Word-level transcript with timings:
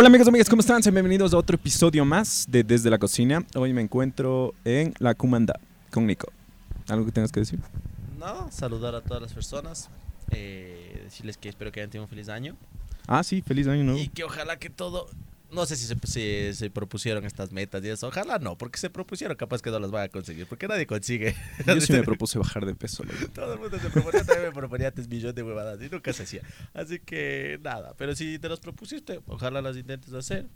Hola 0.00 0.06
amigos 0.08 0.28
amigas, 0.28 0.48
¿cómo 0.48 0.60
están? 0.60 0.82
Sean 0.82 0.94
bienvenidos 0.94 1.34
a 1.34 1.36
otro 1.36 1.56
episodio 1.56 2.06
más 2.06 2.46
de 2.48 2.64
Desde 2.64 2.88
la 2.88 2.96
Cocina. 2.96 3.44
Hoy 3.54 3.74
me 3.74 3.82
encuentro 3.82 4.54
en 4.64 4.94
La 4.98 5.14
Cumanda 5.14 5.60
con 5.90 6.06
Nico. 6.06 6.32
¿Algo 6.88 7.04
que 7.04 7.12
tengas 7.12 7.30
que 7.30 7.40
decir? 7.40 7.58
No, 8.18 8.50
saludar 8.50 8.94
a 8.94 9.02
todas 9.02 9.22
las 9.22 9.34
personas, 9.34 9.90
eh, 10.30 11.02
decirles 11.04 11.36
que 11.36 11.50
espero 11.50 11.70
que 11.70 11.80
hayan 11.80 11.90
tenido 11.90 12.04
un 12.04 12.08
feliz 12.08 12.30
año 12.30 12.56
Ah, 13.06 13.22
sí, 13.22 13.42
feliz 13.42 13.66
año 13.66 13.84
nuevo. 13.84 14.00
y 14.00 14.08
que 14.08 14.24
ojalá 14.24 14.58
que 14.58 14.70
todo, 14.70 15.06
no 15.52 15.66
sé 15.66 15.76
si 15.76 15.86
se, 15.86 15.96
si 16.06 16.54
se 16.56 16.70
propusieron 16.70 17.24
estas 17.24 17.52
metas 17.52 17.82
y 17.84 17.88
eso, 17.88 18.08
ojalá 18.08 18.38
no, 18.38 18.56
porque 18.56 18.78
se 18.78 18.90
propusieron, 18.90 19.36
capaz 19.36 19.62
que 19.62 19.70
no 19.70 19.78
las 19.78 19.90
van 19.90 20.04
a 20.04 20.08
conseguir, 20.08 20.46
porque 20.46 20.68
nadie 20.68 20.86
consigue. 20.86 21.34
Yo 21.66 21.80
sí 21.80 21.92
me 21.92 22.02
propuse 22.04 22.38
bajar 22.38 22.64
de 22.66 22.74
peso. 22.74 23.04
loco. 23.04 23.16
Todo 23.32 23.54
el 23.54 23.60
mundo 23.60 23.78
se 23.78 23.90
proponía, 23.90 24.24
también 24.24 24.48
me 24.48 24.52
proponía 24.54 24.90
tres 24.90 25.08
millones 25.08 25.34
de 25.34 25.42
huevadas 25.42 25.80
y 25.82 25.88
nunca 25.88 26.12
se 26.12 26.22
hacía. 26.24 26.42
Así 26.74 26.98
que 27.00 27.58
nada, 27.62 27.94
pero 27.96 28.14
si 28.14 28.38
te 28.38 28.48
los 28.48 28.60
propusiste, 28.60 29.20
ojalá 29.26 29.60
las 29.60 29.76
intentes 29.76 30.12
hacer 30.14 30.48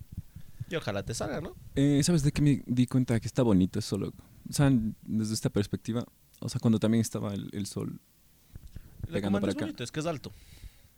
y 0.70 0.77
ojalá 0.77 1.02
te 1.04 1.14
salgan, 1.14 1.45
¿no? 1.45 1.56
Eh, 1.74 2.00
¿Sabes 2.02 2.22
de 2.22 2.33
qué 2.33 2.42
me 2.42 2.62
di 2.66 2.86
cuenta? 2.86 3.19
Que 3.20 3.27
está 3.27 3.42
bonito 3.42 3.78
eso, 3.78 3.98
loco. 3.98 4.24
O 4.48 4.52
sea, 4.52 4.70
desde 5.02 5.34
esta 5.34 5.50
perspectiva, 5.50 6.05
o 6.41 6.48
sea, 6.48 6.61
cuando 6.61 6.78
también 6.78 7.00
estaba 7.02 7.34
el, 7.34 7.48
el 7.52 7.66
sol. 7.66 8.00
Pegando 9.11 9.41
para 9.41 9.50
es 9.50 9.56
acá. 9.56 9.66
bonito, 9.66 9.84
es 9.84 9.92
que 9.92 10.00
es 10.00 10.06
alto. 10.06 10.33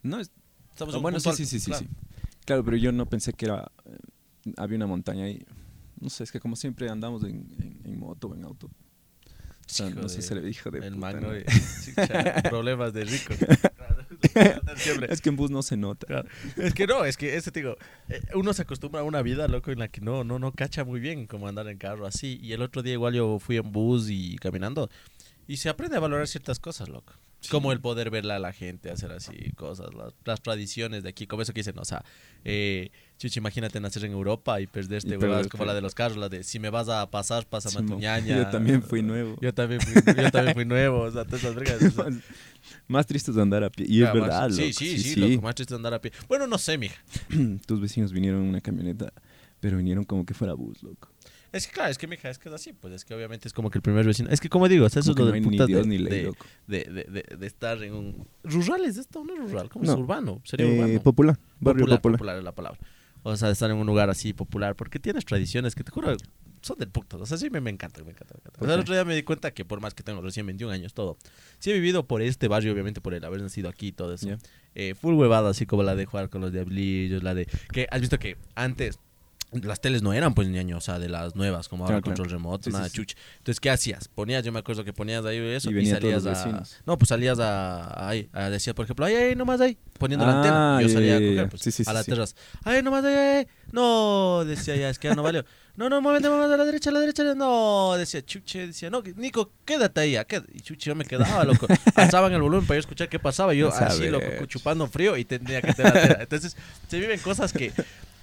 No, 0.03 0.21
es, 0.21 0.31
Estamos 0.71 0.95
Ah, 0.95 0.99
bueno, 0.99 1.19
sí, 1.19 1.25
sí, 1.25 1.29
alto, 1.31 1.45
sí, 1.47 1.59
sí, 1.61 1.71
claro. 1.71 1.87
sí. 1.87 2.16
Claro, 2.47 2.65
pero 2.65 2.77
yo 2.79 2.91
no 2.93 3.05
pensé 3.07 3.35
que 3.35 3.45
era. 3.47 3.71
eh, 3.85 3.99
había 4.57 4.77
una 4.77 4.87
montaña 4.87 5.25
ahí. 5.25 5.45
No 6.01 6.09
sé, 6.09 6.25
es 6.25 6.33
que 6.33 6.41
como 6.41 6.57
siempre 6.57 6.89
andamos 6.89 7.23
en, 7.25 7.47
en, 7.61 7.81
en 7.85 7.99
moto 7.99 8.29
o 8.29 8.35
en 8.35 8.45
auto. 8.45 8.67
O 8.69 9.69
sea, 9.69 9.91
no 9.91 10.09
sé, 10.09 10.17
de- 10.19 10.23
se 10.23 10.35
le 10.37 10.41
dijo 10.43 10.71
de. 10.71 10.79
El 10.79 10.95
puta, 10.95 11.13
mango, 11.13 11.27
¿no? 11.33 11.37
y- 11.37 11.45
chicha, 11.85 12.43
problemas 12.51 12.93
de 12.95 13.05
rico. 13.05 13.35
Es 15.09 15.21
que 15.21 15.29
en 15.31 15.37
bus 15.37 15.51
no 15.51 15.63
se 15.63 15.77
nota. 15.77 16.07
Claro. 16.07 16.29
Es 16.57 16.75
que 16.75 16.87
no, 16.87 17.05
es 17.05 17.17
que 17.17 17.37
ese 17.37 17.51
te 17.51 17.61
digo, 17.61 17.77
eh, 18.09 18.21
uno 18.35 18.53
se 18.53 18.63
acostumbra 18.63 19.01
a 19.01 19.05
una 19.05 19.23
vida, 19.23 19.49
loco, 19.49 19.71
en 19.71 19.79
la 19.79 19.89
que 19.89 20.01
no, 20.01 20.25
no, 20.25 20.39
no 20.39 20.53
cacha 20.53 20.85
muy 20.85 21.01
bien 21.01 21.27
cómo 21.27 21.49
andar 21.49 21.69
en 21.69 21.79
carro 21.79 22.07
así. 22.07 22.39
Y 22.43 22.53
el 22.53 22.63
otro 22.63 22.83
día 22.83 22.93
igual 22.95 23.15
yo 23.15 23.39
fui 23.39 23.57
en 23.57 23.73
bus 23.73 24.09
y 24.11 24.37
caminando. 24.37 24.91
Y 25.49 25.57
se 25.59 25.69
aprende 25.69 25.97
a 25.97 26.01
valorar 26.01 26.27
ciertas 26.29 26.59
cosas, 26.59 26.89
loco. 26.89 27.15
Como 27.51 27.73
el 27.73 27.81
poder 27.81 28.11
verla 28.11 28.37
a 28.37 28.39
la 28.39 28.53
gente 28.53 28.91
hacer 28.91 29.13
así 29.13 29.53
cosas, 29.57 29.93
las, 29.95 30.13
las 30.25 30.41
tradiciones 30.43 31.03
de 31.03 31.09
aquí, 31.09 31.27
como 31.27 31.43
eso 31.43 31.53
que 31.53 31.61
dicen, 31.61 31.79
o 31.79 31.85
sea, 31.85 32.05
eh, 32.45 32.91
chuchi, 33.19 33.39
imagínate 33.39 33.81
nacer 33.81 34.05
en 34.05 34.13
Europa 34.13 34.61
y 34.61 34.67
perderte, 34.67 35.15
Y 35.15 35.19
perderte. 35.19 35.49
como 35.49 35.65
la 35.65 35.75
de 35.75 35.81
los 35.81 35.95
carros, 35.95 36.17
la 36.19 36.29
de 36.29 36.43
si 36.45 36.59
me 36.59 36.71
vas 36.71 36.89
a 36.89 37.11
pasar, 37.11 37.47
pásame 37.47 37.85
a 37.85 37.89
tu 37.89 37.99
ñaña. 37.99 38.37
Yo 38.37 38.51
también 38.51 38.83
fui 38.83 39.03
nuevo. 39.03 39.37
Yo 39.41 39.53
también 39.55 39.81
fui, 39.81 39.95
yo 39.95 40.31
también 40.31 40.55
fui 40.55 40.65
nuevo, 40.65 41.01
o 41.03 41.11
sea, 41.11 41.25
todas 41.25 41.43
esas 41.43 41.55
vergas, 41.55 41.83
o 41.83 41.91
sea. 41.91 42.07
Más 42.89 43.07
triste 43.07 43.31
es 43.31 43.37
andar 43.37 43.63
a 43.65 43.71
pie. 43.71 43.87
Y 43.89 43.99
Ya, 44.01 44.09
es 44.09 44.15
más- 44.15 44.23
verdad, 44.23 44.51
Sí, 44.51 44.61
loco. 44.63 44.73
sí, 44.75 44.99
sí, 44.99 45.17
loco, 45.21 45.43
más 45.43 45.55
triste 45.55 45.75
andar 45.75 45.95
a 45.95 46.01
pie. 46.01 46.13
Bueno, 46.29 46.47
no 46.47 46.59
sé, 46.59 46.79
mija. 46.79 46.97
Tus 47.67 47.81
vecinos 47.81 48.13
vinieron 48.13 48.43
en 48.43 48.49
una 48.49 48.61
camioneta, 48.61 49.13
pero 49.61 49.77
vinieron 49.79 50.05
como 50.05 50.25
que 50.27 50.35
fuera 50.35 50.55
bus, 50.55 50.83
loco. 50.83 51.09
Es 51.53 51.67
que 51.67 51.73
claro, 51.73 51.91
es 51.91 51.99
que 51.99 52.07
mija, 52.07 52.29
es 52.29 52.39
que 52.39 52.49
es 52.49 52.55
así, 52.55 52.73
pues 52.73 52.93
es 52.95 53.05
que 53.05 53.15
obviamente 53.15 53.49
es 53.49 53.55
como 53.55 53.71
que 53.71 53.79
el 53.79 53.83
primer 53.83 54.05
vecino. 54.05 54.29
Es 54.31 54.41
que 54.41 54.49
como 54.49 54.69
digo, 54.69 54.87
eso 54.87 55.01
Como 55.01 55.11
es 55.13 55.19
lo 55.19 55.25
no 55.27 55.33
ni 55.33 55.41
putas 55.43 55.67
Dios 55.69 55.87
de, 55.89 55.99
ley, 55.99 56.09
de, 56.09 56.33
de, 56.67 56.85
de, 56.93 57.05
de- 57.05 57.37
de 57.37 57.47
estar 57.47 57.83
en 57.83 57.95
un. 57.95 58.29
Rural 58.45 58.85
es 58.85 58.97
esto, 58.97 59.25
no 59.25 59.35
es 59.35 59.51
rural, 59.51 59.69
como 59.69 59.85
No. 59.85 59.93
es 59.93 59.99
urbano, 59.99 60.41
sería 60.45 60.67
Eh, 60.67 60.79
urbano. 60.79 61.01
popular, 61.03 61.39
barrio 61.61 61.81
popular, 61.85 61.99
popular. 62.01 62.19
popular 62.19 62.39
es 62.39 62.45
la 62.45 62.53
palabra. 62.53 62.79
O 63.23 63.37
sea, 63.37 63.49
de 63.49 63.53
estar 63.55 63.71
en 63.71 63.77
un 63.77 63.87
lugar 63.87 64.09
así 64.11 64.33
popular, 64.33 64.77
porque 64.77 64.99
tienes 65.01 65.25
tradiciones 65.25 65.75
que 65.75 65.83
te 65.83 65.91
juro 65.91 66.17
son 66.63 66.79
del 66.79 66.89
puto. 66.89 67.19
O 67.19 67.27
sea, 67.27 67.37
sí 67.39 67.49
me, 67.49 67.61
me 67.61 67.71
encanta, 67.71 68.03
me 68.03 68.11
encanta, 68.11 68.35
me 68.35 68.41
encanta. 68.41 68.61
O 68.61 68.65
sea, 68.65 68.75
el 68.75 68.81
otro 68.81 68.95
día 68.95 69.05
me 69.05 69.15
di 69.15 69.23
cuenta 69.23 69.53
que 69.53 69.65
por 69.65 69.81
más 69.81 69.95
que 69.95 70.03
tengo 70.03 70.21
recién 70.21 70.47
21 70.47 70.73
años, 70.73 70.95
todo, 70.95 71.17
sí 71.61 71.71
he 71.71 71.75
vivido 71.75 72.07
por 72.07 72.23
este 72.23 72.49
barrio, 72.49 72.73
obviamente 72.73 73.01
por 73.01 73.15
el 73.15 73.25
haber 73.25 73.41
nacido 73.41 73.69
aquí 73.69 73.89
y 73.89 73.93
todo 73.93 74.15
eso. 74.15 74.27
Ya. 74.29 74.39
Eh, 74.75 74.95
full 75.01 75.15
huevada, 75.15 75.51
así 75.51 75.65
como 75.65 75.83
la 75.85 75.95
de 75.95 76.07
jugar 76.07 76.29
con 76.29 76.41
los 76.41 76.53
diablillos, 76.53 77.23
la 77.23 77.35
de... 77.35 77.47
que 77.73 77.87
¿Has 77.91 78.01
visto 78.01 78.19
que 78.19 78.37
antes 78.57 78.99
las 79.53 79.81
teles 79.81 80.03
no 80.03 80.13
eran 80.13 80.35
pues 80.35 80.49
ñaño, 80.49 80.77
o 80.77 80.81
sea, 80.81 80.99
de 80.99 81.09
las 81.09 81.35
nuevas, 81.37 81.69
como 81.69 81.85
ahora 81.85 81.95
Claro, 82.01 82.03
claro. 82.03 82.17
control 82.17 82.31
remoto, 82.31 82.65
Sí, 82.65 82.71
nada 82.71 82.89
sí. 82.89 82.97
chuch. 82.97 83.15
Entonces, 83.39 83.61
¿qué 83.61 83.71
hacías? 83.71 84.09
Ponías, 84.09 84.45
yo 84.45 84.53
me 84.53 84.59
acuerdo 84.59 84.85
que 84.85 84.93
ponías 84.93 85.25
ahí 85.25 85.39
eso 85.39 85.71
Y 85.71 85.87
salías 85.87 86.27
a... 86.27 86.63
No, 86.85 86.99
pues 86.99 87.09
salías 87.09 87.39
a... 87.39 88.09
Ahí, 88.09 88.29
a 88.33 88.51
decía, 88.51 88.75
por 88.75 88.85
ejemplo, 88.85 89.07
ay, 89.07 89.15
ay, 89.15 89.35
nomás 89.37 89.61
ahí, 89.61 89.79
poniendo 89.99 90.27
la 90.27 90.33
Ah, 90.33 90.37
antena. 90.37 90.83
Yo 90.83 90.89
salía 90.89 91.17
a 91.17 91.21
coger, 91.21 91.49
pues, 91.49 91.89
a 91.89 91.93
la 91.93 92.05
terraza. 92.05 92.35
Ay, 92.65 92.83
nomás 92.83 93.05
ahí, 93.05 93.15
ay, 93.15 93.37
ay. 93.39 93.47
No, 93.73 94.45
decía 94.45 94.77
ya, 94.77 94.91
es 94.91 94.99
que 94.99 95.09
ya 95.09 95.15
no 95.15 95.23
valió. 95.23 95.45
No, 95.77 95.91
no, 95.91 96.01
muévete 96.01 96.29
más 96.31 96.51
a 96.51 96.57
la 96.57 96.65
derecha, 96.65 96.89
a 96.91 96.93
la 96.93 97.01
derecha. 97.01 97.23
No, 97.35 97.95
decía 97.99 98.25
Chuche, 98.25 98.69
decía, 98.69 98.89
no, 98.89 99.03
Nico, 99.17 99.53
quédate 99.65 100.01
ahí. 100.01 100.13
quédate. 100.27 100.51
Y 100.55 100.61
Chuche, 100.61 100.89
yo 100.89 100.95
me 100.95 101.05
quedaba, 101.05 101.45
loco. 101.45 101.67
Alzaban 101.97 102.33
el 102.33 102.41
volumen 102.41 102.67
para 102.67 102.77
yo 102.77 102.81
escuchar 102.81 103.09
qué 103.09 103.19
pasaba. 103.19 103.55
Y 103.55 103.59
yo 103.59 103.69
así, 103.75 104.09
loco, 104.09 104.27
chupando 104.47 104.87
frío 104.87 105.17
y 105.17 105.25
tenía 105.25 105.61
que 105.63 105.73
tener 105.75 105.95
la 105.95 106.03
tela. 106.03 106.19
Entonces, 106.23 106.57
se 106.89 106.99
viven 106.99 107.19
cosas 107.21 107.53
que, 107.53 107.73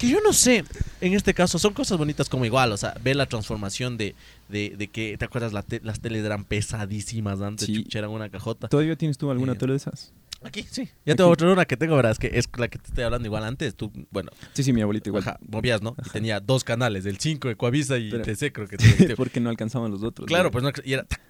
que 0.07 0.09
yo 0.13 0.19
no 0.21 0.33
sé. 0.33 0.63
En 1.01 1.13
este 1.13 1.33
caso, 1.33 1.59
son 1.59 1.73
cosas 1.73 1.97
bonitas 1.97 2.29
como 2.29 2.45
igual. 2.45 2.71
O 2.71 2.77
sea, 2.77 2.93
ver 3.03 3.15
la 3.15 3.25
transformación 3.25 3.97
de, 3.97 4.15
de, 4.49 4.73
de 4.77 4.87
que, 4.87 5.17
¿te 5.17 5.25
acuerdas? 5.25 5.53
La 5.53 5.63
te- 5.63 5.81
las 5.83 5.99
teles 5.99 6.23
eran 6.25 6.45
pesadísimas 6.45 7.41
antes. 7.41 7.65
Sí. 7.67 7.85
Eran 7.93 8.09
una 8.11 8.29
cajota. 8.29 8.67
¿Todavía 8.67 8.95
tienes 8.95 9.17
tú 9.17 9.31
alguna 9.31 9.53
Eh, 9.53 9.55
tele 9.55 9.73
de 9.73 9.77
esas? 9.77 10.13
Aquí, 10.45 10.65
sí. 10.69 10.89
Ya 11.05 11.15
te 11.15 11.23
voy 11.23 11.29
a 11.29 11.31
mostrar 11.31 11.51
una 11.51 11.63
que 11.65 11.77
tengo, 11.77 11.95
verás, 11.95 12.19
que 12.19 12.29
es 12.33 12.49
la 12.57 12.67
que 12.67 12.77
te 12.77 12.87
estoy 12.87 13.05
hablando 13.05 13.25
igual 13.25 13.45
antes. 13.45 13.75
Tú, 13.75 13.91
bueno, 14.11 14.29
Sí, 14.53 14.63
sí, 14.63 14.73
mi 14.73 14.81
abuelita 14.81 15.07
igual. 15.09 15.23
Ajá, 15.23 15.39
movías, 15.47 15.81
¿no? 15.81 15.95
Y 16.05 16.09
tenía 16.09 16.41
dos 16.41 16.65
canales, 16.65 17.05
el 17.05 17.17
5 17.17 17.47
de 17.47 17.55
Coavisa 17.55 17.97
y 17.97 18.11
Pero- 18.11 18.23
TC, 18.25 18.51
creo 18.51 18.67
que. 18.67 18.75
Porque 19.15 19.39
no 19.39 19.49
alcanzaban 19.49 19.89
los 19.91 20.03
otros. 20.03 20.27
Claro, 20.27 20.45
¿no? 20.45 20.51
pues 20.51 20.63
no, 20.65 20.71
y, 20.83 20.93
era, 20.93 21.03
tac, 21.05 21.21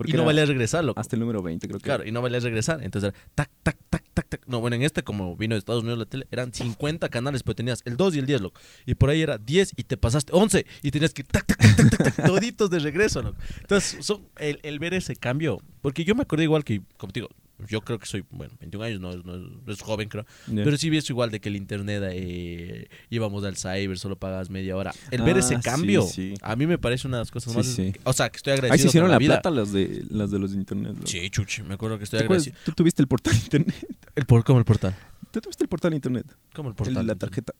Porque 0.00 0.12
y 0.12 0.16
no 0.16 0.24
valía 0.24 0.46
regresar, 0.46 0.82
loco. 0.82 0.98
Hasta 0.98 1.14
el 1.14 1.20
número 1.20 1.42
20, 1.42 1.68
creo 1.68 1.78
que. 1.78 1.84
Claro, 1.84 2.06
y 2.06 2.10
no 2.10 2.22
valía 2.22 2.40
regresar. 2.40 2.82
Entonces 2.82 3.12
era 3.12 3.26
tac, 3.34 3.50
tac, 3.62 3.76
tac, 3.90 4.02
tac, 4.14 4.28
tac. 4.30 4.46
No, 4.46 4.58
bueno, 4.58 4.76
en 4.76 4.82
este, 4.82 5.02
como 5.02 5.36
vino 5.36 5.54
de 5.54 5.58
Estados 5.58 5.82
Unidos 5.82 5.98
la 5.98 6.06
tele, 6.06 6.26
eran 6.30 6.54
50 6.54 7.10
canales, 7.10 7.42
pero 7.42 7.54
tenías 7.54 7.82
el 7.84 7.98
2 7.98 8.16
y 8.16 8.18
el 8.20 8.24
10, 8.24 8.40
loco. 8.40 8.58
Y 8.86 8.94
por 8.94 9.10
ahí 9.10 9.20
era 9.20 9.36
10 9.36 9.74
y 9.76 9.84
te 9.84 9.98
pasaste 9.98 10.32
11 10.34 10.64
y 10.82 10.90
tenías 10.90 11.12
que 11.12 11.20
ir 11.20 11.26
tac, 11.26 11.44
tac, 11.44 11.58
tac, 11.58 11.76
tac, 11.76 11.90
tac, 11.90 12.14
tac, 12.14 12.26
toditos 12.26 12.70
de 12.70 12.78
regreso, 12.78 13.20
loco. 13.20 13.36
Entonces, 13.60 14.02
son, 14.06 14.26
el, 14.38 14.58
el 14.62 14.78
ver 14.78 14.94
ese 14.94 15.16
cambio, 15.16 15.60
porque 15.82 16.06
yo 16.06 16.14
me 16.14 16.22
acordé 16.22 16.44
igual 16.44 16.64
que, 16.64 16.80
como 16.96 17.12
te 17.12 17.20
digo, 17.20 17.28
yo 17.68 17.80
creo 17.82 17.98
que 17.98 18.06
soy, 18.06 18.24
bueno, 18.30 18.54
21 18.60 18.84
años, 18.84 19.00
no, 19.00 19.10
es- 19.10 19.24
no 19.24 19.36
no 19.38 19.72
es 19.72 19.80
joven, 19.82 20.08
creo. 20.08 20.24
Pero 20.46 20.76
sí 20.76 20.90
vi 20.90 20.96
eso 20.98 21.12
igual 21.12 21.30
de 21.30 21.40
que 21.40 21.48
el 21.48 21.56
internet 21.56 22.02
eh, 22.12 22.88
íbamos 23.10 23.44
al 23.44 23.56
cyber, 23.56 23.98
solo 23.98 24.16
pagabas 24.16 24.50
media 24.50 24.76
hora. 24.76 24.92
El 25.10 25.22
ver 25.22 25.36
Ah, 25.36 25.40
ese 25.40 25.60
cambio, 25.60 26.02
sí. 26.02 26.34
a 26.42 26.56
mí 26.56 26.66
me 26.66 26.78
parece 26.78 27.06
una 27.08 27.18
de 27.18 27.20
las 27.22 27.30
cosas 27.30 27.52
Sí, 27.66 27.82
más. 27.88 27.94
O 28.04 28.12
sea, 28.12 28.30
que 28.30 28.36
estoy 28.38 28.52
agradecido. 28.54 28.72
Ahí 28.74 28.78
se 28.78 28.86
hicieron 28.88 29.10
la, 29.10 29.18
vida. 29.18 29.34
plata 29.40 29.50
las 29.50 29.72
de, 29.72 30.04
las 30.10 30.30
de 30.30 30.38
los 30.38 30.52
internet. 30.52 30.94
loco. 30.94 31.06
Sí, 31.06 31.28
chuchi, 31.30 31.62
me 31.62 31.74
acuerdo 31.74 31.98
que 31.98 32.04
estoy 32.04 32.20
agradecido. 32.20 32.56
Tú 32.64 32.72
tuviste 32.72 33.02
el 33.02 33.08
portal 33.08 33.34
internet. 33.36 33.74
El 34.14 34.26
por, 34.26 34.44
¿Cómo 34.44 34.58
el 34.58 34.64
portal? 34.64 34.94
Tú 35.30 35.40
tuviste 35.40 35.64
el 35.64 35.68
portal 35.68 35.94
internet. 35.94 36.26
¿Cómo 36.54 36.68
el 36.68 36.72
El 36.72 36.76
portal? 36.76 36.94
de 36.94 37.02
la 37.04 37.14
tarjeta. 37.14 37.52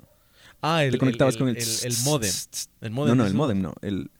Ah, 0.62 0.84
el, 0.84 0.93
Te 0.93 0.99
conectabas 0.99 1.34
el, 1.34 1.38
con 1.38 1.49
el. 1.49 1.56
el, 1.56 1.62
el 1.84 1.94
modem. 2.05 2.31
El 2.81 2.91
modem. 2.91 3.17
No, 3.17 3.22
no, 3.22 3.27
el 3.27 3.34
modem 3.34 3.62
no. 3.62 3.75
El, 3.81 4.11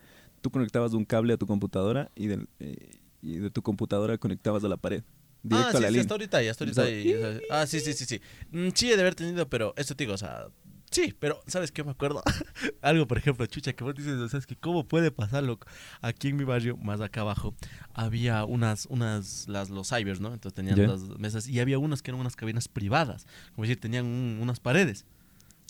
tú 0.41 0.51
conectabas 0.51 0.93
un 0.95 1.05
cable 1.05 1.35
a 1.35 1.37
tu 1.37 1.47
computadora 1.47 2.11
y, 2.15 2.29
del, 2.29 2.49
eh, 2.61 2.99
y 3.21 3.35
de 3.39 3.51
tu 3.51 3.61
computadora 3.63 4.17
conectabas 4.17 4.65
a 4.65 4.69
la 4.69 4.77
pared. 4.79 5.03
Directo 5.43 5.77
ah, 5.77 5.79
a 5.79 5.81
la 5.81 5.81
sí, 5.81 5.85
sí, 5.85 5.89
línea. 5.89 6.01
hasta 6.03 6.15
ahorita, 6.15 6.43
ya 6.43 6.51
hasta 6.51 6.65
ahorita. 6.65 6.89
Estaba- 6.89 6.97
ahí, 6.97 7.15
o 7.15 7.21
sea, 7.21 7.41
ah, 7.63 7.67
sí, 7.67 7.81
sí, 7.81 7.93
sí, 7.95 8.05
sí. 8.05 8.21
Mm, 8.51 8.69
sí, 8.75 8.91
he 8.91 8.97
de 8.97 9.01
haber 9.03 9.15
tenido, 9.15 9.49
pero 9.49 9.73
esto 9.77 9.95
te 9.97 10.05
digo, 10.05 10.15
o 10.15 10.19
sea, 10.19 10.49
sí, 10.91 11.15
pero 11.19 11.41
¿sabes 11.47 11.73
qué 11.73 11.83
me 11.85 11.91
acuerdo? 11.93 12.23
Algo, 12.83 13.07
por 13.07 13.17
ejemplo, 13.19 13.47
chucha, 13.47 13.73
que 13.73 13.83
vos 13.85 13.95
dices, 13.95 14.15
o 14.15 14.29
sea, 14.29 14.39
es 14.39 14.47
que 14.47 14.57
cómo 14.57 14.87
puede 14.87 15.11
pasarlo. 15.11 15.59
Aquí 16.03 16.29
en 16.29 16.37
mi 16.37 16.45
barrio, 16.45 16.77
más 16.77 17.01
acá 17.01 17.23
abajo, 17.23 17.55
había 17.95 18.45
unas, 18.45 18.87
unas, 18.87 19.49
las, 19.49 19.71
los 19.71 19.89
cybers, 19.89 20.21
¿no? 20.21 20.33
Entonces 20.35 20.55
tenían 20.55 20.77
las 20.89 21.01
mesas 21.19 21.49
y 21.49 21.59
había 21.61 21.79
unas 21.79 22.03
que 22.03 22.11
eran 22.11 22.21
unas 22.21 22.37
cabinas 22.37 22.69
privadas, 22.69 23.27
como 23.55 23.65
decir, 23.67 23.81
tenían 23.81 24.05
un- 24.05 24.39
unas 24.43 24.61
paredes. 24.61 25.05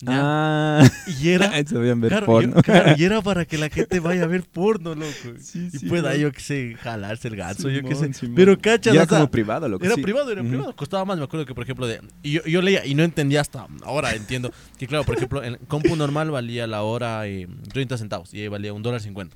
Ah, 0.07 0.83
Y 1.21 1.29
era... 1.29 1.51
se 1.65 1.77
veían 1.77 2.01
ver 2.01 2.09
Claro, 2.09 2.25
porno. 2.25 2.55
yo- 2.55 2.61
claro, 2.63 2.93
y 2.97 3.03
era 3.03 3.21
para 3.23 3.45
que 3.45 3.57
la 3.57 3.69
gente 3.69 3.99
vaya 3.99 4.23
a 4.23 4.27
ver 4.27 4.43
porno, 4.43 4.95
loco. 4.95 5.11
Sí, 5.39 5.69
y 5.71 5.77
sí, 5.77 5.85
pueda, 5.87 6.15
yo 6.15 6.31
que 6.31 6.39
sé, 6.39 6.75
jalarse 6.81 7.27
el 7.27 7.35
ganso, 7.35 7.69
yo 7.69 7.83
qué 7.83 7.95
sé. 7.95 8.11
Simón. 8.13 8.35
Pero 8.35 8.57
cacha, 8.57 8.91
era 8.91 9.03
o 9.03 9.05
sea, 9.07 9.17
como 9.19 9.29
privado, 9.31 9.69
loco. 9.69 9.85
era 9.85 9.95
sí. 9.95 10.01
privado, 10.01 10.31
era 10.31 10.41
Ujú. 10.41 10.49
privado. 10.49 10.75
Costaba 10.75 11.05
más, 11.05 11.17
me 11.17 11.23
acuerdo 11.23 11.45
que, 11.45 11.53
por 11.53 11.63
ejemplo, 11.63 11.85
de, 11.87 12.01
y 12.23 12.31
yo, 12.31 12.43
yo 12.45 12.61
leía 12.61 12.85
y 12.85 12.95
no 12.95 13.03
entendía 13.03 13.41
hasta 13.41 13.67
ahora, 13.83 14.15
entiendo. 14.15 14.51
Que 14.77 14.87
claro, 14.87 15.03
por 15.03 15.15
ejemplo, 15.15 15.43
en 15.43 15.57
compu 15.67 15.95
normal 15.95 16.31
valía 16.31 16.65
la 16.67 16.81
hora 16.83 17.27
eh, 17.27 17.47
30 17.71 17.97
centavos 17.97 18.33
y 18.33 18.41
ahí 18.41 18.47
valía 18.47 18.73
un 18.73 18.81
dólar 18.83 19.01
50. 19.01 19.35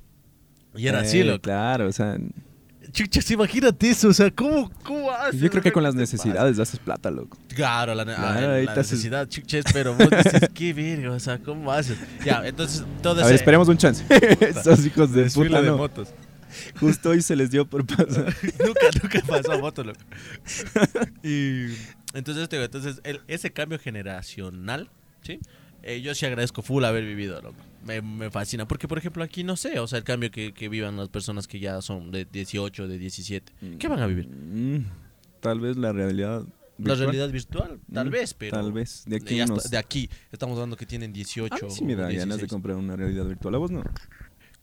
Y 0.76 0.88
era 0.88 1.00
así, 1.00 1.20
Eh, 1.20 1.24
loco. 1.24 1.42
Claro, 1.42 1.86
o 1.88 1.92
sea. 1.92 2.16
Chuchas, 2.92 3.30
imagínate 3.30 3.90
eso, 3.90 4.08
o 4.08 4.12
sea, 4.12 4.30
¿cómo, 4.30 4.70
cómo 4.82 5.10
haces? 5.10 5.40
Yo 5.40 5.50
creo 5.50 5.62
que 5.62 5.72
con 5.72 5.82
las 5.82 5.92
¿Qué 5.94 5.98
te 5.98 6.00
necesidades 6.02 6.58
haces 6.58 6.78
plata, 6.80 7.10
loco. 7.10 7.36
Claro, 7.54 7.94
la, 7.94 8.04
ne- 8.04 8.14
Claro, 8.14 8.40
la 8.48 8.54
ahí 8.54 8.66
te 8.66 8.72
haces- 8.72 8.92
necesidad, 8.92 9.28
chuches, 9.28 9.64
pero 9.72 9.94
vos 9.94 10.08
dices, 10.10 10.48
qué 10.54 10.72
verga, 10.72 11.12
o 11.12 11.20
sea, 11.20 11.38
¿cómo 11.38 11.72
haces? 11.72 11.98
Ya, 12.24 12.46
entonces, 12.46 12.84
todo 13.02 13.22
A 13.22 13.26
ver, 13.26 13.34
esperemos 13.34 13.68
un 13.68 13.76
chance. 13.78 14.04
Esos 14.40 14.84
hijos 14.86 15.12
de 15.12 15.30
puta, 15.30 15.60
de 15.62 15.68
no. 15.68 15.76
motos. 15.76 16.08
Justo 16.80 17.10
hoy 17.10 17.20
se 17.22 17.36
les 17.36 17.50
dio 17.50 17.66
por 17.66 17.84
pasar. 17.86 18.34
nunca, 18.64 18.86
nunca 19.02 19.20
pasó 19.26 19.52
a 19.52 19.58
moto, 19.58 19.84
loco. 19.84 20.00
Y 21.22 21.66
entonces, 22.14 22.48
entonces 22.50 23.00
el- 23.04 23.20
ese 23.28 23.52
cambio 23.52 23.78
generacional, 23.78 24.90
¿sí? 25.22 25.38
Eh, 25.82 26.00
yo 26.00 26.14
sí 26.14 26.26
agradezco 26.26 26.62
full 26.62 26.84
haber 26.84 27.04
vivido, 27.04 27.40
loco. 27.42 27.56
Me, 27.86 28.02
me 28.02 28.30
fascina. 28.30 28.66
Porque, 28.66 28.88
por 28.88 28.98
ejemplo, 28.98 29.22
aquí 29.22 29.44
no 29.44 29.56
sé, 29.56 29.78
o 29.80 29.86
sea, 29.86 29.98
el 29.98 30.04
cambio 30.04 30.30
que, 30.30 30.52
que 30.52 30.68
vivan 30.68 30.96
las 30.96 31.08
personas 31.08 31.46
que 31.46 31.60
ya 31.60 31.80
son 31.82 32.10
de 32.10 32.24
18, 32.24 32.88
de 32.88 32.98
17. 32.98 33.52
¿Qué 33.78 33.88
van 33.88 34.00
a 34.00 34.06
vivir? 34.06 34.28
Mm, 34.28 34.84
Tal 35.40 35.60
vez 35.60 35.76
la 35.76 35.92
realidad 35.92 36.40
La 36.42 36.48
virtual. 36.94 36.98
realidad 36.98 37.30
virtual, 37.30 37.80
tal 37.92 38.08
Mm, 38.08 38.10
vez, 38.10 38.34
pero. 38.34 38.56
Tal 38.56 38.72
vez. 38.72 39.04
De 39.06 39.16
aquí 39.16 39.40
unos... 39.40 39.70
de 39.70 39.78
aquí, 39.78 40.10
estamos 40.32 40.56
hablando 40.56 40.76
que 40.76 40.86
tienen 40.86 41.12
18 41.12 41.54
A 41.54 41.68
mí 41.68 41.70
sí 41.74 41.84
me 41.84 41.94
da 41.94 42.02
ganas 42.04 42.18
de 42.18 42.24
16. 42.46 42.50
comprar 42.50 42.76
una 42.76 42.96
realidad 42.96 43.24
virtual. 43.26 43.54
¿A 43.54 43.58
vos 43.58 43.70
no? 43.70 43.82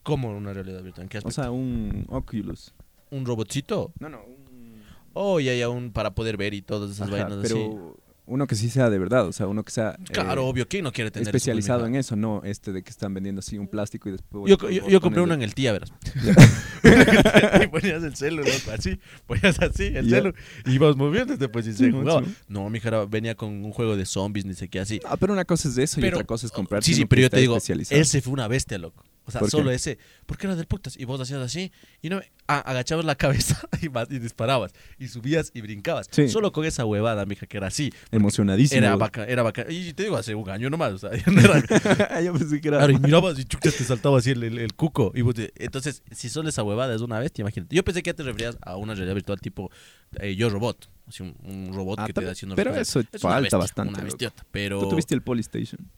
¿Cómo 0.03 0.35
una 0.35 0.51
realidad 0.53 0.83
virtual? 0.83 1.03
¿En 1.05 1.09
qué 1.09 1.19
O 1.23 1.31
sea, 1.31 1.49
un 1.51 2.05
Oculus. 2.09 2.73
¿Un 3.09 3.25
robotcito? 3.25 3.93
No, 3.99 4.09
no. 4.09 4.21
Un... 4.23 4.81
Oh, 5.13 5.39
ya, 5.39 5.53
ya, 5.55 5.69
un 5.69 5.91
para 5.91 6.13
poder 6.15 6.35
ver 6.37 6.53
y 6.55 6.61
todas 6.61 6.91
esas 6.91 7.07
Ajá, 7.07 7.23
vainas 7.25 7.39
pero 7.41 7.55
así. 7.55 8.02
Uno 8.25 8.47
que 8.47 8.55
sí 8.55 8.69
sea 8.69 8.89
de 8.89 8.99
verdad. 8.99 9.27
O 9.27 9.31
sea, 9.31 9.47
uno 9.47 9.63
que 9.63 9.71
sea... 9.71 9.97
Claro, 10.11 10.43
eh, 10.43 10.45
obvio, 10.45 10.67
¿quién 10.67 10.83
no 10.83 10.91
quiere 10.91 11.11
tener 11.11 11.23
eso, 11.23 11.31
pues, 11.31 11.41
especializado 11.43 11.85
en 11.85 11.95
eso, 11.95 12.15
no 12.15 12.41
este 12.43 12.71
de 12.71 12.83
que 12.83 12.89
están 12.89 13.13
vendiendo 13.13 13.39
así 13.39 13.57
un 13.57 13.67
plástico 13.67 14.09
y 14.09 14.13
después... 14.13 14.49
Yo, 14.49 14.69
yo, 14.69 14.87
yo 14.87 15.01
compré 15.01 15.21
uno 15.21 15.33
en 15.33 15.41
el 15.41 15.53
tía, 15.53 15.73
verás. 15.73 15.91
y 17.63 17.67
ponías 17.67 18.03
el 18.03 18.15
celu, 18.15 18.43
loco, 18.43 18.71
así. 18.77 18.99
Ponías 19.25 19.59
así 19.59 19.85
el 19.85 20.09
celu 20.09 20.33
y 20.65 20.73
ibas 20.73 20.95
moviendo 20.95 21.35
después 21.37 21.67
y 21.67 21.73
se 21.73 21.91
jugaba. 21.91 22.23
No, 22.47 22.69
mi 22.69 22.79
cara 22.79 23.05
venía 23.05 23.35
con 23.35 23.49
un 23.49 23.71
juego 23.71 23.95
de 23.95 24.05
zombies, 24.05 24.45
ni 24.45 24.53
sé 24.53 24.67
qué 24.67 24.79
así. 24.79 24.99
Ah, 25.05 25.17
pero 25.17 25.33
una 25.33 25.45
cosa 25.45 25.69
es 25.69 25.77
eso 25.77 26.01
y 26.01 26.07
otra 26.07 26.23
cosa 26.23 26.45
es 26.45 26.51
comprar. 26.51 26.83
Sí, 26.83 26.93
sí, 26.93 27.05
pero 27.05 27.23
yo 27.23 27.29
te 27.29 27.39
digo, 27.39 27.57
ese 27.57 28.21
fue 28.21 28.33
una 28.33 28.47
bestia, 28.47 28.77
loco. 28.77 29.03
O 29.25 29.31
sea, 29.31 29.39
¿Por 29.39 29.47
qué? 29.47 29.51
solo 29.57 29.71
ese. 29.71 29.97
Porque 30.25 30.47
era 30.47 30.55
del 30.55 30.65
putas. 30.65 30.97
Y 30.97 31.05
vos 31.05 31.19
hacías 31.21 31.39
así. 31.41 31.71
Y 32.01 32.09
no 32.09 32.19
ah, 32.47 32.59
agachabas 32.59 33.05
la 33.05 33.15
cabeza 33.23 33.59
y, 33.81 34.19
disparabas. 34.19 34.73
Y 34.99 35.07
subías 35.07 35.51
y 35.53 35.61
brincabas. 35.61 36.07
Sí. 36.11 36.27
Solo 36.27 36.51
con 36.51 36.65
esa 36.65 36.83
huevada, 36.85 37.25
mija, 37.25 37.45
que 37.45 37.55
era 37.57 37.67
así. 37.67 37.93
Emocionadísimo. 38.11 38.79
Era 38.79 38.95
bacán, 38.97 39.29
era 39.29 39.41
bacán. 39.43 39.65
Y 39.69 39.93
te 39.93 40.03
digo, 40.03 40.17
hace 40.17 40.35
un 40.35 40.49
año 40.49 40.69
nomás. 40.69 40.93
O 40.93 40.97
sea, 40.97 41.11
no 41.31 41.39
era- 41.39 42.21
Yo 42.21 42.33
pensé 42.33 42.59
que 42.59 42.67
era... 42.67 42.77
Claro, 42.79 42.93
y 42.93 42.99
mirabas 42.99 43.39
y 43.39 43.45
chuchas 43.45 43.75
te 43.75 43.83
saltaba 43.83 44.17
así 44.17 44.31
el, 44.31 44.43
el- 44.43 44.59
el 44.59 44.73
cuco. 44.73 45.11
Y 45.15 45.21
vos 45.21 45.35
te- 45.35 45.53
entonces, 45.55 46.03
si 46.11 46.29
solo 46.29 46.49
esa 46.49 46.63
huevada 46.63 46.93
es 46.93 47.01
una 47.01 47.19
bestia, 47.19 47.43
imagínate. 47.43 47.75
Yo 47.75 47.83
pensé 47.83 48.03
que 48.03 48.09
ya 48.09 48.15
te 48.15 48.23
referías 48.23 48.57
a 48.61 48.75
una 48.75 48.93
realidad 48.93 49.15
virtual 49.15 49.39
tipo 49.39 49.71
eh, 50.19 50.35
Yo 50.35 50.49
Robot. 50.49 50.89
Así 51.07 51.21
un, 51.23 51.35
un 51.43 51.73
robot 51.73 51.99
Ah, 51.99 52.07
que 52.07 52.13
te 52.13 52.23
da 52.23 52.31
haciendo 52.31 52.55
pero 52.55 52.71
cosas. 52.71 52.87
eso 52.89 52.99
Es 53.01 53.07
una 53.11 53.19
falta 53.33 53.39
bestia, 53.41 53.57
bastante, 53.59 53.93
Una 53.93 54.03
bestiota, 54.03 54.45
pero... 54.51 54.79
¿Tú 54.79 54.89
tuviste 54.89 55.13
el 55.15 55.21
Polystation? 55.21 55.89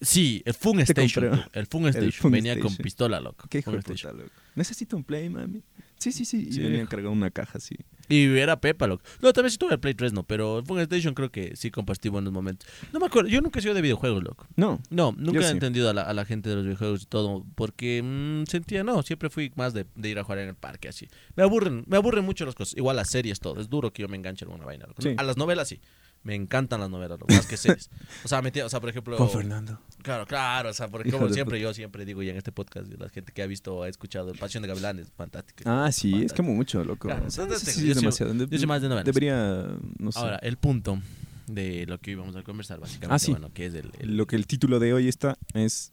Sí, 0.00 0.42
el 0.44 0.54
Fun 0.54 0.80
Station. 0.80 1.30
compré. 1.30 1.50
El 1.60 1.66
Fun 1.66 1.86
Station. 1.88 2.12
Fun 2.12 2.32
Venía 2.32 2.58
con 2.60 2.74
pistola, 2.76 3.20
loco. 3.20 3.46
¿Qué 3.48 3.58
hijo 3.58 3.72
de 3.72 3.80
puta, 3.82 4.12
loco? 4.12 4.30
Necesito 4.54 4.96
un 4.96 5.04
Play, 5.04 5.28
mami. 5.30 5.62
Sí, 5.98 6.12
sí, 6.12 6.24
sí. 6.26 6.46
Y 6.48 6.52
Sí. 6.52 6.60
venían 6.60 6.86
cargando 6.86 7.12
una 7.12 7.30
caja 7.30 7.56
así. 7.56 7.74
Y 8.08 8.24
era 8.36 8.60
Pepa, 8.60 8.86
loco. 8.86 9.02
No, 9.22 9.32
también 9.32 9.50
sí 9.50 9.56
tuve 9.58 9.72
el 9.74 9.80
Play 9.80 9.94
3, 9.94 10.12
no, 10.12 10.22
pero 10.22 10.58
el 10.58 10.66
Fun 10.66 10.78
Station 10.80 11.14
creo 11.14 11.30
que 11.32 11.56
sí 11.56 11.70
compartí 11.70 12.08
buenos 12.10 12.32
momentos. 12.32 12.68
No 12.92 13.00
me 13.00 13.06
acuerdo, 13.06 13.28
yo 13.30 13.40
nunca 13.40 13.58
he 13.58 13.62
sido 13.62 13.74
de 13.74 13.80
videojuegos, 13.82 14.22
loco. 14.22 14.46
No. 14.56 14.80
No, 14.90 15.14
nunca 15.16 15.40
he 15.40 15.44
sí. 15.44 15.48
entendido 15.50 15.88
a 15.88 15.94
la, 15.94 16.02
a 16.02 16.12
la 16.12 16.24
gente 16.26 16.50
de 16.50 16.56
los 16.56 16.64
videojuegos 16.64 17.02
y 17.02 17.06
todo, 17.06 17.44
porque 17.54 18.02
mm, 18.04 18.44
sentía, 18.50 18.84
no, 18.84 19.02
siempre 19.02 19.30
fui 19.30 19.50
más 19.56 19.72
de, 19.72 19.86
de 19.94 20.08
ir 20.10 20.18
a 20.18 20.24
jugar 20.24 20.40
en 20.40 20.48
el 20.50 20.54
parque, 20.54 20.88
así. 20.88 21.08
Me 21.34 21.42
aburren, 21.42 21.84
me 21.86 21.96
aburren 21.96 22.24
mucho 22.24 22.44
las 22.44 22.54
cosas, 22.54 22.76
igual 22.76 22.96
las 22.96 23.08
series, 23.10 23.40
todo, 23.40 23.60
es 23.60 23.70
duro 23.70 23.92
que 23.92 24.02
yo 24.02 24.08
me 24.08 24.16
enganche 24.18 24.44
en 24.44 24.50
alguna 24.50 24.66
vaina. 24.66 24.86
loco. 24.86 25.00
Sí. 25.00 25.14
A 25.16 25.22
las 25.22 25.36
novelas 25.38 25.68
sí, 25.68 25.80
me 26.26 26.34
encantan 26.34 26.80
las 26.80 26.90
novelas, 26.90 27.20
loco, 27.20 27.32
más 27.32 27.46
que 27.46 27.56
series. 27.56 27.88
O 28.24 28.28
sea, 28.28 28.42
metía, 28.42 28.66
o 28.66 28.68
sea, 28.68 28.80
por 28.80 28.90
ejemplo... 28.90 29.16
Con 29.16 29.30
Fernando. 29.30 29.80
Claro, 30.02 30.26
claro, 30.26 30.70
o 30.70 30.72
sea, 30.72 30.88
porque 30.88 31.08
Hijo 31.08 31.18
como 31.18 31.32
siempre, 31.32 31.60
yo 31.60 31.72
siempre 31.72 32.04
digo, 32.04 32.20
y 32.20 32.28
en 32.30 32.36
este 32.36 32.50
podcast, 32.50 32.88
la 32.98 33.08
gente 33.08 33.32
que 33.32 33.42
ha 33.42 33.46
visto 33.46 33.76
o 33.76 33.82
ha 33.84 33.88
escuchado 33.88 34.32
Pasión 34.34 34.62
de 34.62 34.68
Gavilanes, 34.68 35.12
fantástico. 35.16 35.62
Ah, 35.70 35.90
sí, 35.92 36.08
es 36.08 36.12
que 36.14 36.18
Fantástico. 36.42 36.42
mucho, 36.52 36.84
loco. 36.84 37.06
Claro, 37.08 37.30
Sí, 37.30 37.40
sí, 37.70 37.86
yo 37.86 37.92
es 37.92 38.00
demasiado. 38.00 38.34
De- 38.34 38.48
yo 38.48 38.58
soy 38.58 38.66
más 38.66 38.82
de 38.82 38.88
novelas. 38.88 39.04
Debería, 39.06 39.68
no 39.98 40.10
sé. 40.10 40.18
Ahora, 40.18 40.36
el 40.42 40.56
punto 40.56 41.00
de 41.46 41.86
lo 41.86 41.98
que 41.98 42.10
íbamos 42.10 42.34
a 42.34 42.42
conversar, 42.42 42.80
básicamente, 42.80 43.14
Ah, 43.14 43.18
sí. 43.20 43.30
bueno, 43.30 43.52
que 43.54 43.66
es 43.66 43.74
el... 43.74 43.92
el- 44.00 44.16
Lo 44.16 44.26
que 44.26 44.34
el 44.34 44.48
título 44.48 44.80
de 44.80 44.92
hoy 44.94 45.06
está 45.08 45.38
es 45.54 45.92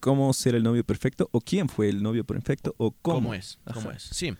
¿Cómo 0.00 0.32
ser 0.34 0.54
el 0.54 0.62
novio 0.62 0.84
perfecto? 0.84 1.28
¿O 1.32 1.40
quién 1.40 1.68
fue 1.70 1.88
el 1.88 2.02
novio 2.02 2.22
perfecto? 2.24 2.74
¿O 2.76 2.92
cómo? 2.92 3.16
¿Cómo 3.16 3.34
es? 3.34 3.58
¿Cómo 3.72 3.88
Ajá. 3.88 3.96
es? 3.96 4.02
Sí. 4.12 4.34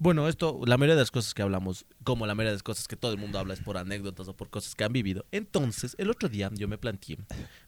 Bueno, 0.00 0.28
esto, 0.28 0.60
la 0.64 0.76
mayoría 0.76 0.94
de 0.94 1.02
las 1.02 1.10
cosas 1.10 1.34
que 1.34 1.42
hablamos, 1.42 1.84
como 2.04 2.24
la 2.26 2.34
mayoría 2.34 2.50
de 2.52 2.56
las 2.56 2.62
cosas 2.62 2.86
que 2.86 2.96
todo 2.96 3.12
el 3.12 3.18
mundo 3.18 3.38
habla 3.38 3.54
es 3.54 3.60
por 3.60 3.76
anécdotas 3.76 4.28
o 4.28 4.36
por 4.36 4.48
cosas 4.48 4.74
que 4.74 4.84
han 4.84 4.92
vivido. 4.92 5.24
Entonces, 5.32 5.96
el 5.98 6.08
otro 6.10 6.28
día 6.28 6.50
yo 6.54 6.68
me 6.68 6.78
planteé, 6.78 7.18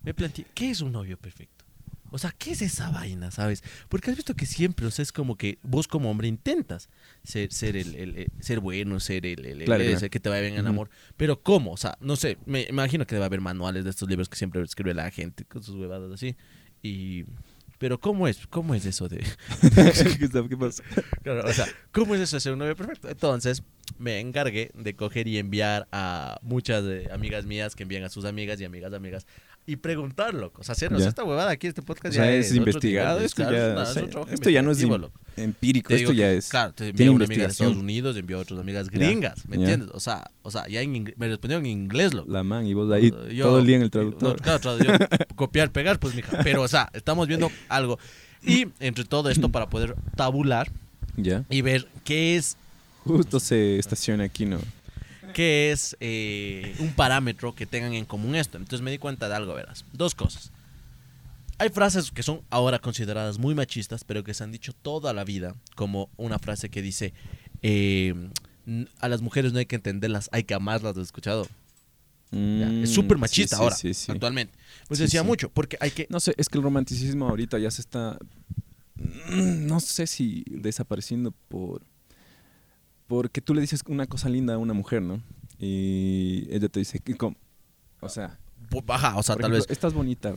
me 0.03 0.15
planteé, 0.15 0.47
¿qué 0.55 0.71
es 0.71 0.81
un 0.81 0.93
novio 0.93 1.19
perfecto? 1.19 1.65
O 2.13 2.19
sea, 2.19 2.33
¿qué 2.37 2.53
es 2.53 2.63
esa 2.63 2.91
vaina, 2.91 3.31
sabes? 3.31 3.63
Porque 3.89 4.11
has 4.11 4.17
visto 4.17 4.35
que 4.35 4.45
siempre, 4.47 4.85
o 4.87 4.91
sea, 4.91 5.03
es 5.05 5.13
como 5.13 5.37
que 5.37 5.59
vos 5.63 5.87
como 5.87 6.11
hombre 6.11 6.27
intentas 6.27 6.89
ser, 7.23 7.53
ser, 7.53 7.77
el, 7.77 7.95
el- 7.95 8.17
el- 8.19 8.33
ser 8.41 8.59
bueno, 8.59 8.99
ser 8.99 9.25
el, 9.27 9.45
el- 9.47 9.65
Claro, 9.65 9.85
claro. 9.85 10.11
que 10.11 10.19
te 10.21 10.29
vaya 10.29 10.43
bien 10.43 10.55
en 10.57 10.67
amor. 10.67 10.91
Pero 11.17 11.41
¿cómo? 11.41 11.71
O 11.73 11.77
sea, 11.77 11.97
no 12.01 12.17
sé, 12.17 12.37
me 12.47 12.63
imagino 12.69 13.07
que 13.07 13.15
debe 13.15 13.27
haber 13.27 13.41
manuales 13.41 13.85
de 13.85 13.91
estos 13.91 14.09
libros 14.09 14.29
que 14.29 14.37
siempre 14.37 14.61
escribe 14.63 14.93
la 14.93 15.09
gente 15.13 15.45
con 15.45 15.63
sus 15.63 15.77
huevadas 15.77 16.11
así. 16.13 16.37
Y... 16.83 17.25
Pero 17.81 17.99
¿cómo 17.99 18.29
es? 18.29 18.47
¿Cómo 18.49 18.75
es 18.75 18.85
eso 18.85 19.09
de...? 19.09 19.17
¿Qué 20.49 20.57
pasa? 20.59 20.83
Claro, 21.23 21.49
o 21.49 21.53
sea, 21.55 21.67
¿cómo 21.93 22.15
es 22.15 22.21
eso 22.21 22.37
de 22.37 22.41
ser 22.41 22.53
un 22.53 22.59
novio 22.59 22.77
perfecto? 22.77 23.09
Entonces, 23.09 23.63
me 23.99 24.21
encargué 24.21 24.71
de 24.75 24.95
coger 24.95 25.27
y 25.29 25.39
enviar 25.39 25.87
a 25.93 26.39
muchas 26.43 26.85
eh, 26.87 27.09
amigas 27.13 27.45
mías 27.47 27.75
que 27.75 27.83
envían 27.83 28.05
a 28.05 28.09
sus 28.09 28.25
amigas 28.25 28.61
y 28.61 28.65
amigas 28.65 28.93
amigas 28.93 29.27
y 29.67 29.77
preguntarlo. 29.77 30.53
O 30.57 30.65
sea, 30.65 30.73
hacernos 30.73 31.03
esta 31.05 31.23
huevada 31.23 31.51
aquí, 31.51 31.67
este 31.67 31.83
O 31.83 31.85
podcast 31.85 32.15
sea, 32.15 32.25
ya 32.25 32.33
es 32.33 32.47
otro 32.51 32.57
investigado. 32.59 33.21
Esto 33.21 33.43
claro, 33.43 33.53
ya, 33.57 33.67
es 33.67 33.73
una- 33.73 33.81
o 33.81 33.85
es 33.85 33.93
sea, 33.93 34.07
trabajo 34.09 34.33
esto 34.33 34.51
ya 34.51 34.63
no 34.63 34.71
es 34.73 34.83
em- 34.83 34.91
empírico. 35.37 35.93
Esto 35.93 36.11
digo 36.11 36.13
ya 36.13 36.31
que, 36.31 36.37
es. 36.39 36.49
Claro, 36.49 36.73
te 36.73 36.93
tiene 36.93 37.11
una 37.13 37.25
amiga 37.27 37.45
de. 37.45 37.51
Estados 37.51 37.77
Unidos, 37.77 38.17
envió 38.17 38.39
a 38.39 38.41
otras 38.41 38.59
amigas 38.59 38.89
gringas, 38.91 39.47
¿me 39.47 39.57
entiendes? 39.57 39.91
O 39.93 40.01
sea, 40.01 40.31
o 40.43 40.51
sea 40.51 40.67
ya 40.67 40.81
en 40.81 41.15
me 41.17 41.29
respondieron 41.29 41.67
en 41.67 41.73
inglés, 41.73 42.15
loco. 42.15 42.33
La 42.33 42.43
man 42.43 42.67
y 42.67 42.75
vos 42.75 42.91
ahí 42.91 43.13
Yo- 43.35 43.45
todo 43.45 43.59
el 43.61 43.67
día 43.67 43.77
en 43.77 43.83
el 43.83 43.87
No, 43.87 43.91
traductor. 43.91 44.41
claro, 44.41 44.61
tradu- 44.61 44.85
yo- 44.99 45.27
copiar, 45.37 45.71
pegar, 45.71 46.01
pues, 46.01 46.15
mija. 46.15 46.39
Pero, 46.43 46.63
o 46.63 46.69
sea, 46.69 46.91
estamos 46.95 47.29
viendo 47.29 47.51
algo. 47.69 47.99
Y 48.43 48.67
entre 48.81 49.05
todo 49.05 49.29
esto, 49.31 49.51
para 49.51 49.69
poder 49.69 49.95
tabular 50.17 50.71
Ya. 51.17 51.45
y 51.51 51.61
ver 51.63 51.87
qué 52.05 52.37
es 52.37 52.57
Justo 53.05 53.41
se 53.41 53.79
estaciona 53.79 54.25
aquí, 54.25 54.47
¿no? 54.47 54.59
qué 55.35 55.71
es 55.71 55.97
eh, 56.01 56.75
un 56.81 56.93
parámetro 56.93 57.55
que 57.55 57.65
tengan 57.65 57.95
en 57.95 58.05
común 58.05 58.35
esto. 58.35 58.59
Entonces 58.59 58.83
me 58.83 58.91
di 58.91 58.99
cuenta 58.99 59.29
de 59.29 59.37
algo, 59.37 59.55
verás. 59.55 59.85
Dos 59.93 60.17
cosas. 60.17 60.51
Hay 61.59 61.69
frases 61.69 62.11
que 62.11 62.25
son 62.25 62.41
ahora 62.51 62.81
consideradas 62.81 63.39
muy 63.39 63.55
machistas, 63.55 64.03
pero 64.03 64.25
que 64.25 64.35
se 64.35 64.43
han 64.43 64.51
dicho 64.51 64.73
toda 64.73 65.13
la 65.13 65.23
vida, 65.23 65.55
como 65.77 66.09
una 66.17 66.41
frase 66.41 66.69
que 66.69 66.83
dice, 66.83 67.13
eh, 67.63 68.13
a 68.99 69.09
las 69.09 69.23
mujeres 69.23 69.53
no 69.53 69.61
hay 69.61 69.67
que 69.67 69.77
entenderlas, 69.77 70.29
hay 70.33 70.43
que 70.43 70.55
amarlas, 70.55 70.95
¿lo 70.97 71.01
has 71.03 71.07
escuchado? 71.09 71.47
Mm, 72.33 72.83
Es 72.83 72.93
súper 72.93 73.17
sí, 73.17 73.21
machista 73.21 73.57
sí, 73.57 73.63
ahora, 73.63 73.77
sí, 73.77 73.95
sí. 73.95 74.11
actualmente. 74.11 74.53
Pues 74.89 74.99
Sí, 74.99 75.05
decía 75.05 75.21
sí. 75.21 75.27
mucho, 75.29 75.49
porque 75.51 75.77
hay 75.81 75.93
que... 75.93 76.09
No 76.11 76.19
sé, 76.19 76.35
es 76.39 76.49
que 76.49 76.59
el 76.59 76.65
romanticismo 76.65 77.29
ahorita 77.29 77.57
ya 77.61 77.71
se 77.71 77.83
está. 77.83 78.19
mm, 78.97 79.67
No 79.67 79.79
sé 79.79 80.09
si 80.09 80.45
desapareciendo 80.49 81.33
por. 81.49 81.83
Porque 83.11 83.41
tú 83.41 83.55
le 83.55 83.61
dices 83.61 83.83
una 83.89 84.07
cosa 84.07 84.29
linda 84.29 84.55
a 84.55 84.59
una 84.59 84.73
mujer, 84.73 85.03
¿no? 85.03 85.21
Y 85.59 86.47
ella 86.49 86.69
te 86.69 86.79
dice, 86.79 87.01
¿qué- 87.01 87.17
¿cómo? 87.17 87.37
O 88.01 88.09
sea, 88.09 88.39
Baja, 88.87 89.17
o 89.17 89.23
sea, 89.25 89.35
tal 89.35 89.47
ejemplo, 89.47 89.59
vez... 89.59 89.67
estás 89.69 89.93
bonita. 89.93 90.33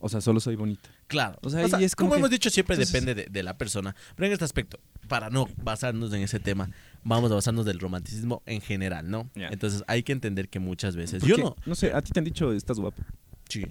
O 0.00 0.08
sea, 0.08 0.20
solo 0.20 0.40
soy 0.40 0.56
bonita. 0.56 0.90
Claro. 1.06 1.38
O 1.40 1.48
sea, 1.50 1.62
es 1.62 1.94
como 1.94 2.08
como 2.08 2.14
que- 2.14 2.18
hemos 2.18 2.30
dicho, 2.30 2.50
siempre 2.50 2.74
entonces- 2.74 2.92
depende 2.92 3.14
de, 3.14 3.28
de 3.30 3.42
la 3.44 3.56
persona. 3.56 3.94
Pero 4.16 4.26
en 4.26 4.32
este 4.32 4.44
aspecto, 4.44 4.80
para 5.06 5.30
no 5.30 5.48
basarnos 5.62 6.12
en 6.12 6.22
ese 6.22 6.40
tema, 6.40 6.68
vamos 7.04 7.30
a 7.30 7.36
basarnos 7.36 7.64
del 7.64 7.78
romanticismo 7.78 8.42
en 8.46 8.60
general, 8.60 9.08
¿no? 9.08 9.30
Entonces 9.36 9.84
hay 9.86 10.02
que 10.02 10.10
entender 10.10 10.48
que 10.48 10.58
muchas 10.58 10.96
veces. 10.96 11.20
Porque, 11.20 11.36
Yo 11.36 11.42
no. 11.42 11.56
No 11.64 11.76
sé, 11.76 11.92
a 11.92 12.02
ti 12.02 12.10
te 12.10 12.18
han 12.18 12.24
dicho, 12.24 12.52
estás 12.52 12.80
guapo. 12.80 13.00
Sí. 13.48 13.64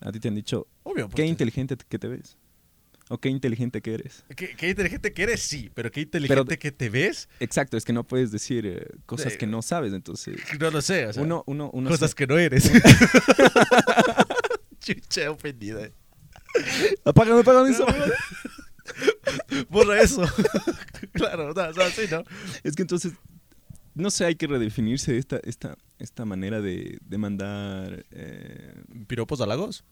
A 0.00 0.10
ti 0.10 0.18
te 0.20 0.28
han 0.28 0.34
dicho, 0.34 0.66
Obvio. 0.84 1.04
qué 1.08 1.10
porque- 1.12 1.26
inteligente 1.26 1.76
que 1.86 1.98
te 1.98 2.08
ves. 2.08 2.38
O 3.12 3.18
qué 3.18 3.28
inteligente 3.28 3.82
que 3.82 3.92
eres. 3.92 4.24
¿Qué, 4.34 4.56
qué 4.56 4.70
inteligente 4.70 5.12
que 5.12 5.22
eres, 5.24 5.42
sí. 5.42 5.70
Pero 5.74 5.90
qué 5.90 6.00
inteligente 6.00 6.58
que 6.58 6.72
te 6.72 6.88
ves, 6.88 7.28
Exacto, 7.40 7.76
es 7.76 7.84
que 7.84 7.92
no 7.92 8.04
puedes 8.04 8.32
decir 8.32 8.64
eh, 8.64 8.86
cosas 9.04 9.36
que 9.36 9.46
no 9.46 9.60
sabes, 9.60 9.92
entonces. 9.92 10.36
no 10.58 10.70
lo 10.70 10.80
sé. 10.80 11.04
O 11.04 11.12
sea, 11.12 11.22
uno, 11.22 11.44
uno, 11.46 11.68
uno 11.74 11.90
cosas 11.90 12.14
que 12.14 12.26
no 12.26 12.38
eres. 12.38 12.72
Chucha, 14.80 15.30
ofendida. 15.30 15.90
Apágame, 17.04 17.42
apágame 17.42 17.70
eso. 17.70 17.84
Borra 19.68 20.00
eso. 20.00 20.24
claro, 21.12 21.50
o 21.50 21.54
sea, 21.54 21.68
o 21.68 21.74
sea, 21.74 21.90
sí, 21.90 22.02
¿no? 22.10 22.24
Es 22.64 22.74
que 22.74 22.82
entonces, 22.82 23.12
no 23.94 24.10
sé, 24.10 24.24
hay 24.24 24.36
que 24.36 24.46
redefinirse 24.46 25.18
esta, 25.18 25.38
esta, 25.44 25.76
esta 25.98 26.24
manera 26.24 26.62
de, 26.62 26.98
de 27.02 27.18
mandar. 27.18 28.06
eh, 28.10 28.74
Piropos 29.06 29.42
halagos. 29.42 29.84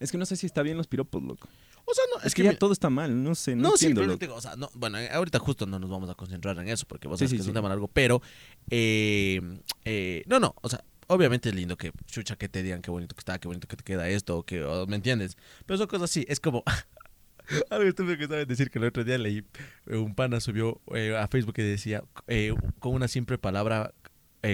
es 0.00 0.10
que 0.10 0.16
no 0.18 0.24
sé 0.24 0.36
si 0.36 0.46
está 0.46 0.62
bien 0.62 0.78
los 0.78 0.86
piropos, 0.86 1.22
loco. 1.22 1.46
O 1.86 1.92
sea, 1.94 2.04
no, 2.12 2.20
Es, 2.20 2.26
es, 2.26 2.34
que, 2.34 2.42
que, 2.42 2.46
ya 2.46 2.52
mi- 2.52 2.58
todo 2.58 2.72
está 2.72 2.88
mal, 2.90 3.22
no 3.22 3.34
sé, 3.34 3.54
no, 3.56 3.70
No, 3.70 3.76
sí, 3.76 3.86
entiendo. 3.86 4.00
pero 4.02 4.18
te 4.18 4.26
digo, 4.26 4.36
o 4.36 4.40
sea, 4.40 4.56
no, 4.56 4.70
bueno, 4.74 4.98
eh, 4.98 5.10
ahorita 5.10 5.38
justo 5.38 5.66
no 5.66 5.78
nos 5.78 5.90
vamos 5.90 6.08
a 6.08 6.14
concentrar 6.14 6.56
en 6.58 6.68
eso 6.68 6.86
porque 6.86 7.08
vos 7.08 7.18
Sí, 7.18 7.24
sabes 7.24 7.30
sí, 7.32 7.36
que 7.36 7.40
es 7.40 7.44
sí. 7.44 7.50
un 7.50 7.54
tema 7.54 7.68
largo, 7.68 7.88
pero 7.88 8.22
eh, 8.70 9.40
eh, 9.84 10.22
no, 10.26 10.40
no, 10.40 10.54
o 10.62 10.68
sea, 10.68 10.82
obviamente 11.08 11.50
es 11.50 11.54
lindo 11.54 11.76
que 11.76 11.92
chucha 12.06 12.36
que 12.36 12.48
te 12.48 12.62
digan 12.62 12.80
qué 12.80 12.90
bonito 12.90 13.14
que 13.14 13.20
está, 13.20 13.38
qué 13.38 13.48
bonito 13.48 13.68
que 13.68 13.76
te 13.76 13.84
queda 13.84 14.08
esto, 14.08 14.42
que, 14.44 14.64
¿me 14.88 14.96
entiendes? 14.96 15.36
Pero 15.66 15.76
son 15.78 15.86
cosas 15.86 16.10
así, 16.10 16.24
es 16.28 16.40
como 16.40 16.62
algo 17.70 17.86
estúpido 17.88 18.16
que 18.16 18.26
sabes 18.26 18.48
decir 18.48 18.70
que 18.70 18.78
el 18.78 18.86
otro 18.86 19.04
día 19.04 19.18
leí, 19.18 19.44
eh, 19.86 19.96
un 19.96 20.14
pana 20.14 20.40
subió 20.40 20.80
eh, 20.94 21.14
a 21.16 21.28
Facebook 21.28 21.54
que 21.54 21.62
decía, 21.62 22.02
eh, 22.28 22.54
con 22.78 22.94
una 22.94 23.08
simple 23.08 23.38
palabra 23.38 23.92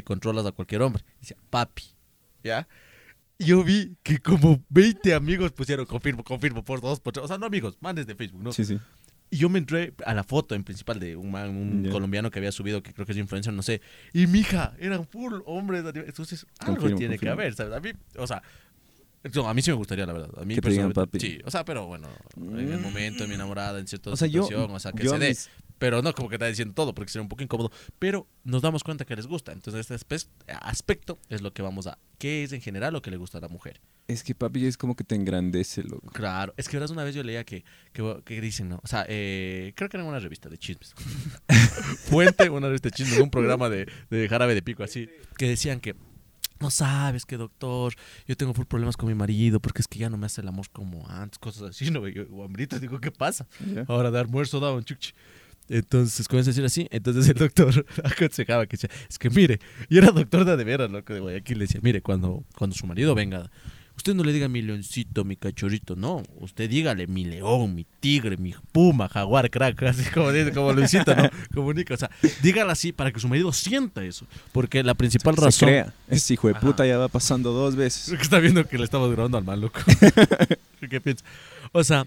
controlas 0.04 0.46
a 0.46 0.52
cualquier 0.52 0.82
hombre, 0.82 1.02
decía, 1.20 1.36
papi, 1.50 1.82
¿ya? 2.44 2.68
Yo 3.40 3.64
vi 3.64 3.96
que 4.02 4.18
como 4.18 4.62
20 4.68 5.14
amigos 5.14 5.52
pusieron 5.52 5.86
confirmo, 5.86 6.22
confirmo, 6.22 6.62
por 6.62 6.80
dos, 6.80 7.00
por 7.00 7.12
tres. 7.12 7.24
O 7.24 7.28
sea, 7.28 7.38
no 7.38 7.46
amigos, 7.46 7.78
manes 7.80 8.06
de 8.06 8.14
Facebook, 8.14 8.42
¿no? 8.42 8.52
Sí, 8.52 8.64
sí. 8.64 8.78
Y 9.30 9.38
yo 9.38 9.48
me 9.48 9.58
entré 9.58 9.94
a 10.04 10.12
la 10.12 10.24
foto 10.24 10.54
en 10.54 10.64
principal 10.64 10.98
de 10.98 11.16
un, 11.16 11.30
man, 11.30 11.50
un 11.56 11.88
colombiano 11.90 12.30
que 12.30 12.38
había 12.40 12.52
subido, 12.52 12.82
que 12.82 12.92
creo 12.92 13.06
que 13.06 13.12
es 13.12 13.18
influencer, 13.18 13.52
no 13.52 13.62
sé. 13.62 13.80
Y 14.12 14.26
mi 14.26 14.40
hija, 14.40 14.74
eran 14.78 15.06
full 15.06 15.34
hombres. 15.46 15.84
Entonces, 15.94 16.46
algo 16.58 16.74
Confirmo, 16.76 16.98
tiene 16.98 17.18
que 17.18 17.28
haber, 17.28 17.54
¿sabes? 17.54 17.72
A 17.72 17.80
mí, 17.80 17.90
o 18.16 18.26
sea, 18.26 18.42
no, 19.34 19.48
a 19.48 19.54
mí 19.54 19.62
sí 19.62 19.70
me 19.70 19.76
gustaría, 19.76 20.04
la 20.06 20.12
verdad. 20.14 20.30
A 20.36 20.44
mí 20.44 20.54
Que 20.54 20.60
te 20.60 20.70
digan 20.70 20.92
papi. 20.92 21.20
Sí, 21.20 21.38
o 21.44 21.50
sea, 21.50 21.64
pero 21.64 21.86
bueno, 21.86 22.08
en 22.36 22.72
el 22.72 22.80
momento, 22.80 23.22
en 23.24 23.28
mi 23.30 23.36
enamorada, 23.36 23.78
en 23.78 23.86
cierta 23.86 24.10
O 24.10 24.16
sea, 24.16 24.26
yo, 24.28 24.42
situación, 24.44 24.70
o 24.74 24.78
sea, 24.80 24.92
que 24.92 25.08
se 25.08 25.18
dé. 25.18 25.28
mis- 25.28 25.50
Pero 25.80 26.02
no 26.02 26.12
como 26.12 26.28
que 26.28 26.34
está 26.36 26.46
diciendo 26.46 26.74
todo, 26.74 26.94
porque 26.94 27.10
sería 27.10 27.22
un 27.22 27.28
poco 27.30 27.42
incómodo. 27.42 27.72
Pero 27.98 28.28
nos 28.44 28.60
damos 28.62 28.84
cuenta 28.84 29.04
que 29.06 29.16
les 29.16 29.26
gusta. 29.26 29.50
Entonces, 29.52 29.90
este 29.90 29.94
aspe- 29.96 30.28
aspecto 30.60 31.18
es 31.30 31.40
lo 31.40 31.52
que 31.52 31.62
vamos 31.62 31.86
a. 31.86 31.98
¿Qué 32.18 32.44
es 32.44 32.52
en 32.52 32.60
general 32.60 32.92
lo 32.92 33.00
que 33.00 33.10
le 33.10 33.16
gusta 33.16 33.38
a 33.38 33.40
la 33.40 33.48
mujer? 33.48 33.80
Es 34.06 34.22
que 34.22 34.34
papi 34.34 34.66
es 34.66 34.76
como 34.76 34.94
que 34.94 35.04
te 35.04 35.14
engrandece, 35.14 35.82
loco. 35.82 36.10
Claro, 36.12 36.52
es 36.58 36.68
que 36.68 36.76
verás 36.76 36.90
una 36.90 37.02
vez 37.02 37.14
yo 37.14 37.22
leía 37.22 37.44
que, 37.44 37.64
que, 37.94 38.22
que 38.26 38.40
dicen, 38.42 38.68
¿no? 38.68 38.78
O 38.82 38.86
sea, 38.86 39.06
eh, 39.08 39.72
creo 39.74 39.88
que 39.88 39.96
era 39.96 40.04
una 40.04 40.18
revista 40.18 40.48
de 40.50 40.58
chismes. 40.58 40.92
Fuente, 42.08 42.50
una 42.50 42.66
revista 42.66 42.88
de 42.88 42.94
chismes, 42.96 43.18
un 43.20 43.30
programa 43.30 43.68
de, 43.68 43.88
de 44.10 44.28
jarabe 44.28 44.54
de 44.54 44.62
pico 44.62 44.82
así, 44.82 45.08
que 45.36 45.48
decían 45.48 45.80
que 45.80 45.94
no 46.60 46.70
sabes 46.70 47.24
que 47.24 47.38
doctor, 47.38 47.94
yo 48.26 48.36
tengo 48.36 48.52
full 48.52 48.66
problemas 48.66 48.96
con 48.98 49.08
mi 49.08 49.14
marido 49.14 49.60
porque 49.60 49.80
es 49.80 49.88
que 49.88 49.98
ya 49.98 50.10
no 50.10 50.18
me 50.18 50.26
hace 50.26 50.42
el 50.42 50.48
amor 50.48 50.68
como 50.70 51.08
antes, 51.08 51.38
cosas 51.38 51.70
así, 51.70 51.90
¿no? 51.90 52.06
Yo, 52.06 52.26
digo, 52.80 53.00
¿qué 53.00 53.10
pasa? 53.10 53.46
Ahora 53.88 54.10
de 54.10 54.18
almuerzo 54.18 54.60
daba 54.60 54.74
un 54.74 54.84
chuchi. 54.84 55.12
Entonces 55.70 56.26
comienza 56.26 56.50
a 56.50 56.52
decir 56.52 56.64
así. 56.64 56.88
Entonces 56.90 57.28
el 57.28 57.34
doctor 57.34 57.86
aconsejaba 58.04 58.66
que 58.66 58.76
decía, 58.76 58.90
es 59.08 59.18
que 59.18 59.30
mire, 59.30 59.60
y 59.88 59.98
era 59.98 60.10
doctor 60.10 60.44
de 60.44 60.64
veras, 60.64 60.90
loco 60.90 61.14
de 61.14 61.20
Guayaquil, 61.20 61.58
le 61.58 61.64
decía, 61.66 61.80
mire, 61.82 62.02
cuando, 62.02 62.44
cuando 62.56 62.74
su 62.74 62.86
marido 62.86 63.14
venga, 63.14 63.48
usted 63.96 64.14
no 64.14 64.24
le 64.24 64.32
diga 64.32 64.48
mi 64.48 64.62
leoncito, 64.62 65.24
mi 65.24 65.36
cachorrito, 65.36 65.94
no, 65.94 66.24
usted 66.40 66.68
dígale 66.68 67.06
mi 67.06 67.24
león, 67.24 67.76
mi 67.76 67.86
tigre, 68.00 68.36
mi 68.36 68.52
puma, 68.72 69.08
jaguar, 69.08 69.48
crack, 69.48 69.80
así 69.84 70.10
como 70.10 70.32
dice, 70.32 70.52
como 70.52 70.72
Luisito, 70.72 71.14
¿no? 71.14 71.30
Comunica, 71.54 71.94
o 71.94 71.96
sea, 71.96 72.10
dígala 72.42 72.72
así 72.72 72.90
para 72.90 73.12
que 73.12 73.20
su 73.20 73.28
marido 73.28 73.52
sienta 73.52 74.02
eso, 74.02 74.26
porque 74.50 74.82
la 74.82 74.94
principal 74.94 75.36
Se 75.36 75.40
razón... 75.44 75.68
crea. 75.68 75.94
Ese 76.08 76.34
hijo 76.34 76.48
de 76.48 76.54
Ajá. 76.54 76.66
puta 76.66 76.84
ya 76.84 76.98
va 76.98 77.06
pasando 77.06 77.52
dos 77.52 77.76
veces. 77.76 78.08
Está 78.20 78.40
viendo 78.40 78.66
que 78.66 78.76
le 78.76 78.82
estamos 78.82 79.08
grabando 79.12 79.38
al 79.38 79.44
mal, 79.44 79.60
loco. 79.60 79.80
¿Qué 80.90 81.00
piensas? 81.00 81.24
O 81.70 81.84
sea, 81.84 82.06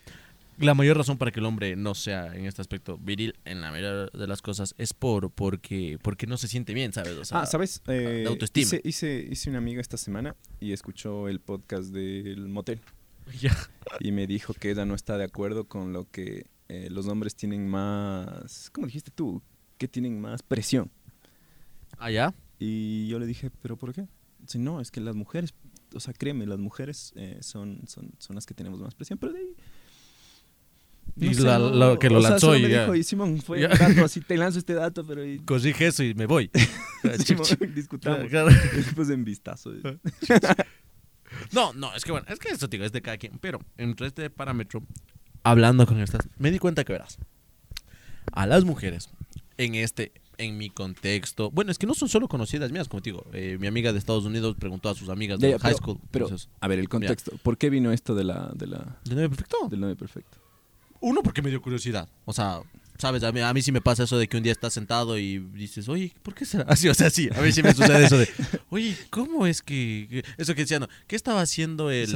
la 0.57 0.73
mayor 0.73 0.97
razón 0.97 1.17
para 1.17 1.31
que 1.31 1.39
el 1.39 1.45
hombre 1.45 1.75
no 1.75 1.95
sea 1.95 2.33
en 2.35 2.45
este 2.45 2.61
aspecto 2.61 2.97
viril 2.97 3.35
en 3.45 3.61
la 3.61 3.71
mayoría 3.71 4.05
de 4.05 4.27
las 4.27 4.41
cosas 4.41 4.75
es 4.77 4.93
por 4.93 5.31
porque 5.31 5.97
porque 6.01 6.27
no 6.27 6.37
se 6.37 6.47
siente 6.47 6.73
bien, 6.73 6.93
¿sabes? 6.93 7.17
O 7.17 7.25
sea, 7.25 7.41
ah, 7.41 7.45
¿sabes? 7.45 7.81
Eh, 7.87 8.23
de 8.23 8.27
autoestima. 8.27 8.65
Hice, 8.65 8.81
hice, 8.83 9.27
hice 9.29 9.49
una 9.49 9.59
amiga 9.59 9.81
esta 9.81 9.97
semana 9.97 10.35
y 10.59 10.71
escuchó 10.71 11.27
el 11.27 11.39
podcast 11.39 11.91
del 11.91 12.47
motel. 12.49 12.81
ya. 13.41 13.55
Y 13.99 14.11
me 14.11 14.27
dijo 14.27 14.53
que 14.53 14.71
ella 14.71 14.85
no 14.85 14.95
está 14.95 15.17
de 15.17 15.23
acuerdo 15.23 15.67
con 15.67 15.93
lo 15.93 16.09
que 16.09 16.45
eh, 16.69 16.89
los 16.89 17.07
hombres 17.07 17.35
tienen 17.35 17.67
más... 17.67 18.69
¿Cómo 18.71 18.87
dijiste 18.87 19.11
tú? 19.11 19.41
Que 19.77 19.87
tienen 19.87 20.19
más 20.19 20.43
presión. 20.43 20.91
Ah, 21.97 22.11
ya. 22.11 22.33
Y 22.59 23.07
yo 23.07 23.19
le 23.19 23.25
dije, 23.25 23.51
¿pero 23.61 23.77
por 23.77 23.93
qué? 23.93 24.07
Dice, 24.39 24.59
no, 24.59 24.81
es 24.81 24.91
que 24.91 25.01
las 25.01 25.15
mujeres, 25.15 25.53
o 25.93 25.99
sea, 25.99 26.13
créeme, 26.13 26.45
las 26.45 26.59
mujeres 26.59 27.13
eh, 27.15 27.37
son, 27.41 27.81
son, 27.87 28.11
son 28.17 28.35
las 28.35 28.45
que 28.45 28.53
tenemos 28.53 28.79
más 28.79 28.95
presión, 28.95 29.19
pero 29.19 29.33
de 29.33 29.39
ahí... 29.39 29.55
Y 31.15 31.33
la- 31.35 31.59
lo 31.59 31.99
que 31.99 32.09
lo 32.09 32.17
o 32.17 32.21
sea, 32.21 32.31
lanzó 32.31 32.47
solo 32.47 32.57
y 32.59 32.63
me 32.63 32.69
ya. 32.69 32.81
dijo, 32.81 32.95
y 32.95 33.03
Simón, 33.03 33.39
fue 33.41 33.61
Ya. 33.61 33.67
dato 33.67 34.03
así, 34.05 34.21
te 34.21 34.35
lanzo 34.37 34.57
este 34.59 34.73
dato, 34.73 35.05
pero... 35.05 35.23
Y, 35.23 35.39
Corrige 35.39 35.87
eso 35.87 36.03
y 36.03 36.13
me 36.15 36.25
voy. 36.25 36.49
Simón, 37.25 37.45
Claro, 37.45 37.73
discutamos. 37.73 38.25
claro. 38.29 38.49
Después 38.75 39.09
en 39.09 39.23
vistazo. 39.23 39.71
No, 41.51 41.73
no, 41.73 41.93
es 41.95 42.03
que 42.05 42.11
bueno, 42.11 42.25
es 42.29 42.39
que 42.39 42.49
eso, 42.49 42.67
digo, 42.67 42.83
es 42.83 42.91
de 42.91 43.01
cada 43.01 43.17
quien. 43.17 43.37
Pero 43.39 43.59
entre 43.77 44.07
este 44.07 44.29
parámetro, 44.29 44.83
hablando 45.43 45.85
con 45.85 45.99
estas, 45.99 46.27
me 46.37 46.51
di 46.51 46.59
cuenta 46.59 46.83
que 46.83 46.93
verás, 46.93 47.17
a 48.31 48.45
las 48.47 48.63
mujeres, 48.65 49.09
en 49.57 49.75
este, 49.75 50.11
en 50.37 50.57
mi 50.57 50.69
contexto, 50.69 51.51
bueno, 51.51 51.71
es 51.71 51.77
que 51.77 51.85
no 51.87 51.93
son 51.95 52.09
solo 52.09 52.27
conocidas 52.27 52.71
mías, 52.71 52.87
como 52.87 53.01
te 53.01 53.09
digo, 53.11 53.25
eh, 53.33 53.57
mi 53.59 53.67
amiga 53.67 53.91
de 53.93 53.99
Estados 53.99 54.25
Unidos 54.25 54.55
preguntó 54.59 54.89
a 54.89 54.95
sus 54.95 55.09
amigas 55.09 55.39
de 55.39 55.51
ya, 55.51 55.59
high 55.59 55.73
pero- 55.73 55.77
school. 55.77 55.99
Pero, 56.11 56.25
entonces, 56.25 56.49
a 56.59 56.67
ver, 56.67 56.79
el 56.79 56.89
contexto. 56.89 57.31
¿Por 57.43 57.57
qué 57.57 57.69
vino 57.69 57.91
esto 57.91 58.15
de 58.15 58.23
la, 58.23 58.51
de 58.55 58.67
la, 58.67 58.99
¿de 59.05 59.15
novio 59.15 59.29
perfecto? 59.29 59.57
del 59.69 59.79
novio 59.79 59.95
perfecto? 59.95 60.37
Uno, 61.03 61.21
porque 61.21 61.41
me 61.41 61.49
dio 61.49 61.61
curiosidad. 61.61 62.07
O 62.23 62.31
sea, 62.31 62.61
sabes, 62.97 63.23
a 63.23 63.31
mí, 63.33 63.41
a 63.41 63.53
mí 63.53 63.61
sí 63.61 63.73
me 63.73 63.81
pasa 63.81 64.03
eso 64.03 64.17
de 64.17 64.29
que 64.29 64.37
un 64.37 64.43
día 64.43 64.53
estás 64.53 64.73
sentado 64.73 65.17
y 65.17 65.37
dices, 65.37 65.89
oye, 65.89 66.13
¿por 66.23 66.33
qué 66.33 66.45
será 66.45 66.63
así? 66.69 66.87
O 66.87 66.93
sea, 66.93 67.09
sí, 67.09 67.27
a 67.35 67.41
mí 67.41 67.51
sí 67.51 67.61
me 67.61 67.73
sucede 67.73 68.05
eso 68.05 68.17
de, 68.17 68.29
oye, 68.69 68.95
¿cómo 69.09 69.45
es 69.45 69.61
que. 69.61 70.23
Eso 70.37 70.55
que 70.55 70.61
decía, 70.61 70.79
no, 70.79 70.87
¿qué 71.05 71.17
estaba 71.17 71.41
haciendo 71.41 71.91
el, 71.91 72.09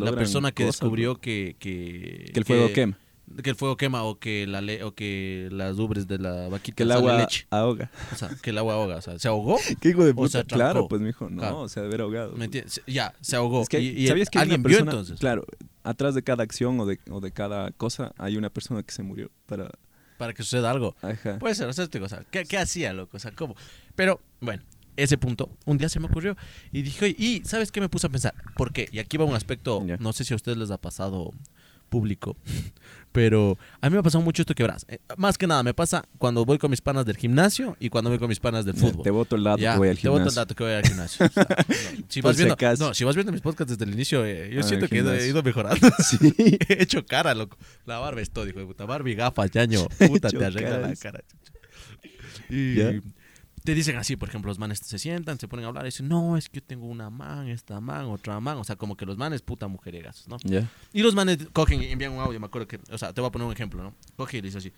la 0.00 0.12
persona 0.12 0.52
que 0.52 0.64
cosas, 0.64 0.80
descubrió 0.80 1.20
que, 1.20 1.56
que. 1.58 2.30
Que 2.32 2.38
el 2.38 2.46
fuego 2.46 2.72
quema. 2.72 2.96
Que 3.42 3.50
el 3.50 3.56
fuego 3.56 3.76
quema 3.76 4.02
o 4.02 4.18
que, 4.18 4.46
la 4.46 4.60
le- 4.60 4.82
o 4.82 4.92
que 4.94 5.48
las 5.52 5.78
ubres 5.78 6.06
de 6.08 6.18
la 6.18 6.48
vaquita 6.48 6.76
Que 6.76 6.82
el 6.82 6.92
agua 6.92 7.16
leche. 7.18 7.46
ahoga. 7.50 7.90
O 8.12 8.16
sea, 8.16 8.28
que 8.42 8.50
el 8.50 8.58
agua 8.58 8.74
ahoga. 8.74 8.96
O 8.96 9.02
sea, 9.02 9.18
se 9.18 9.28
ahogó. 9.28 9.56
¿Qué 9.80 9.90
hijo 9.90 10.04
de 10.04 10.10
O 10.10 10.14
puta? 10.14 10.30
sea, 10.30 10.44
claro, 10.44 10.88
pues 10.88 11.00
mijo, 11.00 11.30
no, 11.30 11.38
Claro. 11.40 11.68
se 11.68 11.78
ha 11.78 11.82
de 11.82 11.88
haber 11.88 12.00
ahogado. 12.00 12.32
¿Me 12.36 12.46
entiendes? 12.46 12.82
Ya, 12.86 13.14
se 13.20 13.36
ahogó. 13.36 13.62
Es 13.62 13.68
que, 13.68 13.80
y, 13.80 13.88
y 14.04 14.06
¿sabías 14.08 14.28
que 14.30 14.38
alguien 14.40 14.62
vio 14.62 14.70
persona, 14.78 14.90
entonces? 14.90 15.20
claro, 15.20 15.44
atrás 15.84 16.14
de 16.14 16.22
cada 16.22 16.42
acción 16.42 16.78
o 16.80 16.86
de, 16.86 16.98
o 17.10 17.20
de 17.20 17.30
cada 17.32 17.70
cosa 17.70 18.12
hay 18.18 18.36
una 18.36 18.50
persona 18.50 18.82
que 18.82 18.92
se 18.92 19.02
murió 19.02 19.30
para... 19.46 19.70
Para 20.18 20.34
que 20.34 20.42
suceda 20.42 20.70
algo. 20.70 20.96
Ajá. 21.00 21.38
Puede 21.38 21.54
ser, 21.54 21.66
o 21.68 21.72
sea, 21.72 21.86
te 21.86 21.98
digo, 21.98 22.06
o 22.06 22.08
sea, 22.10 22.24
¿qué, 22.30 22.44
qué 22.44 22.58
hacía, 22.58 22.92
loco? 22.92 23.16
O 23.16 23.20
sea, 23.20 23.30
¿cómo? 23.32 23.54
Pero, 23.94 24.20
bueno, 24.40 24.62
ese 24.96 25.16
punto, 25.16 25.48
un 25.64 25.78
día 25.78 25.88
se 25.88 25.98
me 25.98 26.06
ocurrió 26.06 26.36
y 26.72 26.82
dije, 26.82 27.14
y 27.16 27.40
¿sabes 27.46 27.72
qué 27.72 27.80
me 27.80 27.88
puse 27.88 28.08
a 28.08 28.10
pensar? 28.10 28.34
¿Por 28.56 28.72
qué? 28.72 28.88
Y 28.92 28.98
aquí 28.98 29.16
va 29.16 29.24
un 29.24 29.34
aspecto, 29.34 29.82
no 29.98 30.12
sé 30.12 30.24
si 30.24 30.34
a 30.34 30.36
ustedes 30.36 30.58
les 30.58 30.70
ha 30.70 30.76
pasado 30.78 31.30
público, 31.90 32.36
pero 33.12 33.58
a 33.80 33.90
mí 33.90 33.94
me 33.94 33.98
ha 34.00 34.02
pasado 34.02 34.22
mucho 34.24 34.40
esto 34.42 34.54
que 34.54 34.62
verás. 34.62 34.86
eh, 34.88 34.98
más 35.16 35.36
que 35.36 35.46
nada, 35.46 35.62
me 35.62 35.74
pasa 35.74 36.04
cuando 36.16 36.44
voy 36.44 36.56
con 36.58 36.70
mis 36.70 36.80
panas 36.80 37.04
del 37.04 37.16
gimnasio 37.16 37.76
y 37.80 37.90
cuando 37.90 38.08
voy 38.08 38.18
con 38.18 38.28
mis 38.28 38.40
panas 38.40 38.64
del 38.64 38.76
fútbol. 38.76 39.02
Te 39.02 39.10
voto 39.10 39.36
el 39.36 39.44
dato 39.44 39.58
Ya, 39.58 39.72
que 39.72 39.78
voy 39.78 39.88
al 39.88 39.98
te 39.98 40.08
boto 40.08 40.22
el 40.22 40.30
gimnasio. 40.30 40.40
dato 40.40 40.54
que 40.54 40.64
voy 40.64 40.72
al 40.72 40.86
gimnasio. 40.86 41.26
O 41.26 41.28
sea, 41.28 41.46
no, 41.68 42.04
si, 42.08 42.20
vas 42.20 42.36
viendo, 42.36 42.54
acaso. 42.54 42.86
no, 42.88 42.94
si 42.94 43.04
vas 43.04 43.14
viendo 43.16 43.32
mis 43.32 43.40
podcasts 43.42 43.72
desde 43.76 43.84
el 43.84 43.94
inicio, 43.94 44.24
eh, 44.24 44.50
yo 44.54 44.62
siento 44.62 44.88
que 44.88 44.94
he, 44.96 44.98
gimnasio. 45.02 45.26
ido 45.26 45.42
mejorando. 45.42 45.88
Sí. 46.08 46.16
He 46.68 46.82
hecho 46.84 47.04
cara, 47.04 47.34
loco. 47.34 47.58
La 47.84 47.98
barba 47.98 48.20
es 48.22 48.30
todo, 48.30 48.46
hijo 48.48 48.60
de 48.60 48.66
puta. 48.66 48.84
Barba 48.86 49.10
y 49.10 49.14
gafas, 49.14 49.50
ñaño. 49.54 49.86
Puta, 50.06 50.30
te 50.30 50.44
arregla 50.44 50.78
la 50.78 50.96
cara. 50.96 51.22
Y. 52.48 52.78
te 53.64 53.74
dicen 53.74 53.96
así, 53.96 54.16
por 54.16 54.28
ejemplo, 54.28 54.48
los 54.50 54.58
manes 54.58 54.78
se 54.78 54.98
sientan, 54.98 55.38
se 55.38 55.48
ponen 55.48 55.64
a 55.66 55.68
hablar 55.68 55.84
y 55.84 55.88
dicen, 55.88 56.08
no, 56.08 56.36
es 56.36 56.48
que 56.48 56.60
yo 56.60 56.64
tengo 56.66 56.86
una 56.86 57.10
man, 57.10 57.48
esta 57.48 57.80
man, 57.80 58.06
otra 58.06 58.40
man. 58.40 58.58
O 58.58 58.64
sea, 58.64 58.76
como 58.76 58.96
que 58.96 59.04
los 59.06 59.16
manes, 59.16 59.42
puta 59.42 59.68
mujeregas, 59.68 60.26
¿no? 60.28 60.36
Ya. 60.44 60.68
Y 60.92 61.02
los 61.02 61.14
manes 61.14 61.38
cogen 61.52 61.82
y 61.82 61.86
envían 61.86 62.12
un 62.12 62.20
audio, 62.20 62.40
me 62.40 62.46
acuerdo 62.46 62.66
que, 62.66 62.80
o 62.90 62.98
sea, 62.98 63.12
te 63.12 63.20
voy 63.20 63.28
a 63.28 63.32
poner 63.32 63.46
un 63.46 63.52
ejemplo, 63.52 63.82
¿no? 63.82 63.94
Coge 64.16 64.38
y 64.38 64.40
le 64.42 64.48
dice 64.48 64.58
así. 64.58 64.72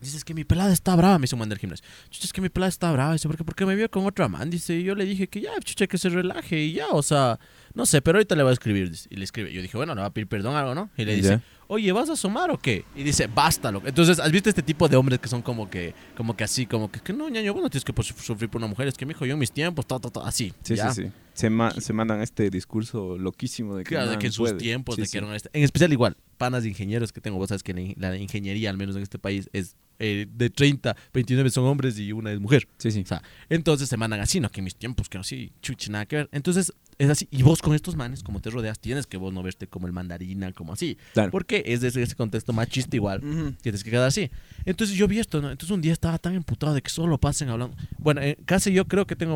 Dices 0.00 0.24
que 0.24 0.34
mi 0.34 0.42
pelada 0.42 0.72
está 0.72 0.96
brava, 0.96 1.16
me 1.16 1.22
dice 1.22 1.36
un 1.36 1.38
man 1.38 1.48
del 1.48 1.60
gimnasio. 1.60 1.86
Chucha, 2.10 2.26
es 2.26 2.32
que 2.32 2.40
mi 2.40 2.48
pelada 2.48 2.68
está 2.68 2.90
brava. 2.90 3.12
Dice, 3.12 3.28
¿por 3.28 3.36
qué? 3.36 3.44
Porque 3.44 3.64
me 3.64 3.76
vio 3.76 3.88
con 3.88 4.04
otra 4.04 4.26
man. 4.26 4.50
Dice, 4.50 4.74
y 4.74 4.82
yo 4.82 4.96
le 4.96 5.04
dije 5.04 5.28
que 5.28 5.40
ya, 5.40 5.52
chucha, 5.62 5.86
que 5.86 5.96
se 5.96 6.08
relaje 6.08 6.58
y 6.58 6.72
ya, 6.72 6.88
o 6.88 7.04
sea, 7.04 7.38
no 7.74 7.86
sé, 7.86 8.02
pero 8.02 8.18
ahorita 8.18 8.34
le 8.34 8.42
voy 8.42 8.50
a 8.50 8.52
escribir. 8.54 8.90
dice. 8.90 9.06
Y 9.12 9.16
le 9.16 9.24
escribe. 9.24 9.52
Yo 9.52 9.62
dije, 9.62 9.76
bueno, 9.76 9.94
le 9.94 10.00
va 10.00 10.08
a 10.08 10.12
pedir 10.12 10.26
perdón 10.26 10.56
algo, 10.56 10.74
¿no? 10.74 10.90
Y 10.96 11.04
le 11.04 11.14
dice, 11.14 11.28
Ya. 11.28 11.42
Oye, 11.72 11.90
¿vas 11.92 12.08
a 12.10 12.12
asomar 12.12 12.50
o 12.50 12.58
qué? 12.58 12.84
Y 12.94 13.02
dice, 13.02 13.26
basta, 13.26 13.70
loco. 13.72 13.86
Entonces, 13.88 14.18
¿has 14.20 14.30
visto 14.30 14.48
este 14.48 14.62
tipo 14.62 14.88
de 14.88 14.96
hombres 14.96 15.18
que 15.18 15.28
son 15.28 15.42
como 15.42 15.68
que, 15.70 15.94
como 16.16 16.36
que 16.36 16.44
así, 16.44 16.66
como 16.66 16.90
que, 16.90 17.00
que 17.00 17.12
no, 17.12 17.28
ñaño, 17.28 17.52
bueno, 17.52 17.70
tienes 17.70 17.84
que 17.84 17.92
sufrir 18.02 18.48
por 18.50 18.60
una 18.60 18.66
mujer. 18.68 18.88
Es 18.88 18.94
que, 18.96 19.06
mijo, 19.06 19.24
yo 19.26 19.32
en 19.34 19.38
mis 19.38 19.52
tiempos, 19.52 19.86
ta, 19.86 19.98
ta, 19.98 20.10
ta, 20.10 20.20
así. 20.26 20.52
Sí, 20.62 20.76
ya. 20.76 20.92
sí, 20.92 21.04
sí. 21.04 21.10
Se, 21.34 21.48
ma- 21.48 21.70
se 21.72 21.92
mandan 21.92 22.20
este 22.20 22.50
discurso 22.50 23.16
loquísimo 23.16 23.74
de 23.76 23.84
que, 23.84 23.94
Claro, 23.94 24.10
de 24.10 24.18
que 24.18 24.26
en 24.26 24.32
sus 24.32 24.50
puede. 24.50 24.58
tiempos, 24.60 24.96
Sí, 24.96 25.00
de 25.00 25.06
sí. 25.06 25.12
que 25.12 25.18
eran 25.18 25.32
este- 25.34 25.50
En 25.54 25.62
especial 25.64 25.90
igual, 25.92 26.16
panas 26.36 26.62
de 26.62 26.68
ingenieros 26.68 27.10
que 27.12 27.20
tengo, 27.22 27.38
vos 27.38 27.48
sabes 27.48 27.62
que 27.62 27.94
la 27.98 28.16
ingeniería, 28.16 28.68
al 28.70 28.76
menos 28.76 28.96
en 28.96 29.02
este 29.02 29.18
país, 29.18 29.48
es 29.54 29.76
eh, 30.02 30.26
de 30.30 30.50
30, 30.50 30.96
29 31.14 31.50
son 31.50 31.64
hombres 31.64 31.98
y 31.98 32.12
una 32.12 32.32
es 32.32 32.40
mujer. 32.40 32.68
Sí, 32.78 32.90
sí. 32.90 33.00
O 33.02 33.06
sea, 33.06 33.22
entonces 33.48 33.88
se 33.88 33.96
mandan 33.96 34.20
así, 34.20 34.40
no 34.40 34.50
que 34.50 34.60
mis 34.62 34.74
tiempos, 34.76 35.08
que 35.08 35.18
no 35.18 35.24
sí, 35.24 35.52
chuchi, 35.62 35.90
nada 35.90 36.06
que 36.06 36.16
ver. 36.16 36.28
Entonces 36.32 36.72
es 36.98 37.08
así. 37.10 37.26
Y 37.30 37.42
vos 37.42 37.62
con 37.62 37.74
estos 37.74 37.96
manes, 37.96 38.22
como 38.22 38.40
te 38.40 38.50
rodeas, 38.50 38.78
tienes 38.78 39.06
que 39.06 39.16
vos 39.16 39.32
no 39.32 39.42
verte 39.42 39.66
como 39.66 39.86
el 39.86 39.92
mandarina, 39.92 40.52
como 40.52 40.72
así. 40.72 40.98
Claro. 41.14 41.30
Porque 41.30 41.62
es 41.66 41.80
de 41.80 41.88
ese, 41.88 42.14
contexto 42.16 42.52
machista 42.52 42.96
igual. 42.96 43.20
Que 43.20 43.52
Tienes 43.62 43.82
que 43.84 43.90
quedar 43.90 44.06
así. 44.08 44.30
Entonces 44.64 44.96
yo 44.96 45.08
vi 45.08 45.18
esto, 45.18 45.40
¿no? 45.40 45.50
Entonces 45.50 45.74
un 45.74 45.80
día 45.80 45.92
estaba 45.92 46.18
tan 46.18 46.34
emputado 46.34 46.74
de 46.74 46.82
que 46.82 46.90
solo 46.90 47.18
pasen 47.18 47.48
hablando. 47.48 47.76
Bueno, 47.98 48.20
eh, 48.20 48.36
casi 48.44 48.72
yo 48.72 48.86
creo 48.86 49.06
que 49.06 49.16
tengo. 49.16 49.34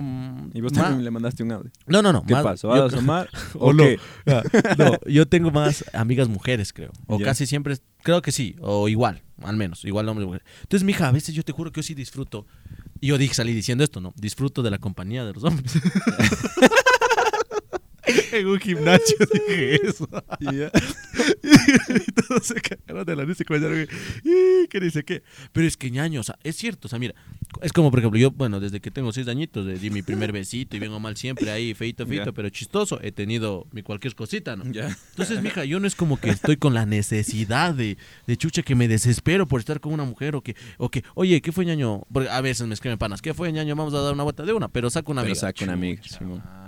Y 0.52 0.60
vos 0.60 0.72
más- 0.72 0.82
también 0.84 1.04
le 1.04 1.10
mandaste 1.10 1.42
un 1.42 1.52
audio. 1.52 1.70
No, 1.86 2.02
no, 2.02 2.12
no. 2.12 2.24
¿Qué 2.24 2.34
más- 2.34 2.44
pasó? 2.44 2.74
yo- 2.74 2.82
¿Vas 2.84 2.92
a 2.92 2.96
asomar? 2.96 3.28
o 3.54 3.68
¿O 3.68 3.72
no. 3.72 3.82
qué? 3.84 3.98
Ah, 4.26 4.42
no, 4.78 4.92
yo 5.10 5.26
tengo 5.26 5.50
más 5.50 5.84
amigas 5.92 6.28
mujeres, 6.28 6.72
creo. 6.72 6.90
O 7.06 7.18
casi 7.18 7.46
siempre, 7.46 7.76
creo 8.02 8.22
que 8.22 8.32
sí, 8.32 8.56
o 8.60 8.88
igual, 8.88 9.22
al 9.42 9.56
menos, 9.56 9.84
igual 9.84 10.08
hombres 10.08 10.24
y 10.24 10.26
mujeres. 10.26 10.46
Entonces, 10.62 10.84
mija, 10.84 11.08
a 11.08 11.12
veces 11.12 11.34
yo 11.34 11.42
te 11.42 11.52
juro 11.52 11.72
que 11.72 11.80
yo 11.80 11.82
sí 11.82 11.94
disfruto. 11.94 12.46
Y 13.00 13.08
yo 13.08 13.18
dije, 13.18 13.34
salí 13.34 13.52
diciendo 13.52 13.84
esto, 13.84 14.00
¿no? 14.00 14.14
Disfruto 14.16 14.62
de 14.62 14.70
la 14.70 14.78
compañía 14.78 15.24
de 15.24 15.34
los 15.34 15.44
hombres. 15.44 15.72
en 18.32 18.46
un 18.46 18.60
gimnasio 18.60 19.16
dije 19.32 19.86
eso. 19.86 20.08
Y 21.88 22.12
todos 22.12 22.46
se 22.46 22.60
cagaron 22.60 23.04
de 23.04 23.16
la 23.16 23.24
risa 23.24 23.42
y 23.42 23.46
comenzaron, 23.46 23.86
"Y, 24.24 24.66
¿qué 24.68 24.80
dice 24.80 25.04
qué? 25.04 25.22
Pero 25.52 25.66
es 25.66 25.76
que 25.76 25.90
ñaño, 25.90 26.20
o 26.20 26.24
sea, 26.24 26.38
es 26.42 26.56
cierto, 26.56 26.86
o 26.86 26.88
sea, 26.88 26.98
mira, 26.98 27.14
Es 27.62 27.72
como, 27.72 27.90
por 27.90 28.00
ejemplo, 28.00 28.18
yo, 28.18 28.30
bueno, 28.32 28.60
desde 28.60 28.80
que 28.80 28.90
tengo 28.90 29.12
seis 29.12 29.28
añitos, 29.28 29.80
di 29.80 29.88
mi 29.90 30.02
primer 30.02 30.32
besito 30.32 30.76
y 30.76 30.78
vengo 30.80 31.00
mal 31.00 31.16
siempre 31.16 31.50
ahí, 31.50 31.74
feito, 31.74 32.06
feito, 32.06 32.34
pero 32.34 32.48
chistoso. 32.50 33.00
He 33.02 33.12
tenido 33.12 33.66
mi 33.72 33.82
cualquier 33.82 34.14
cosita, 34.14 34.56
¿no? 34.56 34.64
Ya. 34.72 34.88
Entonces, 35.10 35.42
mija, 35.42 35.64
yo 35.64 35.80
no 35.80 35.86
es 35.86 35.94
como 35.94 36.18
que 36.18 36.30
estoy 36.30 36.56
con 36.56 36.74
la 36.74 36.84
necesidad 36.86 37.72
de, 37.72 37.96
de 38.26 38.36
chucha 38.36 38.62
que 38.62 38.74
me 38.74 38.88
desespero 38.88 39.46
por 39.46 39.60
estar 39.60 39.80
con 39.80 39.92
una 39.92 40.04
mujer 40.04 40.36
o 40.36 40.42
que, 40.42 40.54
o 40.76 40.90
que 40.90 41.02
oye, 41.14 41.40
¿qué 41.40 41.52
fue 41.52 41.64
ñaño? 41.64 42.02
Porque 42.12 42.28
a 42.28 42.40
veces 42.40 42.66
me 42.66 42.74
escriben 42.74 42.98
panas, 42.98 43.22
¿qué 43.22 43.32
fue 43.32 43.50
ñaño? 43.52 43.74
Vamos 43.76 43.94
a 43.94 44.00
dar 44.00 44.12
una 44.12 44.24
vuelta 44.24 44.42
de 44.44 44.52
una, 44.52 44.68
pero 44.68 44.90
saco 44.90 45.12
una 45.12 45.22
Pero 45.22 45.32
amiga. 45.32 45.40
saca 45.40 45.64
una 45.64 45.72
amiga, 45.74 46.02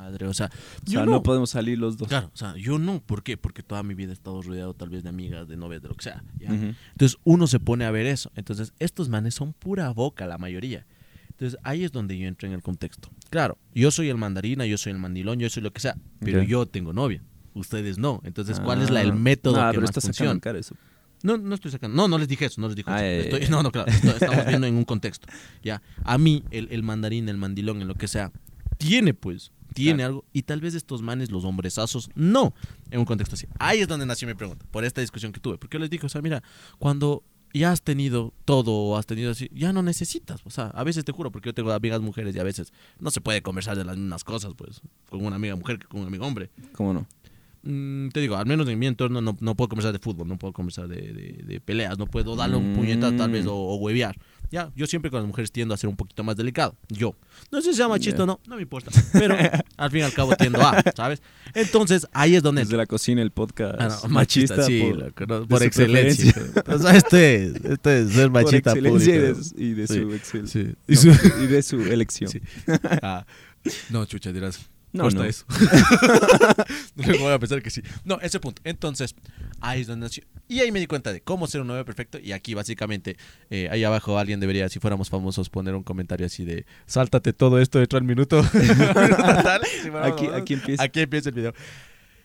O 0.08 0.34
sea, 0.34 0.50
O 0.86 0.90
sea, 0.90 1.04
no. 1.04 1.12
no 1.12 1.22
podemos 1.22 1.50
salir 1.50 1.78
los 1.78 1.96
dos. 1.96 2.08
Claro, 2.08 2.30
o 2.32 2.36
sea, 2.36 2.56
yo 2.56 2.78
no. 2.78 3.00
¿Por 3.00 3.22
qué? 3.22 3.36
Porque 3.36 3.62
toda 3.62 3.82
mi 3.82 3.94
vida 3.94 4.10
he 4.10 4.14
estado 4.14 4.40
rodeado 4.42 4.74
tal 4.74 4.88
vez 4.90 5.02
de 5.02 5.08
amigas, 5.08 5.48
de 5.48 5.56
novias, 5.56 5.82
de 5.82 5.88
lo 5.88 5.94
que 5.94 6.04
sea. 6.04 6.22
¿ya? 6.38 6.52
Ujú. 6.52 6.74
Entonces 6.92 7.18
uno 7.24 7.46
se 7.46 7.60
pone 7.60 7.84
a 7.84 7.90
ver 7.90 8.06
eso. 8.06 8.30
Entonces 8.34 8.72
estos 8.78 9.08
manes 9.08 9.34
son 9.34 9.52
pura 9.52 9.90
boca 9.92 10.26
la 10.26 10.38
mayoría. 10.38 10.86
Entonces 11.30 11.58
ahí 11.62 11.84
es 11.84 11.92
donde 11.92 12.18
yo 12.18 12.26
entro 12.26 12.48
en 12.48 12.54
el 12.54 12.62
contexto. 12.62 13.10
Claro, 13.30 13.58
yo 13.74 13.90
soy 13.90 14.08
el 14.08 14.16
mandarina, 14.16 14.66
yo 14.66 14.76
soy 14.78 14.92
el 14.92 14.98
mandilón, 14.98 15.38
yo 15.38 15.48
soy 15.50 15.62
lo 15.62 15.72
que 15.72 15.80
sea, 15.80 15.96
pero 16.20 16.42
yo 16.42 16.66
tengo 16.66 16.92
novia. 16.92 17.22
Ustedes 17.54 17.98
no. 17.98 18.20
Entonces, 18.24 18.60
¿cuál 18.60 18.82
es 18.82 18.90
la, 18.90 19.00
Ah. 19.00 19.02
el 19.04 19.12
método 19.14 19.56
Ah, 19.60 19.66
que 19.68 19.74
pero 19.74 19.80
más 19.82 19.90
estás 19.90 20.04
funciona? 20.04 20.38
cara 20.40 20.58
eso. 20.58 20.74
No, 21.24 21.36
no 21.36 21.54
estoy 21.56 21.72
sacando. 21.72 21.96
No, 21.96 22.06
no 22.06 22.16
les 22.18 22.28
dije 22.28 22.44
eso, 22.44 22.60
no 22.60 22.68
les 22.68 22.76
dije 22.76 22.88
Ah, 22.90 23.04
eso. 23.04 23.30
ya, 23.30 23.36
Estoy- 23.38 23.50
no, 23.50 23.62
no, 23.64 23.72
claro. 23.72 23.90
esto- 23.90 24.10
estamos 24.20 24.46
viendo 24.46 24.66
en 24.68 24.76
un 24.76 24.84
contexto. 24.84 25.26
Ya. 25.64 25.82
A 26.04 26.16
mí, 26.18 26.44
el, 26.52 26.68
el 26.70 26.82
mandarín, 26.84 27.28
el 27.28 27.36
mandilón, 27.36 27.82
en 27.82 27.88
lo 27.88 27.94
que 27.94 28.06
sea, 28.06 28.30
tiene 28.76 29.14
pues, 29.14 29.50
tiene 29.74 29.98
Claro. 29.98 30.08
algo. 30.08 30.24
Y 30.32 30.42
tal 30.42 30.60
vez 30.60 30.74
estos 30.74 31.02
manes, 31.02 31.30
los 31.30 31.44
hombresazos, 31.44 32.10
no. 32.14 32.54
En 32.90 33.00
un 33.00 33.04
contexto 33.04 33.34
así. 33.34 33.46
Ahí 33.58 33.80
es 33.80 33.88
donde 33.88 34.06
nació 34.06 34.26
mi 34.28 34.34
pregunta, 34.34 34.64
por 34.70 34.84
esta 34.84 35.00
discusión 35.00 35.32
que 35.32 35.40
tuve. 35.40 35.58
Porque 35.58 35.76
yo 35.76 35.80
les 35.80 35.90
dije, 35.90 36.06
o 36.06 36.08
sea, 36.08 36.22
mira, 36.22 36.42
cuando 36.78 37.22
ya 37.54 37.72
has 37.72 37.80
tenido 37.80 38.34
todo 38.44 38.72
o 38.72 38.96
has 38.98 39.06
tenido 39.06 39.30
así, 39.30 39.48
ya 39.54 39.72
no 39.72 39.82
necesitas. 39.82 40.42
O 40.44 40.50
sea, 40.50 40.66
a 40.66 40.84
veces 40.84 41.04
te 41.04 41.12
juro, 41.12 41.30
porque 41.32 41.48
yo 41.48 41.54
tengo 41.54 41.72
amigas 41.72 42.00
mujeres 42.02 42.36
y 42.36 42.38
a 42.38 42.42
veces 42.44 42.72
no 43.00 43.10
se 43.10 43.20
puede 43.22 43.40
conversar 43.42 43.76
de 43.76 43.84
las 43.84 43.96
mismas 43.96 44.22
cosas, 44.22 44.52
pues, 44.54 44.82
con 45.08 45.24
una 45.24 45.36
amiga 45.36 45.56
mujer 45.56 45.78
que 45.78 45.86
con 45.86 46.00
un 46.02 46.06
amigo 46.08 46.26
hombre. 46.26 46.50
¿Cómo 46.74 46.92
no? 46.92 47.06
Mm, 47.70 48.08
te 48.08 48.20
digo, 48.20 48.36
al 48.36 48.46
menos 48.46 48.66
en 48.68 48.78
mi 48.78 48.86
entorno 48.86 49.20
no, 49.20 49.36
no 49.40 49.54
puedo 49.54 49.68
conversar 49.68 49.92
de 49.92 49.98
fútbol, 49.98 50.26
no 50.26 50.38
puedo 50.38 50.54
conversar 50.54 50.88
de, 50.88 50.96
de- 51.12 51.42
de 51.44 51.60
peleas, 51.60 51.98
no 51.98 52.06
puedo 52.06 52.34
darle 52.34 52.56
un 52.56 52.74
puñetazo 52.74 53.14
tal 53.16 53.30
vez 53.30 53.44
Mm. 53.44 53.48
o, 53.48 53.52
o 53.52 53.76
huevear. 53.76 54.16
Ya, 54.50 54.72
yo 54.74 54.86
siempre 54.86 55.10
con 55.10 55.20
las 55.20 55.26
mujeres 55.26 55.52
tiendo 55.52 55.74
a 55.74 55.76
ser 55.76 55.90
un 55.90 55.96
poquito 55.96 56.24
más 56.24 56.34
delicado. 56.34 56.74
Yo. 56.88 57.14
No 57.52 57.60
sé 57.60 57.72
si 57.72 57.76
sea 57.76 57.86
machista 57.88 58.22
o 58.22 58.26
no, 58.26 58.40
no 58.48 58.56
me 58.56 58.62
importa. 58.62 58.90
Pero 59.12 59.36
al 59.76 59.90
fin 59.90 60.00
y 60.00 60.02
al 60.04 60.12
cabo 60.14 60.34
tiendo 60.36 60.62
a, 60.62 60.82
¿sabes? 60.96 61.20
Entonces, 61.52 62.06
ahí 62.14 62.34
es 62.36 62.42
donde... 62.42 62.62
Desde 62.62 62.78
la 62.78 62.86
cocina 62.86 63.20
el 63.20 63.30
podcast. 63.30 63.74
Ah, 63.78 63.98
no, 64.04 64.08
machista, 64.08 64.62
sí, 64.62 64.80
por, 64.80 64.96
loco, 64.98 65.26
no, 65.26 65.46
por 65.46 65.62
excelencia. 65.62 66.32
O 66.66 66.78
sea, 66.78 66.92
esto 66.96 67.18
es, 67.18 67.56
esto 67.62 67.90
es 67.90 68.10
ser 68.12 68.30
por 68.32 68.42
machista 68.42 68.70
excelencia 68.70 69.14
y 69.14 69.18
de, 69.18 69.34
público. 69.34 69.54
y 69.58 69.74
de 69.74 69.86
Sí, 69.86 69.94
su 70.24 70.46
Sí. 70.48 70.64
no, 70.64 70.74
Y 70.86 70.96
su- 70.96 71.42
y 71.42 71.46
de 71.46 71.62
su 71.62 71.82
elección. 71.82 72.30
Sí. 72.32 72.40
Ah, 73.02 73.26
no, 73.90 74.06
chucha, 74.06 74.32
dirás. 74.32 74.70
No, 74.98 75.04
Corta 75.04 75.20
no. 75.20 75.24
eso. 75.24 75.44
Luego 76.96 77.24
voy 77.24 77.32
a 77.32 77.38
pensar 77.38 77.62
que 77.62 77.70
sí. 77.70 77.82
No, 78.04 78.18
ese 78.20 78.40
punto. 78.40 78.60
Entonces, 78.64 79.14
ahí 79.60 79.82
es 79.82 79.86
donde 79.86 80.06
nació. 80.06 80.24
Y 80.48 80.58
ahí 80.58 80.72
me 80.72 80.80
di 80.80 80.88
cuenta 80.88 81.12
de 81.12 81.20
cómo 81.20 81.46
ser 81.46 81.60
un 81.60 81.68
novio 81.68 81.84
perfecto. 81.84 82.18
Y 82.18 82.32
aquí, 82.32 82.54
básicamente, 82.54 83.16
eh, 83.48 83.68
ahí 83.70 83.84
abajo 83.84 84.18
alguien 84.18 84.40
debería, 84.40 84.68
si 84.68 84.80
fuéramos 84.80 85.08
famosos, 85.08 85.50
poner 85.50 85.76
un 85.76 85.84
comentario 85.84 86.26
así 86.26 86.44
de: 86.44 86.66
Sáltate 86.86 87.32
todo 87.32 87.60
esto 87.60 87.78
dentro 87.78 88.00
del 88.00 88.08
minuto. 88.08 88.42
Si 89.82 89.88
Aquí, 90.02 90.26
aquí 90.26 90.54
empieza. 90.54 90.82
Aquí 90.82 91.00
empieza 91.00 91.28
el 91.28 91.34
video. 91.36 91.54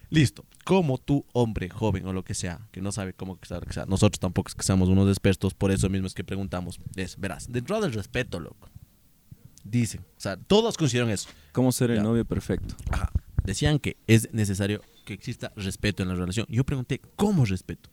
Listo. 0.10 0.46
Como 0.66 0.98
tú, 0.98 1.26
hombre, 1.34 1.70
joven 1.70 2.08
o 2.08 2.14
lo 2.14 2.24
que 2.24 2.34
sea, 2.34 2.68
que 2.72 2.82
no 2.82 2.92
sabe 2.92 3.14
cómo 3.14 3.40
que 3.40 3.48
sea, 3.48 3.60
nosotros 3.88 4.20
tampoco 4.20 4.50
es 4.50 4.56
que 4.56 4.64
seamos 4.64 4.90
unos 4.90 5.10
expertos, 5.10 5.54
por 5.54 5.72
eso 5.72 5.90
mismo 5.90 6.08
es 6.08 6.14
que 6.14 6.24
preguntamos. 6.24 6.80
Es, 6.96 7.18
verás, 7.18 7.52
dentro 7.52 7.80
del 7.82 7.94
respeto, 7.94 8.40
loco. 8.40 8.70
Dicen, 9.64 10.02
o 10.02 10.20
sea, 10.20 10.38
todos 10.38 10.78
consideran 10.78 11.10
eso. 11.10 11.30
¿Cómo 11.52 11.72
ser 11.72 11.92
el 11.92 11.98
Ya. 11.98 12.04
novio 12.04 12.26
perfecto? 12.26 12.76
Ajá. 12.92 13.12
Decían 13.44 13.80
que 13.80 13.98
es 14.08 14.34
necesario 14.34 14.82
que 15.06 15.14
exista 15.14 15.52
respeto 15.56 16.04
en 16.04 16.10
la 16.10 16.16
relación. 16.16 16.46
Yo 16.50 16.64
pregunté, 16.64 17.02
¿cómo 17.16 17.46
respeto? 17.46 17.90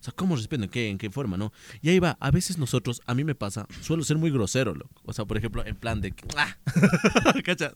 O 0.00 0.04
sea, 0.04 0.12
¿cómo 0.14 0.36
respeto? 0.36 0.62
¿En 0.62 0.70
qué, 0.70 0.88
¿En 0.90 0.96
qué 0.98 1.10
forma, 1.10 1.36
no? 1.36 1.52
Y 1.82 1.88
ahí 1.88 1.98
va, 1.98 2.16
a 2.20 2.30
veces 2.30 2.56
nosotros, 2.56 3.00
a 3.06 3.14
mí 3.14 3.24
me 3.24 3.34
pasa, 3.34 3.66
suelo 3.80 4.04
ser 4.04 4.16
muy 4.16 4.30
grosero, 4.30 4.72
loco. 4.72 5.02
O 5.04 5.12
sea, 5.12 5.24
por 5.24 5.36
ejemplo, 5.36 5.66
en 5.66 5.74
plan 5.74 6.00
de... 6.00 6.14
¡ah! 6.36 6.56
¿Cacha? 7.44 7.72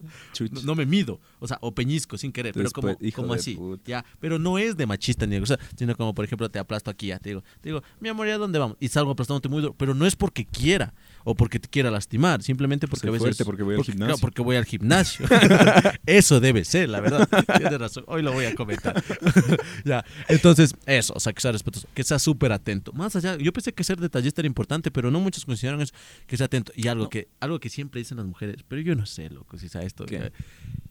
No, 0.53 0.63
no 0.63 0.75
me 0.77 0.87
mido, 0.87 1.21
o 1.41 1.49
sea, 1.49 1.59
o 1.63 1.75
peñisco 1.75 2.17
sin 2.17 2.31
querer, 2.31 2.53
pero 2.55 2.63
Después, 2.65 2.97
como, 2.97 3.07
hijo 3.09 3.23
como 3.23 3.35
así, 3.35 3.57
puta. 3.57 3.83
ya, 3.87 4.05
pero 4.21 4.39
no 4.39 4.57
es 4.59 4.77
de 4.77 4.87
machista 4.87 5.27
ni 5.27 5.35
de 5.35 5.41
cosa, 5.41 5.59
sino 5.77 5.97
como 5.97 6.15
por 6.15 6.25
ejemplo 6.25 6.49
te 6.49 6.61
aplasto 6.61 6.91
aquí, 6.93 7.09
ya 7.09 7.19
te 7.19 7.31
digo, 7.31 7.43
te 7.61 7.71
digo, 7.71 7.83
mi 7.99 8.09
amor, 8.09 8.29
¿ya 8.29 8.39
dónde 8.39 8.59
vamos? 8.61 8.77
Y 8.79 8.87
salgo 8.89 9.11
aplastándote 9.11 9.49
muy 9.49 9.61
duro, 9.61 9.75
pero 9.77 9.93
no 9.93 10.07
es 10.07 10.15
porque 10.15 10.47
quiera 10.47 10.95
o 11.25 11.35
porque 11.35 11.59
te 11.61 11.69
quiera 11.69 11.91
lastimar, 11.91 12.43
simplemente 12.43 12.89
porque 12.89 13.01
Soy 13.03 13.09
a 13.09 13.13
veces 13.13 13.23
fuerte 13.25 13.45
porque 13.45 13.63
voy 13.63 13.75
al 13.75 13.77
porque, 13.79 13.93
gimnasio. 13.93 14.07
claro, 14.15 14.21
porque 14.21 14.43
voy 14.43 14.57
al 14.57 14.65
gimnasio. 14.65 15.27
eso 16.07 16.41
debe 16.41 16.65
ser, 16.65 16.89
la 16.89 17.01
verdad. 17.01 17.29
Tienes 17.59 17.79
razón, 17.79 18.05
hoy 18.07 18.23
lo 18.23 18.33
voy 18.33 18.45
a 18.47 18.55
comentar. 18.55 19.03
ya, 19.85 20.05
entonces, 20.29 20.75
eso, 20.87 21.13
o 21.17 21.21
sea, 21.21 21.33
que 21.33 21.41
sea 21.41 21.53
respetuoso, 21.53 21.89
que 21.95 22.05
sea 22.05 22.19
súper 22.19 22.53
atento. 22.53 22.93
Más 22.93 23.15
allá, 23.17 23.37
yo 23.37 23.53
pensé 23.53 23.73
que 23.73 23.85
ser 23.85 23.99
detallista 24.01 24.41
era 24.41 24.47
importante, 24.47 24.91
pero 24.91 25.11
no 25.11 25.21
muchos 25.21 25.45
consideran 25.45 25.81
eso, 25.81 25.95
que 26.27 26.37
sea 26.37 26.47
atento. 26.47 26.73
Y 26.77 26.89
algo, 26.89 27.05
No. 27.05 27.11
que, 27.11 27.29
algo 27.41 27.61
que 27.61 27.69
siempre 27.69 28.01
dicen 28.01 28.17
las 28.19 28.27
mujeres, 28.27 28.57
pero 28.67 28.81
yo 28.83 28.95
no 28.95 29.07
sé, 29.07 29.31
loco, 29.31 29.59
si 29.59 29.69
sea 29.69 29.83
esto. 29.83 30.05
¿Qué? 30.07 30.33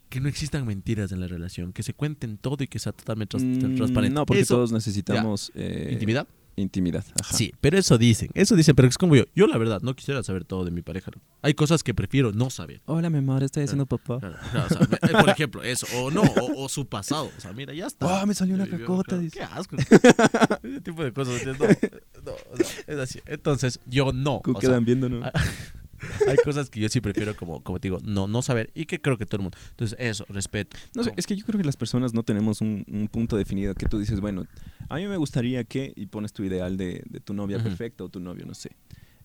Que 0.09 0.19
no 0.19 0.27
existan 0.27 0.65
mentiras 0.67 1.11
en 1.13 1.21
la 1.21 1.27
relación, 1.27 1.71
que 1.71 1.83
se 1.83 1.93
cuenten 1.93 2.37
todo 2.37 2.63
y 2.63 2.67
que 2.67 2.79
sea 2.79 2.91
totalmente 2.91 3.37
Mm, 3.37 3.75
transparente. 3.75 4.13
No, 4.13 4.25
porque 4.25 4.41
Eso, 4.41 4.55
todos 4.55 4.71
necesitamos 4.73 5.51
eh, 5.55 5.89
¿Intimidad? 5.93 6.27
Intimidad. 6.57 7.03
Ajá. 7.21 7.33
Sí, 7.35 7.53
pero 7.61 7.77
eso 7.77 7.97
dicen, 7.97 8.29
eso 8.33 8.55
dicen, 8.55 8.75
pero 8.75 8.87
es 8.87 8.97
como 8.97 9.15
yo. 9.15 9.23
Yo, 9.35 9.47
la 9.47 9.57
verdad, 9.57 9.79
no 9.81 9.95
quisiera 9.95 10.21
saber 10.21 10.43
todo 10.45 10.65
de 10.65 10.71
mi 10.71 10.81
pareja. 10.81 11.11
Hay 11.41 11.53
cosas 11.53 11.81
que 11.81 11.93
prefiero 11.93 12.31
no 12.33 12.49
saber. 12.49 12.81
Hola, 12.85 13.09
mi 13.09 13.19
amor, 13.19 13.41
estoy 13.43 13.63
haciendo 13.63 13.85
papá. 13.85 14.19
Claro, 14.19 14.35
claro, 14.51 14.65
o 14.65 14.69
sea, 14.69 14.79
me- 14.87 14.95
eh, 14.97 15.21
por 15.21 15.29
ejemplo, 15.29 15.63
eso, 15.63 15.87
o 15.97 16.11
no, 16.11 16.21
o, 16.21 16.65
o 16.65 16.69
su 16.69 16.85
pasado. 16.87 17.31
O 17.35 17.41
sea, 17.41 17.53
mira, 17.53 17.73
ya 17.73 17.87
está. 17.87 18.21
Ah, 18.21 18.25
me 18.25 18.33
salió 18.33 18.55
una 18.55 18.67
cacota, 18.67 19.17
dice. 19.17 19.37
Qué 19.39 19.43
asco. 19.43 19.75
Ese 20.63 20.81
tipo 20.81 21.03
de 21.03 21.13
cosas. 21.13 21.41
No, 21.45 21.53
no, 21.53 22.31
o 22.51 22.57
sea, 22.57 22.83
es 22.87 22.97
así. 22.99 23.19
Entonces, 23.25 23.79
yo 23.85 24.11
no. 24.13 24.41
¿Cómo 24.43 24.57
o 24.57 24.61
sea, 24.61 24.71
quedan 24.71 24.85
viendo, 24.85 25.07
no? 25.09 25.21
hay 26.27 26.37
cosas 26.37 26.69
que 26.69 26.79
yo 26.79 26.89
sí 26.89 27.01
prefiero, 27.01 27.35
como, 27.35 27.61
como 27.63 27.79
te 27.79 27.87
digo, 27.87 27.99
no, 28.03 28.27
no 28.27 28.41
saber 28.41 28.71
y 28.73 28.85
que 28.85 29.01
creo 29.01 29.17
que 29.17 29.25
todo 29.25 29.37
el 29.37 29.43
mundo. 29.43 29.57
Entonces, 29.71 29.97
eso, 29.99 30.25
respeto. 30.29 30.77
No 30.95 31.03
sé, 31.03 31.13
es 31.15 31.27
que 31.27 31.35
yo 31.35 31.45
creo 31.45 31.59
que 31.59 31.65
las 31.65 31.77
personas 31.77 32.13
no 32.13 32.23
tenemos 32.23 32.61
un, 32.61 32.85
un 32.91 33.07
punto 33.07 33.37
definido 33.37 33.75
que 33.75 33.87
tú 33.87 33.99
dices, 33.99 34.19
bueno, 34.19 34.45
a 34.89 34.95
mí 34.95 35.07
me 35.07 35.17
gustaría 35.17 35.63
que, 35.63 35.93
y 35.95 36.07
pones 36.07 36.33
tu 36.33 36.43
ideal 36.43 36.77
de, 36.77 37.03
de 37.09 37.19
tu 37.19 37.33
novia 37.33 37.61
perfecta 37.61 38.03
o 38.03 38.09
tu 38.09 38.19
novio, 38.19 38.45
no 38.45 38.53
sé. 38.53 38.71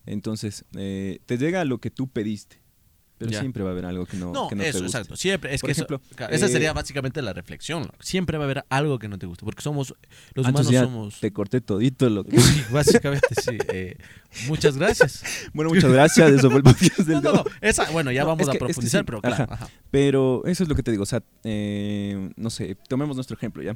Entonces, 0.05 0.65
eh, 0.75 1.19
te 1.25 1.37
llega 1.37 1.65
lo 1.65 1.79
que 1.79 1.91
tú 1.91 2.07
pediste, 2.07 2.57
pero 3.17 3.31
Ya. 3.31 3.39
siempre 3.39 3.63
va 3.63 3.69
a 3.69 3.73
haber 3.73 3.85
algo 3.85 4.05
que 4.05 4.15
no, 4.17 4.31
No, 4.31 4.47
que 4.47 4.55
no 4.55 4.63
eso, 4.63 4.77
te 4.79 4.83
guste. 4.83 4.97
exacto. 4.97 5.15
Siempre, 5.15 5.53
es 5.53 5.61
Por 5.61 5.67
que 5.69 5.71
ejemplo, 5.71 6.01
esa 6.29 6.45
eh, 6.45 6.49
sería 6.49 6.73
básicamente 6.73 7.21
la 7.21 7.33
reflexión. 7.33 7.89
Siempre 7.99 8.37
va 8.37 8.43
a 8.43 8.45
haber 8.45 8.65
algo 8.69 8.99
que 8.99 9.07
no 9.07 9.17
te 9.17 9.25
guste, 9.25 9.43
porque 9.45 9.61
somos, 9.61 9.95
los 10.33 10.45
Ah, 10.45 10.49
humanos 10.49 10.69
ya 10.69 10.83
somos... 10.83 11.19
Te 11.19 11.31
corté 11.33 11.61
todito 11.61 12.09
lo 12.09 12.23
que... 12.23 12.39
Sí, 12.39 12.63
básicamente 12.71 13.27
sí. 13.41 13.57
eh, 13.73 13.97
muchas 14.47 14.77
gracias. 14.77 15.23
Bueno, 15.53 15.69
muchas 15.71 15.91
gracias, 15.91 16.31
eso 16.31 16.49
fue 16.49 16.57
el 16.59 16.63
podcast 16.63 16.99
del 16.99 17.21
No, 17.21 17.21
no, 17.21 17.33
no. 17.33 17.43
Esa, 17.61 17.89
bueno, 17.91 18.11
ya 18.11 18.21
No, 18.21 18.27
vamos 18.27 18.47
a 18.47 18.51
que- 18.51 18.57
es 18.57 18.59
que 18.59 18.65
profundizar, 18.65 19.01
sí, 19.01 19.05
pero 19.05 19.21
claro. 19.21 19.43
ajá. 19.45 19.53
ajá. 19.53 19.69
Pero 19.91 20.43
eso 20.45 20.63
es 20.63 20.69
lo 20.69 20.75
que 20.75 20.83
te 20.83 20.91
digo, 20.91 21.03
o 21.03 21.07
sea, 21.07 21.23
eh, 21.43 22.29
no 22.35 22.49
sé, 22.49 22.75
tomemos 22.87 23.15
nuestro 23.15 23.35
ejemplo, 23.35 23.63
¿ya? 23.63 23.75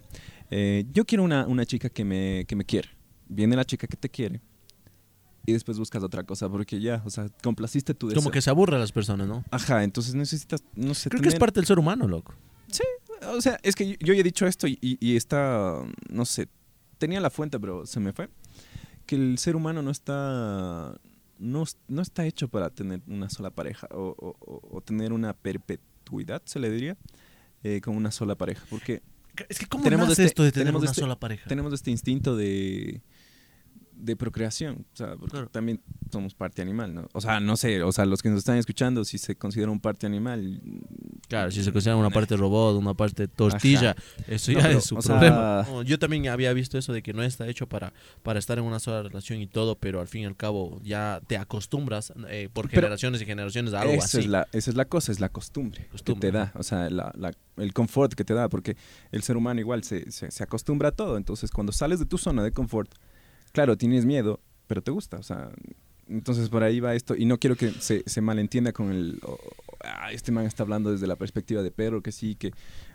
Yo 0.92 1.06
quiero 1.06 1.24
una, 1.24 1.48
una 1.48 1.66
chica 1.66 1.90
que 1.90 2.04
me, 2.04 2.46
que 2.48 2.56
me 2.56 2.66
quiere. 2.66 2.90
Viene 3.28 3.56
la 3.56 3.64
chica 3.66 3.88
que 3.88 3.96
te 3.98 4.10
quiere 4.10 4.42
y 5.46 5.54
después 5.54 5.78
buscas 5.80 6.04
otra 6.04 6.24
cosa 6.24 6.50
porque 6.50 6.80
ya, 6.80 7.02
o 7.06 7.10
sea, 7.10 7.28
complaciste 7.44 7.94
tu 7.94 8.08
deseo. 8.08 8.22
Como 8.22 8.32
que 8.32 8.42
se 8.42 8.50
aburre 8.50 8.76
a 8.76 8.80
las 8.80 8.92
personas, 8.92 9.28
¿no? 9.28 9.44
Ajá, 9.52 9.84
entonces 9.84 10.14
necesitas, 10.16 10.64
no 10.76 10.94
sé, 10.94 11.10
Creo 11.10 11.22
que 11.22 11.28
es 11.30 11.34
tener- 11.34 11.40
parte 11.40 11.60
del 11.60 11.66
ser 11.68 11.80
humano, 11.80 12.08
loco. 12.08 12.34
O 13.34 13.40
sea, 13.42 13.60
es 13.62 13.76
que 13.76 13.98
yo, 14.00 14.14
ya 14.14 14.20
he 14.20 14.24
dicho 14.24 14.48
esto 14.48 14.66
y, 14.68 14.78
y- 14.82 14.98
y 15.00 15.16
está, 15.16 15.76
no 16.10 16.26
sé, 16.26 16.48
tenía 16.98 17.22
la 17.22 17.30
fuente, 17.30 17.60
pero 17.60 17.86
se 17.86 18.00
me 18.00 18.14
fue. 18.14 18.30
Que 19.06 19.16
el 19.16 19.38
ser 19.38 19.56
humano 19.56 19.82
no 19.84 19.92
está, 19.92 21.00
no, 21.38 21.64
no 21.88 22.02
está 22.02 22.26
hecho 22.26 22.48
para 22.48 22.70
tener 22.72 23.02
una 23.08 23.30
sola 23.30 23.52
pareja 23.52 23.88
o, 23.92 24.16
o- 24.18 24.36
o- 24.40 24.78
o 24.78 24.82
tener 24.82 25.14
una 25.14 25.34
perpetuidad, 25.34 26.42
se 26.46 26.60
le 26.60 26.72
diría, 26.72 26.98
eh, 27.64 27.80
con 27.82 27.96
una 27.96 28.12
sola 28.12 28.36
pareja. 28.36 28.66
Porque 28.70 29.04
Es 29.50 29.60
que 29.60 29.66
¿cómo 29.68 29.84
Tenemos 29.84 30.10
nace 30.10 30.24
este- 30.24 30.32
esto 30.32 30.44
de 30.44 30.52
tener 30.52 30.66
tenemos 30.68 30.82
una 30.82 30.92
este- 30.92 31.02
sola 31.02 31.20
pareja? 31.20 31.48
tenemos 31.48 31.74
este 31.74 31.92
instinto 31.92 32.36
de, 32.36 33.02
de 34.02 34.16
procreación, 34.16 34.86
o 34.94 34.96
sea, 34.96 35.16
porque 35.16 35.32
Claro. 35.32 35.48
también 35.50 35.82
somos 36.12 36.34
parte 36.34 36.62
animal, 36.62 36.94
¿no? 36.94 37.08
O 37.14 37.22
sea, 37.22 37.40
no 37.40 37.56
sé, 37.56 37.84
o 37.84 37.92
sea, 37.92 38.06
los 38.06 38.22
que 38.22 38.30
nos 38.30 38.40
están 38.40 38.58
escuchando, 38.58 39.06
si 39.06 39.18
se 39.18 39.36
considera 39.36 39.72
un 39.72 39.80
parte 39.80 40.06
animal, 40.08 40.62
Claro, 41.28 41.50
si 41.52 41.64
se 41.64 41.72
considera 41.72 41.96
una 41.96 42.10
parte 42.10 42.36
robot, 42.36 42.76
una 42.78 42.94
parte 42.94 43.28
tortilla, 43.28 43.96
eso 44.28 44.52
No, 44.52 44.60
ya 44.60 44.66
pero, 44.68 44.80
es 44.80 44.86
su 44.86 45.02
sea- 45.02 45.18
problema. 45.20 45.64
No, 45.70 45.82
yo 45.84 45.98
también 45.98 46.28
había 46.28 46.52
visto 46.52 46.78
eso 46.78 46.92
de 46.92 47.02
que 47.02 47.14
no 47.14 47.24
está 47.24 47.48
hecho 47.48 47.68
para, 47.68 47.94
para 48.24 48.40
estar 48.40 48.58
en 48.58 48.66
una 48.66 48.80
sola 48.80 49.04
relación 49.04 49.40
y 49.40 49.48
todo, 49.48 49.76
pero 49.76 50.02
al 50.02 50.08
fin 50.08 50.24
y 50.24 50.26
al 50.26 50.36
cabo 50.36 50.82
ya 50.84 51.22
te 51.28 51.38
acostumbras 51.38 52.12
eh, 52.28 52.50
por 52.52 52.68
Pero- 52.70 52.82
generaciones 52.82 53.22
y 53.22 53.26
generaciones 53.26 53.74
a 53.74 53.82
algo 53.82 53.94
esa 53.94 54.06
así. 54.06 54.20
es, 54.20 54.28
la, 54.28 54.48
esa 54.52 54.72
es 54.72 54.76
la 54.76 54.86
cosa, 54.86 55.12
es 55.12 55.20
la 55.22 55.30
costumbre, 55.30 55.88
Costumbre, 55.92 56.28
que 56.28 56.32
te 56.32 56.38
da, 56.38 56.52
o 56.56 56.64
sea, 56.64 56.90
la- 56.90 57.14
la- 57.16 57.34
el 57.58 57.74
confort 57.74 58.14
que 58.14 58.26
te 58.26 58.34
da, 58.34 58.50
porque 58.50 58.76
el 59.12 59.22
ser 59.24 59.38
humano 59.38 59.60
igual 59.62 59.84
se, 59.84 60.12
se, 60.12 60.32
se 60.32 60.44
acostumbra 60.44 60.90
a 60.90 60.92
todo, 60.92 61.16
entonces 61.18 61.52
cuando 61.52 61.72
sales 61.72 62.00
de 62.00 62.06
tu 62.06 62.18
zona 62.18 62.44
de 62.44 62.52
confort, 62.52 62.92
claro, 63.52 63.78
tienes 63.78 64.06
miedo, 64.06 64.40
pero 64.68 64.82
te 64.82 64.92
gusta, 64.92 65.18
o 65.18 65.24
sea, 65.24 65.52
Entonces 66.08 66.50
por 66.50 66.64
ahí 66.64 66.80
va 66.80 66.94
esto 66.96 67.16
y 67.16 67.26
no 67.26 67.38
quiero 67.38 67.56
que 67.56 67.72
se, 67.72 68.04
se 68.06 68.22
malentienda 68.22 68.74
con 68.74 68.92
el... 68.92 69.20
ah, 69.84 70.12
este 70.12 70.32
man 70.32 70.46
está 70.46 70.64
hablando 70.64 70.92
desde 70.92 71.08
la 71.08 71.16
perspectiva 71.16 71.64
de 71.64 71.72
perro, 71.72 72.02
que 72.02 72.12
sí, 72.12 72.36
que 72.36 72.52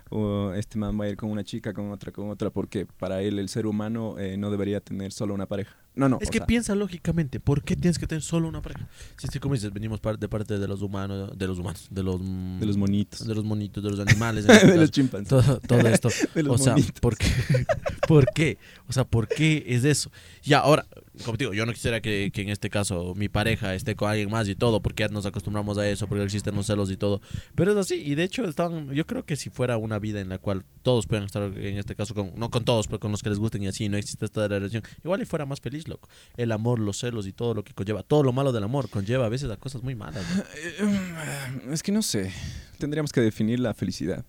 o 0.09 0.53
este 0.53 0.77
man 0.77 0.99
va 0.99 1.05
a 1.05 1.09
ir 1.09 1.17
con 1.17 1.29
una 1.31 1.43
chica, 1.43 1.73
con 1.73 1.91
otra, 1.91 2.11
con 2.11 2.29
otra, 2.29 2.49
porque 2.49 2.85
para 2.85 3.21
él 3.21 3.39
el 3.39 3.49
ser 3.49 3.65
humano 3.65 4.15
eh, 4.17 4.37
no 4.37 4.49
debería 4.51 4.79
tener 4.79 5.11
solo 5.11 5.33
una 5.33 5.45
pareja. 5.45 5.75
No, 5.95 6.07
no. 6.07 6.19
Es 6.21 6.29
que 6.29 6.37
sea, 6.37 6.45
piensa 6.45 6.75
lógicamente, 6.75 7.39
¿por 7.39 7.63
qué 7.63 7.75
tienes 7.75 7.97
que 7.97 8.05
tener 8.05 8.21
solo 8.21 8.47
una 8.47 8.61
pareja? 8.61 8.87
Si 9.17 9.27
es 9.27 9.39
como 9.39 9.55
dices, 9.55 9.73
venimos 9.73 9.99
par- 9.99 10.19
de 10.19 10.29
parte 10.29 10.59
de 10.59 10.67
los 10.67 10.83
humanos, 10.83 11.35
de 11.35 11.47
los 11.47 11.57
humanos, 11.57 11.87
de 11.89 12.03
los... 12.03 12.21
mm, 12.21 12.59
de 12.59 12.65
los 12.67 12.77
monitos. 12.77 13.27
de 13.27 13.33
los 13.33 13.43
monitos, 13.43 13.83
de 13.83 13.89
los 13.89 13.99
animales. 14.07 14.45
de 14.45 14.77
los 14.77 14.91
chimpancés. 14.91 15.29
todo, 15.29 15.59
todo 15.59 15.79
esto. 15.87 16.09
De 16.35 16.43
los 16.43 16.61
o 16.61 16.63
sea, 16.63 16.73
monitos. 16.73 16.99
¿por 17.01 17.17
qué? 17.17 17.27
¿por 18.07 18.25
qué? 18.33 18.57
O 18.87 18.93
sea, 18.93 19.05
¿por 19.05 19.27
qué 19.27 19.63
es 19.67 19.83
eso? 19.85 20.11
Ya, 20.43 20.59
ahora, 20.59 20.85
como 21.25 21.37
te 21.37 21.43
digo, 21.45 21.53
yo 21.53 21.65
no 21.65 21.73
quisiera 21.73 22.01
que, 22.01 22.31
que 22.33 22.41
en 22.41 22.49
este 22.49 22.69
caso 22.69 23.13
mi 23.15 23.29
pareja 23.29 23.73
esté 23.75 23.95
con 23.95 24.09
alguien 24.09 24.29
más 24.29 24.47
y 24.47 24.55
todo, 24.55 24.81
porque 24.81 25.03
ya 25.03 25.09
nos 25.09 25.25
acostumbramos 25.25 25.77
a 25.77 25.89
eso, 25.89 26.07
porque 26.07 26.23
existen 26.23 26.55
los 26.55 26.65
celos 26.67 26.91
y 26.91 26.97
todo. 26.97 27.21
Pero 27.55 27.71
es 27.71 27.77
así, 27.77 27.95
y 27.95 28.15
de 28.15 28.23
hecho, 28.23 28.45
estaban, 28.45 28.93
yo 28.93 29.05
creo 29.05 29.25
que 29.25 29.35
si 29.35 29.49
fuera 29.49 29.77
una 29.77 29.99
vida 29.99 30.19
en 30.19 30.29
la 30.29 30.37
cual 30.37 30.65
todos 30.81 31.07
puedan 31.07 31.25
estar, 31.25 31.43
en 31.43 31.77
este 31.77 31.95
caso, 31.95 32.13
con, 32.13 32.33
no 32.35 32.49
con 32.49 32.63
todos, 32.65 32.87
pero 32.87 32.99
con 32.99 33.11
los 33.11 33.21
que 33.21 33.29
les 33.29 33.39
gusten 33.39 33.63
y 33.63 33.67
así, 33.67 33.89
no 33.89 33.97
existe 33.97 34.25
esta 34.25 34.47
relación, 34.47 34.83
igual 35.03 35.21
y 35.21 35.25
fuera 35.25 35.45
más 35.45 35.61
feliz, 35.61 35.87
loco. 35.87 36.09
El 36.35 36.51
amor, 36.51 36.79
los 36.79 36.99
celos 36.99 37.27
y 37.27 37.33
todo 37.33 37.53
lo 37.53 37.63
que 37.63 37.73
conlleva, 37.73 38.03
todo 38.03 38.23
lo 38.23 38.31
malo 38.33 38.51
del 38.51 38.63
amor 38.63 38.89
conlleva 38.89 39.25
a 39.25 39.29
veces 39.29 39.49
a 39.49 39.57
cosas 39.57 39.83
muy 39.83 39.95
malas. 39.95 40.23
¿no? 40.35 40.43
Eh, 40.55 41.71
Es 41.71 41.83
que 41.83 41.91
no 41.91 42.01
sé. 42.01 42.31
Tendríamos 42.77 43.11
que 43.11 43.21
definir 43.21 43.59
la 43.59 43.73
felicidad. 43.73 44.25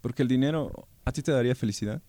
Porque 0.00 0.22
el 0.22 0.28
dinero, 0.28 0.88
¿a 1.04 1.12
ti 1.12 1.22
te 1.22 1.32
daría 1.32 1.54
felicidad? 1.54 2.02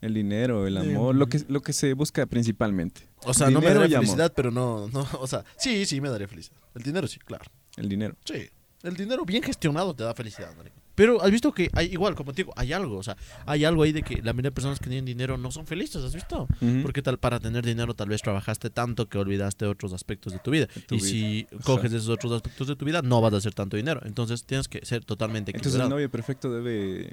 El 0.00 0.14
dinero, 0.14 0.66
el 0.66 0.76
amor, 0.76 1.14
lo 1.14 1.26
que, 1.26 1.44
lo 1.48 1.60
que 1.60 1.72
se 1.72 1.92
busca 1.94 2.24
principalmente. 2.26 3.08
O 3.24 3.34
sea, 3.34 3.50
no 3.50 3.60
me 3.60 3.66
daría 3.66 3.98
amor. 3.98 4.06
felicidad, 4.06 4.32
pero 4.34 4.50
no, 4.50 4.88
no, 4.88 5.06
o 5.20 5.26
sea, 5.26 5.44
sí, 5.56 5.86
sí 5.86 6.00
me 6.00 6.08
daría 6.08 6.28
felicidad. 6.28 6.56
El 6.74 6.82
dinero 6.82 7.08
sí, 7.08 7.18
claro. 7.18 7.44
El 7.76 7.88
dinero. 7.88 8.16
Sí. 8.24 8.48
El 8.82 8.94
dinero 8.94 9.24
bien 9.24 9.42
gestionado 9.42 9.94
te 9.94 10.04
da 10.04 10.14
felicidad, 10.14 10.54
marico. 10.56 10.76
Pero 10.98 11.22
has 11.22 11.30
visto 11.30 11.52
que 11.52 11.70
hay 11.74 11.86
igual, 11.92 12.16
como 12.16 12.32
te 12.32 12.42
digo, 12.42 12.52
hay 12.56 12.72
algo, 12.72 12.96
o 12.96 13.02
sea, 13.04 13.16
hay 13.46 13.64
algo 13.64 13.84
ahí 13.84 13.92
de 13.92 14.02
que 14.02 14.16
la 14.16 14.32
mayoría 14.32 14.50
de 14.50 14.54
personas 14.54 14.80
que 14.80 14.86
tienen 14.86 15.04
dinero 15.04 15.38
no 15.38 15.52
son 15.52 15.64
felices, 15.64 16.02
¿has 16.02 16.12
visto? 16.12 16.48
Porque 16.82 17.02
tal 17.02 17.18
para 17.18 17.38
tener 17.38 17.64
dinero 17.64 17.94
tal 17.94 18.08
vez 18.08 18.20
trabajaste 18.20 18.68
tanto 18.68 19.08
que 19.08 19.16
olvidaste 19.16 19.64
otros 19.66 19.92
aspectos 19.92 20.32
de 20.32 20.40
tu 20.40 20.50
vida. 20.50 20.66
tu 20.88 20.96
y 20.96 20.98
vida. 20.98 21.08
si 21.08 21.46
coges 21.62 21.92
esos 21.92 22.08
otros 22.08 22.32
aspectos 22.32 22.66
de 22.66 22.74
tu 22.74 22.84
vida, 22.84 23.00
no 23.00 23.20
vas 23.20 23.32
a 23.32 23.36
hacer 23.36 23.54
tanto 23.54 23.76
dinero. 23.76 24.00
Entonces 24.06 24.44
tienes 24.44 24.66
que 24.66 24.84
ser 24.84 25.04
totalmente 25.04 25.52
Entonces 25.54 25.80
el 25.80 25.88
novio 25.88 26.10
perfecto 26.10 26.50
debe 26.52 27.12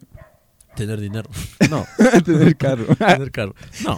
Tener 0.76 1.00
dinero. 1.00 1.30
No, 1.70 1.86
tener 2.26 2.56
carro. 2.58 2.86
tener 2.96 3.32
carro. 3.32 3.56
No. 3.84 3.98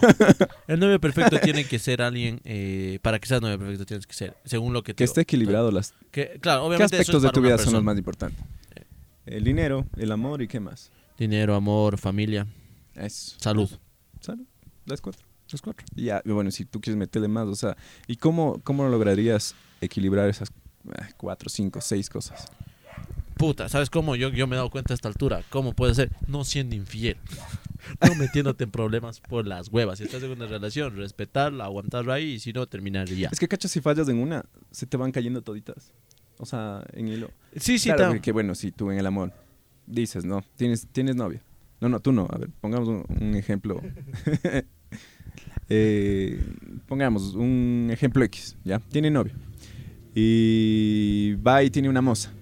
El 0.66 0.80
novio 0.80 1.00
perfecto 1.00 1.38
tiene 1.40 1.64
que 1.64 1.78
ser 1.78 2.00
alguien, 2.00 2.40
eh, 2.44 2.98
para 3.02 3.18
que 3.18 3.28
seas 3.28 3.42
novio 3.42 3.58
perfecto 3.58 3.84
tienes 3.84 4.06
que 4.06 4.14
ser, 4.14 4.36
según 4.44 4.72
lo 4.72 4.82
que 4.82 4.94
te 4.94 4.98
que 4.98 5.04
esté 5.04 5.22
equilibrado. 5.22 5.70
Las, 5.70 5.92
Que, 6.10 6.38
claro, 6.40 6.62
¿Qué 6.62 6.66
obviamente 6.68 6.96
eso 6.96 7.02
es 7.02 7.08
aspectos 7.08 7.22
de 7.22 7.30
tu 7.30 7.42
vida 7.42 7.58
son 7.58 7.74
los 7.74 7.82
más 7.82 7.98
importantes? 7.98 8.42
El 9.26 9.44
dinero, 9.44 9.86
el 9.96 10.10
amor 10.10 10.40
y 10.40 10.48
qué 10.48 10.60
más. 10.60 10.90
Dinero, 11.18 11.54
amor, 11.54 11.98
familia, 11.98 12.46
Eso. 12.94 13.36
salud. 13.38 13.70
¿Sale? 14.20 14.44
Las 14.86 15.02
cuatro. 15.02 15.26
Los 15.50 15.60
cuatro. 15.60 15.84
Y 15.94 16.04
Ya, 16.04 16.22
bueno, 16.24 16.50
si 16.50 16.64
tú 16.64 16.80
quieres 16.80 16.96
meterle 16.96 17.28
más, 17.28 17.46
o 17.46 17.54
sea, 17.54 17.76
¿y 18.06 18.16
cómo, 18.16 18.60
cómo 18.64 18.88
lograrías 18.88 19.54
equilibrar 19.80 20.28
esas 20.30 20.48
eh, 20.48 21.12
cuatro, 21.16 21.50
cinco, 21.50 21.80
seis 21.82 22.08
cosas? 22.08 22.46
Puta, 23.38 23.68
¿sabes 23.68 23.88
cómo? 23.88 24.16
Yo, 24.16 24.30
yo 24.30 24.46
me 24.48 24.56
he 24.56 24.58
dado 24.58 24.68
cuenta 24.68 24.92
a 24.92 24.96
esta 24.96 25.08
altura. 25.08 25.42
¿Cómo 25.48 25.72
puede 25.72 25.94
ser? 25.94 26.10
No 26.26 26.44
siendo 26.44 26.74
infiel. 26.74 27.16
No 28.06 28.14
metiéndote 28.16 28.64
en 28.64 28.70
problemas 28.72 29.20
por 29.20 29.46
las 29.46 29.68
huevas. 29.68 29.98
Si 29.98 30.04
estás 30.04 30.22
en 30.24 30.32
una 30.32 30.46
relación, 30.46 30.96
respetarla, 30.96 31.64
aguantarla 31.64 32.14
ahí 32.14 32.32
y 32.32 32.38
si 32.40 32.52
no, 32.52 32.66
terminar 32.66 33.08
y 33.08 33.20
ya. 33.20 33.28
Es 33.30 33.38
que, 33.38 33.46
cachas, 33.46 33.70
si 33.70 33.80
fallas 33.80 34.08
en 34.08 34.18
una, 34.18 34.44
se 34.72 34.86
te 34.86 34.96
van 34.96 35.12
cayendo 35.12 35.40
toditas. 35.40 35.92
O 36.38 36.46
sea, 36.46 36.84
en 36.92 37.06
hilo. 37.08 37.30
Sí, 37.56 37.78
sí, 37.78 37.90
claro, 37.90 38.14
que, 38.14 38.20
que 38.20 38.32
bueno, 38.32 38.56
si 38.56 38.72
tú 38.72 38.90
en 38.90 38.98
el 38.98 39.06
amor 39.06 39.32
dices, 39.86 40.24
no, 40.24 40.44
tienes, 40.56 40.88
tienes 40.90 41.14
novia. 41.14 41.40
No, 41.80 41.88
no, 41.88 42.00
tú 42.00 42.10
no. 42.10 42.26
A 42.30 42.38
ver, 42.38 42.50
pongamos 42.60 42.88
un, 42.88 43.04
un 43.20 43.34
ejemplo. 43.36 43.80
Eh, 45.70 46.42
pongamos 46.86 47.34
un 47.34 47.90
ejemplo 47.92 48.24
X, 48.24 48.56
¿ya? 48.64 48.78
Tiene 48.78 49.10
novio. 49.10 49.34
Y 50.14 51.34
va 51.46 51.62
y 51.62 51.68
tiene 51.68 51.90
una 51.90 52.00
moza. 52.00 52.32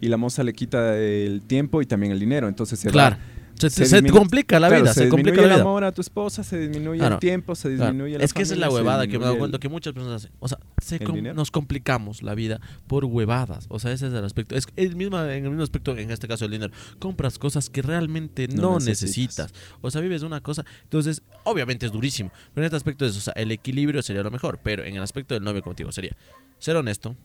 Y 0.00 0.08
la 0.08 0.16
moza 0.16 0.42
le 0.42 0.52
quita 0.52 0.96
el 0.98 1.42
tiempo 1.42 1.82
y 1.82 1.86
también 1.86 2.12
el 2.12 2.20
dinero. 2.20 2.48
Entonces 2.48 2.78
se 2.78 2.88
va- 2.88 2.92
Claro. 2.92 3.16
Se, 3.58 4.06
complica 4.12 4.60
la 4.60 4.68
Claro, 4.68 4.84
vida, 4.84 4.94
se, 4.94 5.02
se 5.02 5.08
complica 5.08 5.38
la 5.38 5.42
el 5.42 5.48
vida. 5.54 5.60
amor 5.62 5.82
a 5.82 5.90
tu 5.90 6.00
esposa, 6.00 6.44
se 6.44 6.58
disminuye 6.60 7.00
Claro. 7.00 7.16
el 7.16 7.20
tiempo, 7.20 7.56
se 7.56 7.74
Claro. 7.74 7.86
disminuye 7.90 8.16
la 8.16 8.24
Es 8.24 8.32
que 8.32 8.42
esa 8.42 8.54
es 8.54 8.60
la 8.60 8.70
huevada 8.70 9.08
que 9.08 9.14
me 9.14 9.16
he 9.16 9.18
dado 9.18 9.32
disminuye 9.32 9.38
cuenta 9.40 9.56
el- 9.56 9.60
que 9.60 9.68
muchas 9.68 9.92
personas 9.94 10.22
hacen. 10.24 10.30
O 10.38 10.46
sea, 10.46 10.58
se 10.80 10.94
¿El 10.98 11.04
com- 11.04 11.16
dinero? 11.16 11.34
nos 11.34 11.50
complicamos 11.50 12.22
la 12.22 12.36
vida 12.36 12.60
por 12.86 13.04
huevadas. 13.04 13.66
O 13.68 13.80
sea, 13.80 13.90
ese 13.90 14.06
es 14.06 14.12
el 14.12 14.24
aspecto. 14.24 14.54
Es 14.54 14.68
el 14.76 14.94
mismo, 14.94 15.18
en 15.20 15.44
el 15.44 15.50
mismo 15.50 15.64
aspecto, 15.64 15.96
en 15.98 16.08
este 16.12 16.28
caso 16.28 16.44
el 16.44 16.52
dinero. 16.52 16.72
Compras 17.00 17.36
cosas 17.40 17.68
que 17.68 17.82
realmente 17.82 18.46
no, 18.46 18.62
No 18.62 18.78
necesitas. 18.78 19.46
necesitas. 19.50 19.54
O 19.80 19.90
sea, 19.90 20.00
vives 20.02 20.22
una 20.22 20.40
cosa. 20.40 20.64
Entonces, 20.84 21.22
obviamente 21.42 21.84
es 21.84 21.90
durísimo. 21.90 22.30
Pero 22.54 22.62
en 22.62 22.66
este 22.66 22.76
aspecto 22.76 23.06
es, 23.06 23.16
o 23.16 23.20
sea, 23.20 23.32
el 23.32 23.50
equilibrio 23.50 24.02
sería 24.02 24.22
lo 24.22 24.30
mejor. 24.30 24.60
Pero 24.62 24.84
en 24.84 24.94
el 24.94 25.02
aspecto 25.02 25.34
del 25.34 25.42
novio 25.42 25.62
contigo 25.62 25.90
sería 25.90 26.16
ser 26.60 26.76
honesto. 26.76 27.16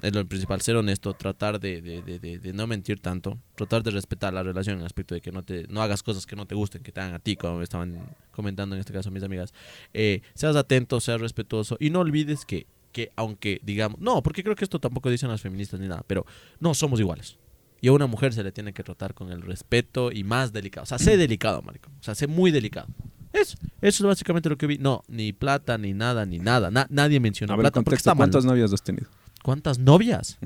Es 0.00 0.14
lo 0.14 0.24
principal, 0.26 0.60
ser 0.62 0.76
honesto, 0.76 1.12
tratar 1.12 1.60
de, 1.60 1.82
de, 1.82 2.00
de, 2.02 2.38
de- 2.38 2.52
no 2.54 2.66
mentir 2.66 3.00
tanto, 3.00 3.38
tratar 3.56 3.82
de 3.82 3.90
respetar 3.90 4.32
la 4.32 4.42
relación 4.42 4.74
en 4.76 4.80
el 4.80 4.86
aspecto 4.86 5.14
de 5.14 5.20
que 5.20 5.30
no 5.32 5.42
te 5.42 5.66
no 5.68 5.82
hagas 5.82 6.02
cosas 6.02 6.24
que 6.24 6.34
no 6.34 6.46
te 6.46 6.54
gusten, 6.54 6.82
que 6.82 6.92
te 6.92 7.00
hagan 7.00 7.14
a 7.14 7.18
ti, 7.18 7.36
como 7.36 7.58
me 7.58 7.64
estaban 7.64 8.00
comentando 8.30 8.74
en 8.74 8.80
este 8.80 8.92
caso 8.92 9.10
mis 9.10 9.22
amigas. 9.22 9.52
Eh, 9.92 10.22
seas 10.34 10.56
atento, 10.56 10.98
seas 11.00 11.20
respetuoso 11.20 11.76
y 11.78 11.90
no 11.90 12.00
olvides 12.00 12.46
que, 12.46 12.66
que 12.90 13.12
aunque 13.16 13.60
digamos, 13.62 14.00
no, 14.00 14.22
porque 14.22 14.42
creo 14.42 14.56
que 14.56 14.64
esto 14.64 14.78
tampoco 14.80 15.10
dicen 15.10 15.28
las 15.28 15.42
feministas 15.42 15.78
ni 15.78 15.88
nada, 15.88 16.02
pero 16.06 16.24
no 16.58 16.72
somos 16.72 16.98
iguales. 16.98 17.38
Y 17.82 17.88
a 17.88 17.92
una 17.92 18.06
mujer 18.06 18.32
se 18.32 18.42
le 18.44 18.50
tiene 18.52 18.72
que 18.72 18.82
tratar 18.84 19.12
con 19.12 19.30
el 19.30 19.42
respeto 19.42 20.10
y 20.10 20.24
más 20.24 20.52
delicado. 20.52 20.84
O 20.84 20.86
sea, 20.86 20.98
sé 21.00 21.16
delicado, 21.16 21.60
marico. 21.62 21.90
O 22.00 22.02
sea, 22.02 22.14
sé 22.14 22.28
muy 22.28 22.50
delicado. 22.52 22.86
Eso, 23.32 23.58
eso 23.80 24.04
es 24.04 24.06
básicamente 24.06 24.48
lo 24.48 24.56
que 24.56 24.66
vi. 24.68 24.78
No, 24.78 25.02
ni 25.08 25.32
plata, 25.32 25.76
ni 25.78 25.92
nada, 25.92 26.24
ni 26.24 26.38
nada. 26.38 26.70
Na- 26.70 26.86
nadie 26.90 27.18
menciona 27.18 27.54
A 27.54 27.56
ver, 27.56 27.64
plata 27.64 27.80
porque 27.80 27.96
contexto. 27.96 28.14
¿cuántas 28.14 28.44
novias 28.44 28.72
has 28.72 28.82
tenido? 28.84 29.08
¿Cuántas 29.42 29.78
novias? 29.78 30.38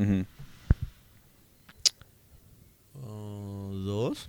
Oh, 3.02 3.70
¿Dos? 3.72 4.28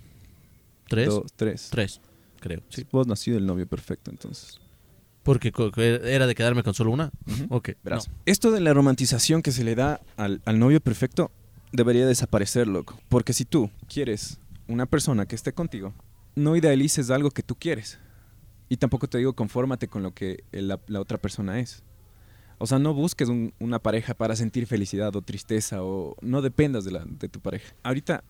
¿Tres? 0.88 1.08
Dos, 1.08 1.32
tres. 1.36 1.68
Tres, 1.70 2.00
creo. 2.40 2.62
Sí. 2.68 2.86
Vos 2.90 3.06
nacido 3.06 3.38
el 3.38 3.46
novio 3.46 3.66
perfecto, 3.66 4.10
entonces. 4.10 4.60
Porque 5.22 5.52
era 6.04 6.26
de 6.26 6.34
quedarme 6.34 6.62
con 6.62 6.72
solo 6.74 6.90
una. 6.90 7.10
Ujú. 7.26 7.46
Ok. 7.50 7.70
Verás, 7.84 8.08
no. 8.08 8.14
Esto 8.24 8.50
de 8.50 8.60
la 8.60 8.72
romantización 8.72 9.42
que 9.42 9.52
se 9.52 9.64
le 9.64 9.74
da 9.74 10.00
al, 10.16 10.40
al 10.46 10.58
novio 10.58 10.80
perfecto 10.80 11.30
debería 11.72 12.06
desaparecer, 12.06 12.66
loco. 12.66 12.98
Porque 13.08 13.34
si 13.34 13.44
tú 13.44 13.70
quieres 13.92 14.38
una 14.68 14.86
persona 14.86 15.26
que 15.26 15.34
esté 15.34 15.52
contigo, 15.52 15.92
no 16.34 16.56
idealices 16.56 17.10
algo 17.10 17.30
que 17.30 17.42
tú 17.42 17.56
quieres. 17.56 17.98
Y 18.70 18.76
tampoco 18.78 19.08
te 19.08 19.18
digo 19.18 19.34
confórmate 19.34 19.88
con 19.88 20.02
lo 20.02 20.12
que 20.14 20.44
la, 20.52 20.80
la 20.86 21.00
otra 21.00 21.18
persona 21.18 21.58
es. 21.60 21.82
O 22.58 22.66
sea, 22.66 22.78
no 22.78 22.92
busques 22.94 23.28
un- 23.28 23.52
una 23.60 23.78
pareja 23.78 24.14
para 24.14 24.34
sentir 24.36 24.66
felicidad 24.66 25.14
o 25.14 25.22
tristeza 25.22 25.82
o 25.82 26.16
no 26.20 26.42
dependas 26.42 26.84
de, 26.84 26.90
la, 26.92 27.04
de 27.06 27.28
tu 27.28 27.40
pareja. 27.40 27.72
Ahorita, 27.84 28.24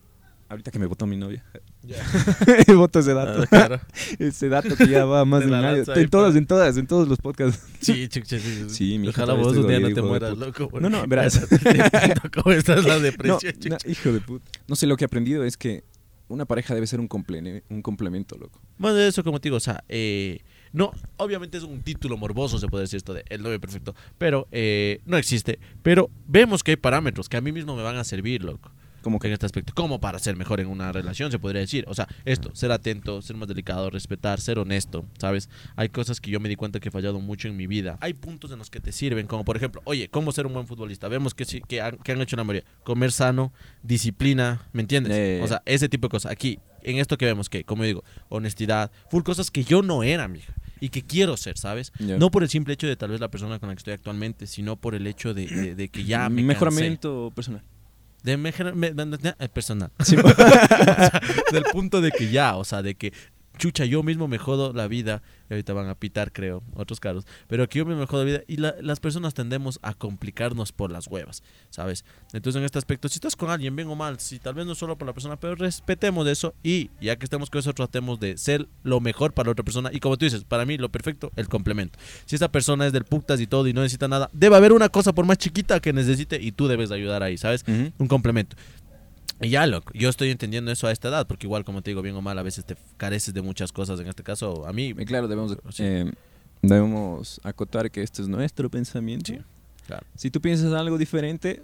ahorita 0.49 0.69
que 0.71 0.79
me 0.79 0.85
votó 0.85 1.05
mi 1.07 1.17
novia, 1.17 1.43
voto 2.75 2.99
ese 2.99 3.13
dato. 3.13 3.41
Ah, 3.43 3.47
claro. 3.47 3.81
ese 4.19 4.49
dato 4.49 4.75
que 4.75 4.87
ya 4.87 5.05
va 5.05 5.25
más 5.25 5.41
de 5.41 5.47
la 5.47 5.59
un 5.59 5.65
año. 5.65 5.83
En 5.95 6.09
todas, 6.09 6.35
en 6.35 6.45
todas, 6.45 6.77
en 6.77 6.87
todos 6.87 7.07
los 7.07 7.17
podcasts. 7.19 7.63
Sí, 7.81 8.07
sí, 8.11 8.21
sí, 8.25 8.39
sí, 8.69 8.97
mi 8.99 9.07
Ojalá 9.09 9.33
vos 9.33 9.55
un 9.57 9.67
día 9.67 9.79
no 9.79 9.87
te 9.87 9.93
de 9.95 10.01
mueras, 10.01 10.37
loco. 10.37 10.69
No, 10.79 10.89
no, 10.89 11.05
verás. 11.07 11.39
¿Cómo 12.33 12.53
estás 12.55 12.85
la 12.85 12.95
No, 12.95 12.99
depresión, 13.01 13.53
na- 13.69 13.77
hijo 13.87 14.11
de 14.11 14.21
puta. 14.21 14.45
No 14.67 14.75
sé, 14.75 14.85
lo 14.87 14.95
que 14.97 15.05
he 15.05 15.07
aprendido 15.07 15.43
es 15.43 15.57
que 15.57 15.83
una 16.27 16.45
pareja 16.45 16.75
debe 16.75 16.85
ser 16.85 16.99
un, 16.99 17.09
comple- 17.09 17.63
un 17.69 17.81
complemento, 17.81 18.37
loco. 18.37 18.61
Más 18.77 18.93
de 18.93 19.07
eso, 19.07 19.23
como 19.23 19.39
te 19.39 19.49
digo, 19.49 19.57
o 19.57 19.61
sea, 19.61 19.83
eh, 19.89 20.41
no, 20.73 20.91
obviamente 21.17 21.57
es 21.57 21.63
un 21.63 21.81
título 21.81 22.17
morboso, 22.17 22.59
se 22.59 22.67
puede 22.67 22.83
decir 22.83 22.97
esto 22.97 23.13
de 23.13 23.23
el 23.29 23.41
novio 23.41 23.59
perfecto, 23.59 23.95
pero 24.17 24.47
eh, 24.51 25.01
no 25.05 25.17
existe. 25.17 25.59
Pero 25.81 26.09
vemos 26.27 26.63
que 26.63 26.71
hay 26.71 26.77
parámetros 26.77 27.29
que 27.29 27.37
a 27.37 27.41
mí 27.41 27.51
mismo 27.51 27.75
me 27.75 27.83
van 27.83 27.97
a 27.97 28.03
servir, 28.03 28.43
loco. 28.43 28.71
Como 29.01 29.15
en 29.15 29.19
que 29.21 29.31
este 29.31 29.45
aspecto, 29.45 29.73
como 29.73 30.01
para 30.01 30.19
ser 30.19 30.35
mejor 30.35 30.59
en 30.59 30.67
una 30.67 30.91
relación, 30.91 31.31
se 31.31 31.39
podría 31.39 31.61
decir. 31.61 31.85
O 31.87 31.93
sea, 31.93 32.07
esto, 32.25 32.53
ser 32.53 32.71
atento, 32.71 33.21
ser 33.21 33.37
más 33.37 33.47
delicado, 33.47 33.89
respetar, 33.89 34.41
ser 34.41 34.59
honesto, 34.59 35.05
¿sabes? 35.17 35.49
Hay 35.77 35.87
cosas 35.87 36.19
que 36.19 36.29
yo 36.31 36.41
me 36.41 36.49
di 36.49 36.57
cuenta 36.57 36.81
que 36.81 36.89
he 36.89 36.91
fallado 36.91 37.19
mucho 37.21 37.47
en 37.47 37.55
mi 37.55 37.65
vida. 37.65 37.97
Hay 38.01 38.13
puntos 38.13 38.51
en 38.51 38.59
los 38.59 38.69
que 38.69 38.81
te 38.81 38.91
sirven, 38.91 39.25
como 39.25 39.45
por 39.45 39.55
ejemplo, 39.55 39.81
oye, 39.85 40.09
¿cómo 40.09 40.33
ser 40.33 40.45
un 40.47 40.53
buen 40.53 40.67
futbolista? 40.67 41.07
Vemos 41.07 41.33
que 41.33 41.45
sí, 41.45 41.61
que 41.65 41.81
han, 41.81 41.97
que 41.97 42.11
han 42.11 42.21
hecho 42.21 42.35
la 42.35 42.43
mayoría. 42.43 42.69
Comer 42.83 43.13
sano, 43.13 43.53
disciplina, 43.83 44.67
¿me 44.73 44.81
entiendes? 44.81 45.13
Eh. 45.15 45.41
O 45.43 45.47
sea, 45.47 45.61
ese 45.65 45.87
tipo 45.87 46.07
de 46.07 46.11
cosas. 46.11 46.31
Aquí, 46.31 46.59
en 46.83 46.97
esto 46.97 47.17
que 47.17 47.25
vemos, 47.25 47.49
que, 47.49 47.63
como 47.63 47.83
digo, 47.83 48.03
honestidad, 48.29 48.91
full 49.09 49.23
cosas 49.23 49.51
que 49.51 49.63
yo 49.63 49.81
no 49.81 50.03
era, 50.03 50.27
mija. 50.27 50.53
Y 50.81 50.89
que 50.89 51.01
quiero 51.03 51.35
ser, 51.37 51.57
¿sabes? 51.57 51.91
No 51.99 52.31
por 52.31 52.41
el 52.43 52.49
simple 52.49 52.73
hecho 52.73 52.87
de 52.87 52.95
tal 52.95 53.11
vez 53.11 53.19
la 53.19 53.27
persona 53.29 53.59
con 53.59 53.67
la 53.69 53.75
que 53.75 53.79
estoy 53.79 53.93
actualmente, 53.93 54.47
sino 54.47 54.77
por 54.77 54.95
el 54.95 55.05
hecho 55.07 55.33
de, 55.33 55.45
de- 55.47 55.75
de 55.75 55.89
que 55.89 56.05
ya 56.05 56.29
me 56.29 56.35
cansé. 56.41 56.43
mejoramiento 56.47 57.31
personal. 57.35 57.61
De 58.23 58.37
mejor- 58.37 58.75
me- 58.75 58.93
me- 58.93 59.05
me- 59.05 59.17
eh, 59.39 59.49
personal. 59.49 59.91
Sí. 60.05 60.15
O 60.23 60.29
sea, 60.33 61.21
del 61.51 61.63
punto 61.71 61.99
de 62.01 62.11
que 62.11 62.29
ya, 62.31 62.55
o 62.55 62.63
sea, 62.63 62.81
de 62.81 62.95
que 62.95 63.11
chucha, 63.59 63.85
yo 63.85 64.01
mismo 64.01 64.27
me 64.27 64.39
jodo 64.39 64.73
la 64.73 64.87
vida, 64.87 65.21
y 65.49 65.53
ahorita 65.53 65.73
van 65.73 65.87
a 65.89 65.95
pitar, 65.95 66.31
creo, 66.31 66.63
otros 66.73 66.99
carros, 66.99 67.27
pero 67.47 67.67
que 67.69 67.77
yo 67.79 67.85
mismo 67.85 67.99
me 68.01 68.07
jodo 68.07 68.23
la 68.23 68.31
vida 68.31 68.41
y 68.47 68.57
la- 68.57 68.75
las 68.81 68.99
personas 68.99 69.33
tendemos 69.35 69.77
a 69.83 69.93
complicarnos 69.93 70.71
por 70.71 70.91
las 70.91 71.05
huevas, 71.07 71.43
¿sabes? 71.69 72.05
Entonces, 72.33 72.59
en 72.59 72.65
este 72.65 72.77
aspecto, 72.79 73.07
si 73.09 73.15
estás 73.15 73.35
con 73.35 73.49
alguien, 73.51 73.75
bien 73.75 73.87
o 73.89 73.95
mal, 73.95 74.19
si 74.19 74.39
tal 74.39 74.55
vez 74.55 74.65
no 74.65 74.73
solo 74.73 74.97
por 74.97 75.05
la 75.07 75.13
persona, 75.13 75.35
pero 75.39 75.53
respetemos 75.55 76.27
eso 76.27 76.55
y 76.63 76.89
ya 77.01 77.15
que 77.17 77.25
estemos 77.25 77.49
con 77.49 77.59
eso, 77.59 77.73
tratemos 77.73 78.19
de 78.19 78.37
ser 78.37 78.67
lo 78.83 78.99
mejor 79.01 79.33
para 79.33 79.47
la 79.47 79.51
otra 79.51 79.63
persona. 79.65 79.89
Y 79.93 79.99
como 79.99 80.17
tú 80.17 80.25
dices, 80.25 80.43
para 80.43 80.65
mí 80.65 80.77
lo 80.77 80.89
perfecto, 80.89 81.31
el 81.35 81.47
complemento. 81.49 81.99
Si 82.25 82.35
esta 82.35 82.51
persona 82.51 82.87
es 82.87 82.93
del 82.93 83.03
putas 83.03 83.39
y 83.41 83.47
todo 83.47 83.67
y 83.67 83.73
no 83.73 83.81
necesita 83.81 84.07
nada, 84.07 84.29
debe 84.33 84.55
haber 84.55 84.71
una 84.73 84.89
cosa 84.89 85.13
por 85.13 85.25
más 85.25 85.37
chiquita 85.37 85.79
que 85.79 85.93
necesite 85.93 86.41
y 86.41 86.51
tú 86.53 86.67
debes 86.67 86.89
de 86.89 86.95
ayudar 86.95 87.21
ahí, 87.23 87.37
¿sabes? 87.37 87.63
Un 87.97 88.07
complemento. 88.07 88.55
Y 89.41 89.49
ya, 89.49 89.65
loco, 89.67 89.91
yo 89.93 90.09
estoy 90.09 90.31
entendiendo 90.31 90.71
eso 90.71 90.87
a 90.87 90.91
esta 90.91 91.07
edad, 91.07 91.27
porque 91.27 91.47
igual, 91.47 91.63
como 91.63 91.81
te 91.81 91.91
digo, 91.91 92.01
bien 92.01 92.15
o 92.15 92.21
mal, 92.21 92.37
a 92.37 92.43
veces 92.43 92.65
te 92.65 92.75
careces 92.97 93.33
de 93.33 93.41
muchas 93.41 93.71
cosas. 93.71 93.99
En 93.99 94.07
este 94.07 94.23
caso, 94.23 94.67
a 94.67 94.73
mí, 94.73 94.87
Y 94.97 95.05
claro, 95.05 95.27
debemos, 95.27 95.57
Sí. 95.69 95.83
eh, 95.83 96.11
debemos 96.61 97.39
acotar 97.43 97.89
que 97.91 98.03
este 98.03 98.21
es 98.21 98.27
nuestro 98.27 98.69
pensamiento. 98.69 99.31
Sí, 99.33 99.39
claro. 99.87 100.05
Si 100.15 100.29
tú 100.29 100.41
piensas 100.41 100.73
algo 100.73 100.97
diferente, 100.97 101.63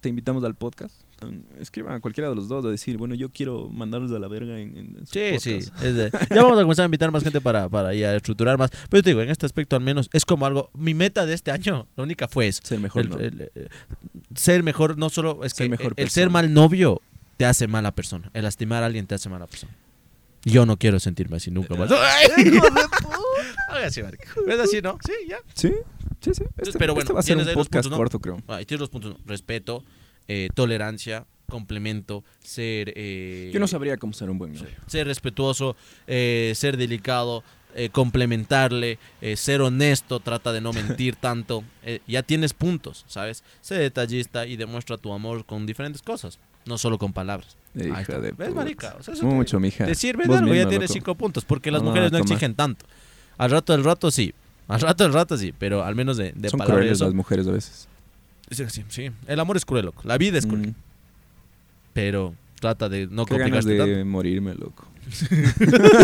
te 0.00 0.08
invitamos 0.08 0.42
al 0.44 0.54
podcast. 0.54 0.94
Um, 1.20 1.42
Escriban 1.58 1.94
a 1.94 2.00
cualquiera 2.00 2.28
de 2.30 2.36
los 2.36 2.46
dos 2.46 2.64
a 2.64 2.68
decir, 2.68 2.96
bueno, 2.96 3.14
yo 3.16 3.30
quiero 3.30 3.68
mandarlos 3.70 4.12
a 4.12 4.18
la 4.20 4.28
verga 4.28 4.58
en, 4.60 4.76
en 4.76 5.06
Sí, 5.06 5.38
sí. 5.40 5.54
podcast. 5.54 5.82
es 5.84 5.94
de- 5.96 6.10
ya 6.30 6.42
vamos 6.42 6.58
a 6.58 6.62
comenzar 6.62 6.84
a 6.84 6.86
invitar 6.86 7.10
más 7.10 7.24
gente 7.24 7.40
para, 7.40 7.68
para 7.68 7.92
ya 7.94 8.14
estructurar 8.14 8.56
más. 8.56 8.70
Pero 8.88 9.02
te 9.02 9.10
digo, 9.10 9.20
en 9.22 9.30
este 9.30 9.44
aspecto 9.46 9.74
al 9.76 9.82
menos 9.82 10.08
es 10.12 10.24
como 10.24 10.46
algo. 10.46 10.70
Mi 10.74 10.94
meta 10.94 11.26
de 11.26 11.34
este 11.34 11.50
año, 11.50 11.88
la 11.96 12.04
única 12.04 12.28
fue 12.28 12.46
eso. 12.46 12.60
Ser 12.64 12.78
mejor, 12.78 13.02
El- 13.02 13.08
¿no? 13.10 13.18
el- 13.18 13.50
eh, 13.54 13.68
ser 14.36 14.62
mejor, 14.62 14.96
no 14.96 15.10
solo 15.10 15.44
es 15.44 15.52
Ser 15.54 15.66
que 15.66 15.70
mejor 15.70 15.94
el, 15.96 16.04
el 16.04 16.10
ser 16.10 16.30
mal 16.30 16.52
novio 16.54 17.02
te 17.36 17.46
hace 17.46 17.66
mala 17.66 17.92
persona. 17.92 18.30
El 18.32 18.44
lastimar 18.44 18.82
a 18.82 18.86
alguien 18.86 19.06
te 19.06 19.14
hace 19.16 19.28
mala 19.28 19.46
persona. 19.46 19.72
Yo 20.44 20.66
no 20.66 20.76
quiero 20.76 21.00
sentirme 21.00 21.38
así 21.38 21.50
nunca 21.50 21.74
más. 21.74 21.90
Así. 23.84 24.02
¿Ves 24.46 24.60
así, 24.60 24.80
no? 24.82 24.98
Sí, 25.04 25.12
ya. 25.28 25.38
Sí, 25.54 25.72
sí, 26.20 26.30
sí. 26.34 26.44
Este, 26.56 26.78
Pero 26.78 26.94
bueno, 26.94 27.02
este 27.04 27.12
va 27.12 27.20
a 27.20 27.22
ser 27.22 27.36
un 27.36 27.44
podcast 27.44 27.70
puntos, 27.72 27.90
¿no? 27.90 27.96
corto, 27.96 28.18
creo. 28.20 28.38
Ah, 28.48 28.60
y 28.60 28.64
tienes 28.66 28.80
los 28.80 28.90
puntos. 28.90 29.12
¿no? 29.12 29.18
Respeto, 29.26 29.84
eh, 30.28 30.48
tolerancia, 30.54 31.24
complemento, 31.48 32.22
ser... 32.40 32.92
eh, 32.96 33.50
Yo 33.52 33.58
no 33.60 33.66
sabría 33.66 33.96
cómo 33.96 34.12
ser 34.12 34.30
un 34.30 34.38
buen 34.38 34.52
novio. 34.54 34.68
ser 34.86 35.06
respetuoso, 35.06 35.76
eh, 36.06 36.52
ser 36.54 36.76
delicado, 36.76 37.42
eh, 37.74 37.88
complementarle, 37.90 38.98
eh, 39.20 39.36
ser 39.36 39.60
honesto, 39.62 40.20
trata 40.20 40.52
de 40.52 40.60
no 40.60 40.72
mentir 40.72 41.16
tanto. 41.20 41.64
eh, 41.82 42.00
ya 42.06 42.22
tienes 42.22 42.52
puntos, 42.54 43.04
¿sabes? 43.08 43.42
Sé 43.60 43.74
detallista 43.76 44.46
y 44.46 44.56
demuestra 44.56 44.96
tu 44.98 45.12
amor 45.12 45.44
con 45.46 45.64
diferentes 45.66 46.02
cosas, 46.02 46.38
no 46.66 46.76
solo 46.78 46.98
con 46.98 47.12
palabras. 47.12 47.56
Hija 47.74 48.00
está. 48.00 48.20
de 48.20 48.32
¿Ves, 48.32 48.48
puta. 48.48 48.50
marica? 48.60 48.96
O 48.98 49.02
sea, 49.02 49.14
Mucho, 49.22 49.60
mija. 49.60 49.86
Te 49.86 49.94
sirve 49.94 50.26
de 50.26 50.34
algo, 50.36 50.54
ya 50.54 50.68
tienes 50.68 50.88
loco. 50.90 50.94
cinco 50.94 51.14
puntos, 51.14 51.44
porque 51.44 51.70
las 51.70 51.82
mujeres 51.82 52.10
no 52.12 52.18
exigen 52.18 52.54
tanto. 52.54 52.84
Al 53.36 53.50
rato 53.50 53.72
del 53.72 53.84
rato 53.84 54.10
sí. 54.10 54.34
Al 54.66 54.80
rato 54.80 55.04
del 55.04 55.12
rato 55.14 55.36
sí, 55.38 55.54
pero 55.58 55.84
al 55.84 55.94
menos 55.94 56.16
de, 56.18 56.32
de 56.32 56.48
Son 56.50 56.58
palabra 56.58 56.76
y 56.76 56.78
crueles 56.80 56.98
eso. 56.98 57.04
las 57.06 57.14
mujeres 57.14 57.46
a 57.46 57.52
veces. 57.52 57.88
Sí, 58.50 58.64
sí, 58.68 58.84
sí. 58.88 59.10
El 59.26 59.40
amor 59.40 59.56
es 59.56 59.64
cruel, 59.64 59.86
loco. 59.86 60.02
La 60.04 60.18
vida 60.18 60.38
es 60.38 60.46
cruel. 60.46 60.68
Mm, 60.68 60.74
Pero 61.92 62.34
trata 62.60 62.88
de 62.88 63.06
no 63.06 63.26
Qué 63.26 63.38
ganas 63.38 63.64
complicarte 63.64 63.96
de 63.96 64.04
morirme, 64.04 64.54
loco. 64.54 64.86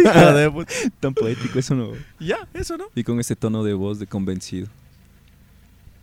tanto. 0.04 0.64
Tan 1.00 1.14
poético 1.14 1.58
eso 1.58 1.74
no. 1.74 1.92
ya, 2.18 2.46
eso, 2.54 2.76
¿no? 2.76 2.86
Y 2.94 3.04
con 3.04 3.20
ese 3.20 3.36
tono 3.36 3.64
de 3.64 3.74
voz 3.74 3.98
de 3.98 4.06
convencido. 4.06 4.68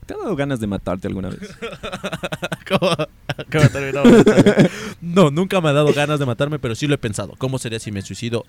¿Te 0.06 0.14
ha 0.14 0.18
dado 0.18 0.36
ganas 0.36 0.60
de 0.60 0.68
matarte 0.68 1.08
alguna 1.08 1.30
vez? 1.30 1.40
¿Cómo, 2.68 2.92
terminamos? 3.72 4.12
No, 5.02 5.32
nunca 5.32 5.60
me 5.62 5.70
ha 5.70 5.74
dado 5.74 5.92
ganas 5.94 6.20
de 6.20 6.26
matarme, 6.28 6.60
pero 6.60 6.76
sí 6.76 6.86
lo 6.86 6.94
he 6.94 6.98
pensado. 6.98 7.34
¿Cómo 7.40 7.58
sería 7.58 7.80
si 7.80 7.92
me 7.92 8.02
suicido? 8.04 8.46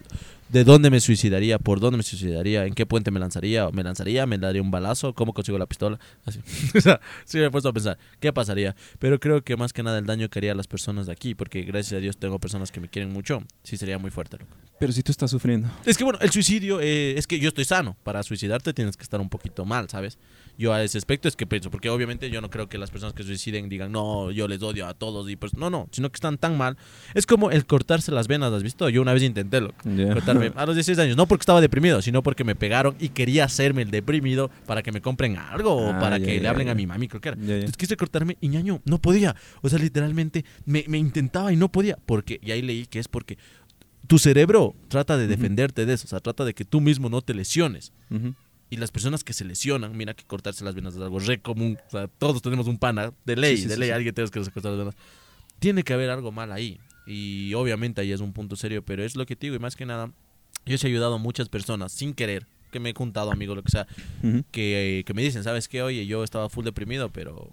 ¿De 0.50 0.64
dónde 0.64 0.90
me 0.90 1.00
suicidaría? 1.00 1.58
¿Por 1.58 1.80
dónde 1.80 1.96
me 1.96 2.02
suicidaría? 2.02 2.66
¿En 2.66 2.74
qué 2.74 2.84
puente 2.84 3.10
me 3.10 3.18
lanzaría? 3.18 3.70
¿Me 3.70 3.82
lanzaría? 3.82 4.26
¿Me 4.26 4.36
daría 4.36 4.60
un 4.60 4.70
balazo? 4.70 5.14
¿Cómo 5.14 5.32
consigo 5.32 5.56
la 5.58 5.66
pistola? 5.66 5.98
Así. 6.26 6.40
O 6.76 6.80
sea, 6.80 7.00
sí 7.24 7.38
me 7.38 7.46
he 7.46 7.50
puesto 7.50 7.68
a 7.68 7.72
pensar, 7.72 7.98
¿qué 8.20 8.32
pasaría? 8.32 8.76
Pero 8.98 9.18
creo 9.18 9.42
que 9.42 9.56
más 9.56 9.72
que 9.72 9.82
nada 9.82 9.98
el 9.98 10.06
daño 10.06 10.28
que 10.28 10.38
haría 10.38 10.52
a 10.52 10.54
las 10.54 10.66
personas 10.66 11.06
de 11.06 11.12
aquí, 11.12 11.34
porque 11.34 11.62
gracias 11.62 11.98
a 11.98 12.00
Dios 12.00 12.16
tengo 12.16 12.38
personas 12.38 12.70
que 12.70 12.80
me 12.80 12.88
quieren 12.88 13.12
mucho, 13.12 13.42
sí 13.62 13.76
sería 13.76 13.98
muy 13.98 14.10
fuerte. 14.10 14.38
loco. 14.38 14.52
Pero 14.78 14.92
si 14.92 15.02
tú 15.02 15.12
estás 15.12 15.30
sufriendo. 15.30 15.70
Es 15.86 15.96
que 15.96 16.02
bueno, 16.02 16.18
el 16.20 16.30
suicidio, 16.30 16.80
eh, 16.80 17.14
es 17.16 17.28
que 17.28 17.38
yo 17.38 17.48
estoy 17.48 17.64
sano. 17.64 17.96
Para 18.02 18.22
suicidarte 18.24 18.74
tienes 18.74 18.96
que 18.96 19.04
estar 19.04 19.20
un 19.20 19.28
poquito 19.28 19.64
mal, 19.64 19.88
¿sabes? 19.88 20.18
Yo 20.58 20.72
a 20.72 20.82
ese 20.82 20.98
aspecto 20.98 21.28
es 21.28 21.36
que 21.36 21.46
pienso, 21.46 21.70
porque 21.70 21.88
obviamente 21.88 22.28
yo 22.30 22.40
no 22.40 22.50
creo 22.50 22.68
que 22.68 22.78
las 22.78 22.90
personas 22.90 23.14
que 23.14 23.22
suiciden 23.22 23.68
digan, 23.68 23.92
no, 23.92 24.30
yo 24.32 24.48
les 24.48 24.60
odio 24.62 24.81
a 24.86 24.94
todos 24.94 25.28
y 25.30 25.36
pues 25.36 25.54
no, 25.56 25.70
no, 25.70 25.88
sino 25.92 26.10
que 26.10 26.16
están 26.16 26.38
tan 26.38 26.56
mal. 26.56 26.76
Es 27.14 27.26
como 27.26 27.50
el 27.50 27.66
cortarse 27.66 28.12
las 28.12 28.28
venas, 28.28 28.52
¿has 28.52 28.62
visto? 28.62 28.88
Yo 28.88 29.02
una 29.02 29.12
vez 29.12 29.22
intenté 29.22 29.60
Ya. 29.84 30.12
cortarme 30.12 30.52
a 30.56 30.66
los 30.66 30.74
16 30.76 30.98
años, 30.98 31.16
no 31.16 31.26
porque 31.26 31.42
estaba 31.42 31.60
deprimido, 31.60 32.02
sino 32.02 32.22
porque 32.22 32.44
me 32.44 32.54
pegaron 32.54 32.94
y 32.98 33.10
quería 33.10 33.44
hacerme 33.44 33.82
el 33.82 33.90
deprimido 33.90 34.50
para 34.66 34.82
que 34.82 34.92
me 34.92 35.00
compren 35.00 35.36
algo 35.36 35.72
o 35.74 35.90
Ah, 35.92 35.98
para 36.00 36.18
que 36.20 36.40
le 36.40 36.48
hablen 36.48 36.68
a 36.68 36.74
mi 36.74 36.86
mami, 36.86 37.08
creo 37.08 37.20
que 37.20 37.28
era. 37.30 37.38
Entonces 37.40 37.76
quise 37.76 37.96
cortarme 37.96 38.36
y 38.40 38.48
ñaño, 38.48 38.80
no 38.84 38.98
podía. 38.98 39.34
O 39.62 39.68
sea, 39.68 39.78
literalmente 39.78 40.44
me, 40.64 40.84
me 40.88 40.98
intentaba 40.98 41.52
y 41.52 41.56
no 41.56 41.70
podía. 41.70 41.98
Porque, 42.06 42.38
y 42.42 42.50
ahí 42.50 42.62
leí 42.62 42.86
que 42.86 42.98
es 42.98 43.08
porque 43.08 43.38
tu 44.06 44.18
cerebro 44.18 44.74
trata 44.88 45.16
de 45.16 45.26
defenderte 45.26 45.86
de 45.86 45.94
eso. 45.94 46.04
O 46.06 46.08
sea, 46.08 46.20
trata 46.20 46.44
de 46.44 46.54
que 46.54 46.64
tú 46.64 46.80
mismo 46.80 47.08
no 47.08 47.22
te 47.22 47.34
lesiones. 47.34 47.92
Y 48.72 48.78
las 48.78 48.90
personas 48.90 49.22
que 49.22 49.34
se 49.34 49.44
lesionan, 49.44 49.94
mira 49.94 50.14
que 50.14 50.24
cortarse 50.24 50.64
las 50.64 50.74
venas 50.74 50.94
es 50.94 51.00
algo 51.02 51.18
re 51.18 51.42
común. 51.42 51.76
O 51.88 51.90
sea, 51.90 52.08
todos 52.08 52.40
tenemos 52.40 52.66
un 52.68 52.78
pana, 52.78 53.12
de 53.26 53.36
ley, 53.36 53.56
Sí, 53.58 53.64
sí, 53.64 53.68
de 53.68 53.76
ley, 53.76 53.90
alguien 53.90 54.14
tenemos 54.14 54.30
que 54.30 54.40
cortar 54.50 54.72
las 54.72 54.78
venas. 54.78 54.94
Tiene 55.58 55.82
que 55.82 55.92
haber 55.92 56.08
algo 56.08 56.32
mal 56.32 56.50
ahí. 56.52 56.80
Y 57.06 57.52
obviamente 57.52 58.00
ahí 58.00 58.12
es 58.12 58.20
un 58.20 58.32
punto 58.32 58.56
serio, 58.56 58.82
pero 58.82 59.04
es 59.04 59.14
lo 59.14 59.26
que 59.26 59.36
te 59.36 59.46
digo. 59.46 59.56
Y 59.56 59.58
más 59.58 59.76
que 59.76 59.84
nada, 59.84 60.10
yo 60.64 60.76
he 60.82 60.86
ayudado 60.86 61.16
a 61.16 61.18
muchas 61.18 61.50
personas 61.50 61.92
sin 61.92 62.14
querer, 62.14 62.46
que 62.70 62.80
me 62.80 62.88
he 62.90 62.94
juntado 62.94 63.30
amigos, 63.30 63.56
lo 63.56 63.62
que 63.62 63.70
sea, 63.72 63.86
Ujú. 64.22 64.42
que, 64.50 65.02
que 65.06 65.12
me 65.12 65.20
dicen, 65.20 65.44
¿sabes 65.44 65.68
qué? 65.68 65.82
Oye, 65.82 66.06
yo 66.06 66.24
estaba 66.24 66.48
full 66.48 66.64
deprimido, 66.64 67.10
pero 67.10 67.50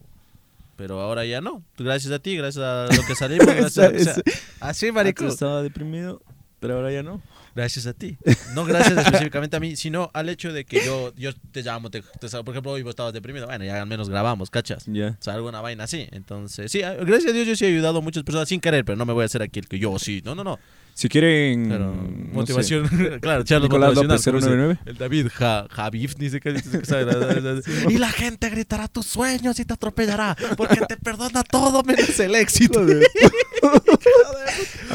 pero 0.77 1.01
ahora 1.01 1.25
ya 1.25 1.41
no. 1.41 1.62
Gracias 1.77 2.13
a 2.13 2.19
ti, 2.19 2.38
gracias 2.38 2.63
a 2.63 2.86
lo 2.95 3.05
que 3.05 3.15
salimos. 3.15 3.45
gracias 3.53 3.77
a- 3.79 4.13
sea, 4.13 4.23
así, 4.62 4.89
marico. 4.93 5.23
Antes 5.23 5.34
estaba 5.34 5.62
deprimido, 5.62 6.21
pero 6.62 6.75
ahora 6.77 6.93
ya 6.93 7.03
no. 7.03 7.21
Gracias 7.60 7.88
a 7.88 7.93
ti. 7.93 8.17
No 8.56 8.63
gracias 8.63 8.98
específicamente 9.06 9.58
a 9.58 9.60
mí, 9.60 9.76
sino 9.76 10.10
al 10.13 10.30
hecho 10.30 10.54
de 10.54 10.63
que 10.63 10.80
yo, 10.86 11.13
yo 11.17 11.32
te 11.52 11.62
llamo, 11.62 11.89
te, 11.89 12.02
te- 12.02 12.30
por 12.30 12.54
ejemplo, 12.54 12.72
hoy 12.72 12.84
vos 12.84 12.91
estabas 12.91 13.12
deprimido. 13.12 13.48
Bueno, 13.48 13.65
ya 13.65 13.82
al 13.82 13.88
menos 13.88 14.08
grabamos, 14.08 14.50
¿cachas? 14.50 14.86
Ya. 14.88 15.17
O 15.19 15.22
sea, 15.22 15.34
alguna 15.34 15.60
vaina 15.60 15.84
así. 15.84 16.08
Entonces, 16.12 16.72
sí, 16.72 16.80
gracias 16.80 17.32
a 17.32 17.34
Dios 17.34 17.45
yo 17.45 17.58
sí 17.58 17.65
he 17.65 17.67
ayudado 17.67 17.98
a 17.98 18.02
muchas 18.02 18.24
personas 18.24 18.48
sin 18.48 18.62
querer, 18.62 18.86
pero 18.86 18.95
no 18.95 19.06
me 19.06 19.12
voy 19.12 19.24
a 19.24 19.26
hacer 19.26 19.41
aquí 19.41 19.60
el 19.60 19.67
que 19.67 19.78
yo 19.78 20.00
sí. 20.00 20.22
No, 20.24 20.36
no, 20.36 20.45
no. 20.45 20.58
Si 20.93 21.08
quieren. 21.08 21.67
Pero 21.69 21.95
no 21.95 22.02
sé, 22.02 22.34
motivación, 22.34 22.88
claro, 23.22 23.43
charlas 23.43 23.69
Nicolás 23.69 23.95
motivacionales, 23.95 24.26
López 24.26 24.26
como 24.26 24.38
dice 24.38 24.50
099. 24.50 24.80
El 24.86 24.98
David 24.98 25.28
ja, 25.34 25.67
Javif, 25.69 26.15
ni 26.17 26.30
sé 26.30 26.39
qué 26.39 26.54
dice 26.54 26.80
que 26.80 26.86
sabe. 26.86 27.06
y 27.89 27.98
la 27.98 28.10
gente 28.10 28.50
gritará 28.50 28.88
tus 28.88 29.06
sueños 29.06 29.60
y 29.60 29.65
te 29.65 29.74
atropellará, 29.74 30.36
porque 30.58 30.82
te 30.88 30.98
perdona 30.98 31.43
todo 31.43 31.84
menos 31.84 32.19
el 32.19 32.36
éxito. 32.36 32.80
A 32.82 32.86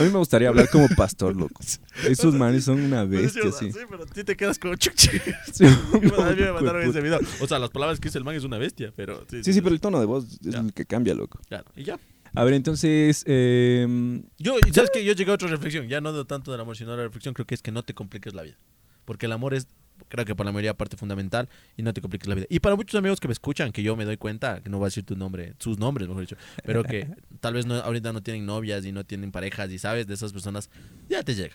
mí 0.00 0.10
me 0.10 0.18
gustaría 0.18 0.48
hablar 0.48 0.68
como 0.68 0.88
pastor, 0.88 1.36
loco. 1.36 1.62
Esos 2.06 2.34
manes 2.34 2.53
son 2.60 2.80
una 2.80 3.04
bestia, 3.04 3.50
sí. 3.52 3.70
Sí, 3.72 3.78
pero 3.88 4.06
tú 4.06 4.24
te 4.24 4.36
quedas 4.36 4.58
como 4.58 4.74
chuchi. 4.76 5.08
Sí, 5.52 5.64
A 6.18 6.30
mí 6.30 6.36
me 6.40 6.52
mandaron 6.52 6.82
ese 6.82 7.00
video. 7.00 7.20
O 7.40 7.46
sea, 7.46 7.58
las 7.58 7.70
palabras 7.70 8.00
que 8.00 8.08
dice 8.08 8.18
el 8.18 8.24
man 8.24 8.34
es 8.34 8.44
una 8.44 8.58
bestia, 8.58 8.92
pero... 8.96 9.24
Sí, 9.30 9.52
sí, 9.52 9.60
pero 9.60 9.74
el 9.74 9.80
tono 9.80 10.00
de 10.00 10.06
voz 10.06 10.24
es 10.24 10.38
Ya. 10.40 10.60
el 10.60 10.72
que 10.72 10.84
cambia, 10.86 11.14
loco. 11.14 11.38
Claro, 11.48 11.64
y 11.76 11.84
ya. 11.84 11.98
A 12.34 12.42
ver, 12.44 12.54
entonces. 12.54 13.22
eh, 13.26 14.22
Yo, 14.38 14.56
¿sabes 14.72 14.90
que 14.90 15.04
Yo 15.04 15.12
llegué 15.12 15.30
a 15.30 15.34
otra 15.34 15.48
reflexión. 15.48 15.86
Ya 15.88 16.00
no 16.00 16.12
de 16.12 16.24
tanto 16.24 16.50
del 16.50 16.60
amor, 16.60 16.76
sino 16.76 16.90
de 16.90 16.96
la 16.96 17.02
reflexión. 17.04 17.32
Creo 17.34 17.46
que 17.46 17.54
es 17.54 17.62
que 17.62 17.70
no 17.70 17.82
te 17.84 17.94
compliques 17.94 18.34
la 18.34 18.42
vida. 18.42 18.56
Porque 19.04 19.26
el 19.26 19.32
amor 19.32 19.54
es, 19.54 19.68
creo 20.08 20.24
que 20.24 20.34
para 20.34 20.46
la 20.48 20.52
mayoría 20.52 20.74
parte 20.74 20.96
fundamental 20.96 21.48
y 21.76 21.82
no 21.84 21.92
te 21.92 22.00
compliques 22.00 22.26
la 22.26 22.34
vida. 22.34 22.46
Y 22.48 22.58
para 22.58 22.74
muchos 22.74 22.98
amigos 22.98 23.20
que 23.20 23.28
me 23.28 23.32
escuchan, 23.32 23.70
que 23.70 23.82
yo 23.84 23.94
me 23.94 24.04
doy 24.04 24.16
cuenta, 24.16 24.60
que 24.62 24.68
no 24.70 24.78
voy 24.78 24.86
a 24.86 24.88
decir 24.88 25.04
tu 25.04 25.14
nombre, 25.14 25.54
sus 25.60 25.78
nombres, 25.78 26.08
mejor 26.08 26.22
dicho, 26.22 26.36
pero 26.64 26.82
que 26.82 27.06
tal 27.40 27.54
vez 27.54 27.66
no, 27.66 27.74
ahorita 27.76 28.12
no 28.12 28.22
tienen 28.22 28.46
novias 28.46 28.84
y 28.86 28.90
no 28.92 29.04
tienen 29.04 29.30
parejas 29.30 29.70
y 29.70 29.78
sabes 29.78 30.06
de 30.08 30.14
esas 30.14 30.32
personas, 30.32 30.70
ya 31.08 31.22
te 31.22 31.34
llega. 31.34 31.54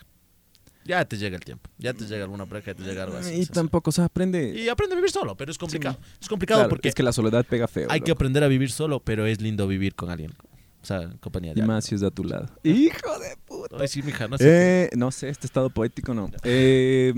Ya 0.85 1.05
te 1.05 1.17
llega 1.17 1.37
el 1.37 1.43
tiempo. 1.43 1.69
Ya 1.77 1.93
te 1.93 2.05
llega 2.05 2.23
alguna 2.23 2.45
pareja, 2.45 2.71
ya 2.71 2.77
te 2.77 2.83
llega 2.83 3.03
algo 3.03 3.17
así. 3.17 3.33
y 3.41 3.45
tampoco, 3.45 3.89
o 3.89 3.93
sea, 3.93 4.05
aprende. 4.05 4.53
Y 4.59 4.69
aprende 4.69 4.95
a 4.95 4.97
vivir 4.97 5.11
solo, 5.11 5.35
pero 5.35 5.51
es 5.51 5.57
complicado. 5.57 5.97
es 6.19 6.27
complicado 6.27 6.61
Claro, 6.61 6.69
porque 6.69 6.89
es 6.89 6.95
que 6.95 7.03
la 7.03 7.11
soledad 7.11 7.45
pega 7.45 7.67
feo. 7.67 7.87
hay 7.91 8.01
que 8.01 8.11
aprender 8.11 8.43
a 8.43 8.47
vivir 8.47 8.71
solo, 8.71 8.99
pero 8.99 9.25
es 9.25 9.41
lindo 9.41 9.67
vivir 9.67 9.95
con 9.95 10.09
alguien. 10.09 10.33
O 10.81 10.85
sea, 10.85 11.01
en 11.03 11.17
compañía 11.17 11.53
de 11.53 11.59
Y 11.59 11.63
más 11.63 11.85
si 11.85 11.95
es 11.95 12.01
de 12.01 12.07
a 12.07 12.11
tu 12.11 12.23
lado. 12.23 12.47
¡Hijo 12.63 13.19
de 13.19 13.35
puta! 13.45 13.75
Ay, 13.79 13.87
sí, 13.87 14.01
mija, 14.01 14.27
no 14.27 14.37
sé. 14.37 14.85
Eh, 14.85 14.89
no 14.95 15.11
sé, 15.11 15.29
este 15.29 15.45
estado 15.45 15.69
poético 15.69 16.13
no. 16.13 16.31
Eh, 16.43 17.13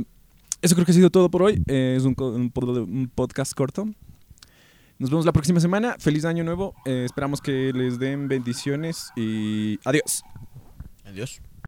eso 0.62 0.76
creo 0.76 0.86
que 0.86 0.92
ha 0.92 0.96
sido 0.96 1.10
todo 1.12 1.30
por 1.30 1.44
hoy. 1.44 1.62
Eh, 1.68 1.96
es 1.98 2.04
un 2.04 3.12
podcast 3.14 3.54
corto. 3.54 3.88
Nos 4.98 5.10
vemos 5.10 5.26
la 5.26 5.32
próxima 5.32 5.60
semana. 5.60 5.96
Feliz 5.98 6.26
año 6.26 6.44
nuevo. 6.44 6.76
Eh, 6.86 7.04
esperamos 7.06 7.42
que 7.42 7.72
les 7.74 7.98
den 7.98 8.28
bendiciones 8.28 9.12
y 9.16 9.80
adiós. 9.84 10.24
Adiós. 11.06 11.42